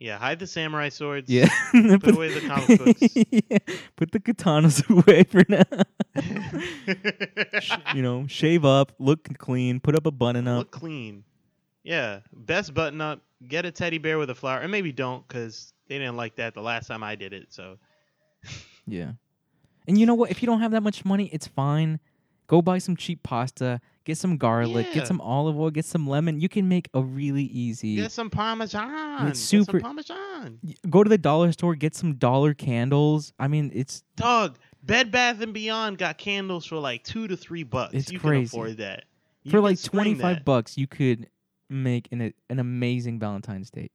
Yeah, 0.00 0.16
hide 0.16 0.38
the 0.38 0.46
samurai 0.46 0.90
swords. 0.90 1.28
Yeah. 1.28 1.48
Put 1.72 2.14
away 2.14 2.32
the 2.32 2.40
comic 2.48 2.78
books. 2.78 3.00
Yeah, 3.02 3.58
Put 3.96 4.12
the 4.12 4.20
katanas 4.20 4.88
away 4.90 5.24
for 5.24 5.42
now. 5.48 5.64
You 7.94 8.02
know, 8.02 8.26
shave 8.28 8.64
up, 8.64 8.92
look 9.00 9.36
clean, 9.38 9.80
put 9.80 9.96
up 9.96 10.06
a 10.06 10.12
button 10.12 10.46
up. 10.46 10.58
Look 10.58 10.70
clean. 10.70 11.24
Yeah, 11.88 12.20
best 12.34 12.74
button 12.74 13.00
up. 13.00 13.22
Get 13.48 13.64
a 13.64 13.70
teddy 13.70 13.96
bear 13.98 14.18
with 14.18 14.28
a 14.28 14.34
flower, 14.34 14.58
and 14.58 14.70
maybe 14.70 14.92
don't, 14.92 15.26
cause 15.28 15.72
they 15.88 15.96
didn't 15.98 16.16
like 16.16 16.36
that 16.36 16.52
the 16.52 16.60
last 16.60 16.86
time 16.86 17.02
I 17.02 17.14
did 17.14 17.32
it. 17.32 17.46
So 17.48 17.78
Yeah. 18.86 19.12
And 19.86 19.96
you 19.98 20.04
know 20.04 20.14
what? 20.14 20.30
If 20.30 20.42
you 20.42 20.46
don't 20.46 20.60
have 20.60 20.72
that 20.72 20.82
much 20.82 21.04
money, 21.06 21.30
it's 21.32 21.46
fine. 21.46 21.98
Go 22.46 22.60
buy 22.62 22.76
some 22.78 22.94
cheap 22.96 23.22
pasta, 23.22 23.80
get 24.04 24.18
some 24.18 24.36
garlic, 24.36 24.86
Yeah. 24.88 24.94
get 24.96 25.06
some 25.06 25.20
olive 25.20 25.58
oil, 25.58 25.70
get 25.70 25.84
some 25.86 26.06
lemon. 26.06 26.40
You 26.40 26.48
can 26.48 26.68
make 26.68 26.88
a 26.94 27.02
really 27.02 27.44
easy. 27.44 27.96
get 27.96 28.12
some 28.12 28.28
parmesan. 28.30 29.28
It's 29.28 29.40
Get 29.40 29.64
super- 29.66 29.80
some 29.80 29.80
parmesan. 29.80 30.58
Go 30.90 31.02
to 31.04 31.08
the 31.08 31.18
dollar 31.18 31.52
store, 31.52 31.74
get 31.74 31.94
some 31.94 32.14
dollar 32.16 32.52
candles. 32.54 33.32
I 33.38 33.48
mean, 33.48 33.70
it's 33.74 34.02
Dog, 34.16 34.58
Bed 34.82 35.10
Bath 35.10 35.40
and 35.40 35.54
Beyond 35.54 35.96
got 35.98 36.18
candles 36.18 36.66
for 36.66 36.76
like 36.76 37.02
two 37.04 37.28
to 37.28 37.36
three 37.36 37.62
bucks. 37.64 37.94
It's 37.94 38.10
you 38.12 38.18
crazy. 38.18 38.50
can 38.50 38.58
afford 38.60 38.76
that. 38.78 39.04
You 39.44 39.50
for 39.50 39.60
like 39.60 39.80
25 39.82 40.44
bucks, 40.44 40.76
you 40.76 40.86
could 40.86 41.28
make 41.70 42.08
an 42.12 42.32
an 42.50 42.58
amazing 42.58 43.18
Valentine's 43.18 43.70
Day. 43.70 43.90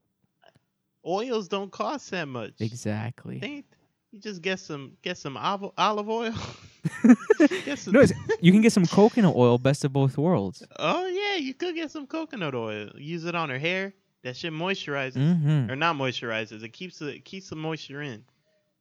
Oils 1.06 1.48
don't 1.48 1.72
cost 1.72 2.12
that 2.12 2.28
much. 2.28 2.54
Exactly. 2.60 3.40
They 3.40 3.64
you 4.12 4.20
just 4.20 4.42
get 4.42 4.60
some 4.60 4.94
get 5.02 5.18
some 5.18 5.36
olive, 5.38 5.72
olive 5.78 6.08
oil. 6.10 6.34
some, 7.76 7.94
No, 7.94 8.06
you 8.42 8.52
can 8.52 8.62
get 8.62 8.72
some 8.72 8.86
coconut 8.86 9.36
oil, 9.36 9.58
best 9.58 9.84
of 9.84 9.92
both 9.92 10.18
worlds. 10.18 10.64
oh 10.80 11.08
yeah, 11.08 11.36
you 11.38 11.54
could 11.54 11.76
get 11.76 11.92
some 11.92 12.06
coconut 12.08 12.54
oil. 12.56 12.90
Use 12.96 13.26
it 13.26 13.36
on 13.36 13.50
her 13.50 13.58
hair. 13.60 13.94
That 14.24 14.38
shit 14.38 14.54
moisturizes 14.54 15.16
Mm-hmm. 15.18 15.70
or 15.72 15.76
not 15.76 15.96
moisturizes. 15.98 16.64
It 16.64 16.70
keeps 16.74 17.00
the 17.00 17.08
it 17.16 17.26
keeps 17.26 17.50
the 17.50 17.56
moisture 17.58 18.02
in. 18.02 18.24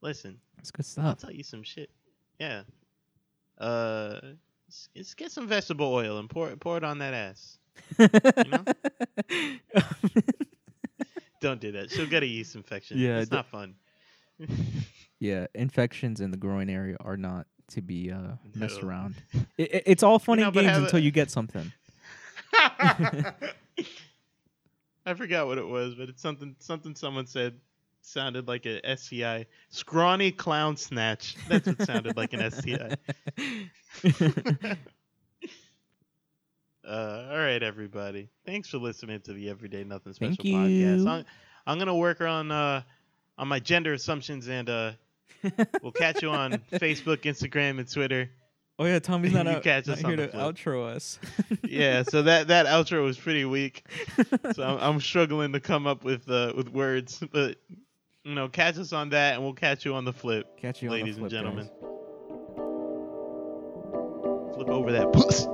Listen, 0.00 0.38
It's 0.58 0.70
good 0.70 0.84
stuff. 0.86 1.04
I'll 1.04 1.16
tell 1.16 1.32
you 1.32 1.42
some 1.42 1.62
shit. 1.62 1.90
Yeah. 2.38 2.62
Uh, 3.58 4.20
let's, 4.68 4.88
let's 4.96 5.14
get 5.14 5.30
some 5.32 5.46
vegetable 5.48 5.92
oil 5.92 6.18
and 6.18 6.28
pour 6.30 6.50
it 6.50 6.60
pour 6.60 6.76
it 6.76 6.84
on 6.84 6.98
that 6.98 7.14
ass. 7.14 7.58
Don't 11.40 11.60
do 11.60 11.72
that. 11.72 11.90
She'll 11.90 12.06
get 12.06 12.22
a 12.22 12.26
yeast 12.26 12.54
infection. 12.54 12.98
Yeah, 12.98 13.18
it's 13.18 13.28
d- 13.30 13.36
not 13.36 13.46
fun. 13.46 13.74
yeah, 15.18 15.46
infections 15.54 16.20
in 16.20 16.30
the 16.30 16.36
groin 16.36 16.68
area 16.70 16.96
are 17.00 17.16
not 17.16 17.46
to 17.70 17.82
be 17.82 18.12
uh, 18.12 18.32
messed 18.54 18.82
around. 18.82 19.16
It, 19.58 19.74
it- 19.74 19.82
it's 19.86 20.02
all 20.02 20.18
fun 20.18 20.38
know, 20.38 20.46
and 20.46 20.54
but 20.54 20.60
games 20.60 20.72
have 20.72 20.82
a- 20.82 20.84
until 20.86 21.00
you 21.00 21.10
get 21.10 21.30
something. 21.30 21.72
I 25.04 25.14
forgot 25.16 25.46
what 25.48 25.58
it 25.58 25.66
was, 25.66 25.94
but 25.96 26.08
it's 26.08 26.22
something 26.22 26.54
something 26.60 26.94
someone 26.94 27.26
said 27.26 27.54
sounded 28.02 28.46
like 28.46 28.66
a 28.66 28.96
STI. 28.96 29.46
Scrawny 29.70 30.30
clown 30.30 30.76
snatch. 30.76 31.34
That's 31.48 31.66
what 31.66 31.82
sounded 31.82 32.16
like 32.16 32.32
an 32.34 32.48
STI. 32.50 32.96
Uh, 36.86 37.28
all 37.30 37.38
right, 37.38 37.62
everybody. 37.62 38.28
Thanks 38.44 38.68
for 38.68 38.78
listening 38.78 39.20
to 39.22 39.32
the 39.32 39.48
Everyday 39.48 39.84
Nothing 39.84 40.12
Special 40.14 40.36
Thank 40.36 40.56
podcast. 40.56 41.06
I'm, 41.08 41.24
I'm 41.66 41.78
gonna 41.78 41.96
work 41.96 42.20
on 42.20 42.50
uh 42.50 42.82
on 43.38 43.48
my 43.48 43.60
gender 43.60 43.92
assumptions, 43.92 44.48
and 44.48 44.68
uh, 44.68 44.92
we'll 45.82 45.92
catch 45.92 46.22
you 46.22 46.30
on 46.30 46.52
Facebook, 46.72 47.18
Instagram, 47.18 47.78
and 47.78 47.88
Twitter. 47.90 48.30
oh 48.80 48.84
yeah, 48.84 48.98
Tommy's 48.98 49.32
not, 49.34 49.46
You 49.46 49.52
out, 49.52 49.62
catch 49.62 49.86
not 49.86 49.98
us 49.98 50.04
here 50.04 50.16
to 50.16 50.28
flip. 50.28 50.42
outro 50.56 50.84
us. 50.86 51.18
Yeah, 51.64 52.02
so 52.02 52.22
that 52.22 52.48
that 52.48 52.66
outro 52.66 53.04
was 53.04 53.16
pretty 53.16 53.44
weak. 53.44 53.84
So 54.54 54.64
I'm, 54.64 54.78
I'm 54.94 55.00
struggling 55.00 55.52
to 55.52 55.60
come 55.60 55.86
up 55.86 56.02
with 56.04 56.28
uh, 56.28 56.52
with 56.56 56.68
words, 56.68 57.22
but 57.32 57.58
you 58.24 58.34
know, 58.34 58.48
catch 58.48 58.76
us 58.78 58.92
on 58.92 59.10
that, 59.10 59.34
and 59.34 59.42
we'll 59.44 59.54
catch 59.54 59.84
you 59.84 59.94
on 59.94 60.04
the 60.04 60.12
flip, 60.12 60.58
Catch 60.60 60.82
you, 60.82 60.90
ladies 60.90 61.16
on 61.16 61.22
the 61.24 61.30
flip, 61.30 61.44
and 61.44 61.56
guys. 61.56 61.68
gentlemen. 61.68 61.70
Flip 64.54 64.68
over 64.68 64.92
that 64.92 65.12
pussy. 65.12 65.46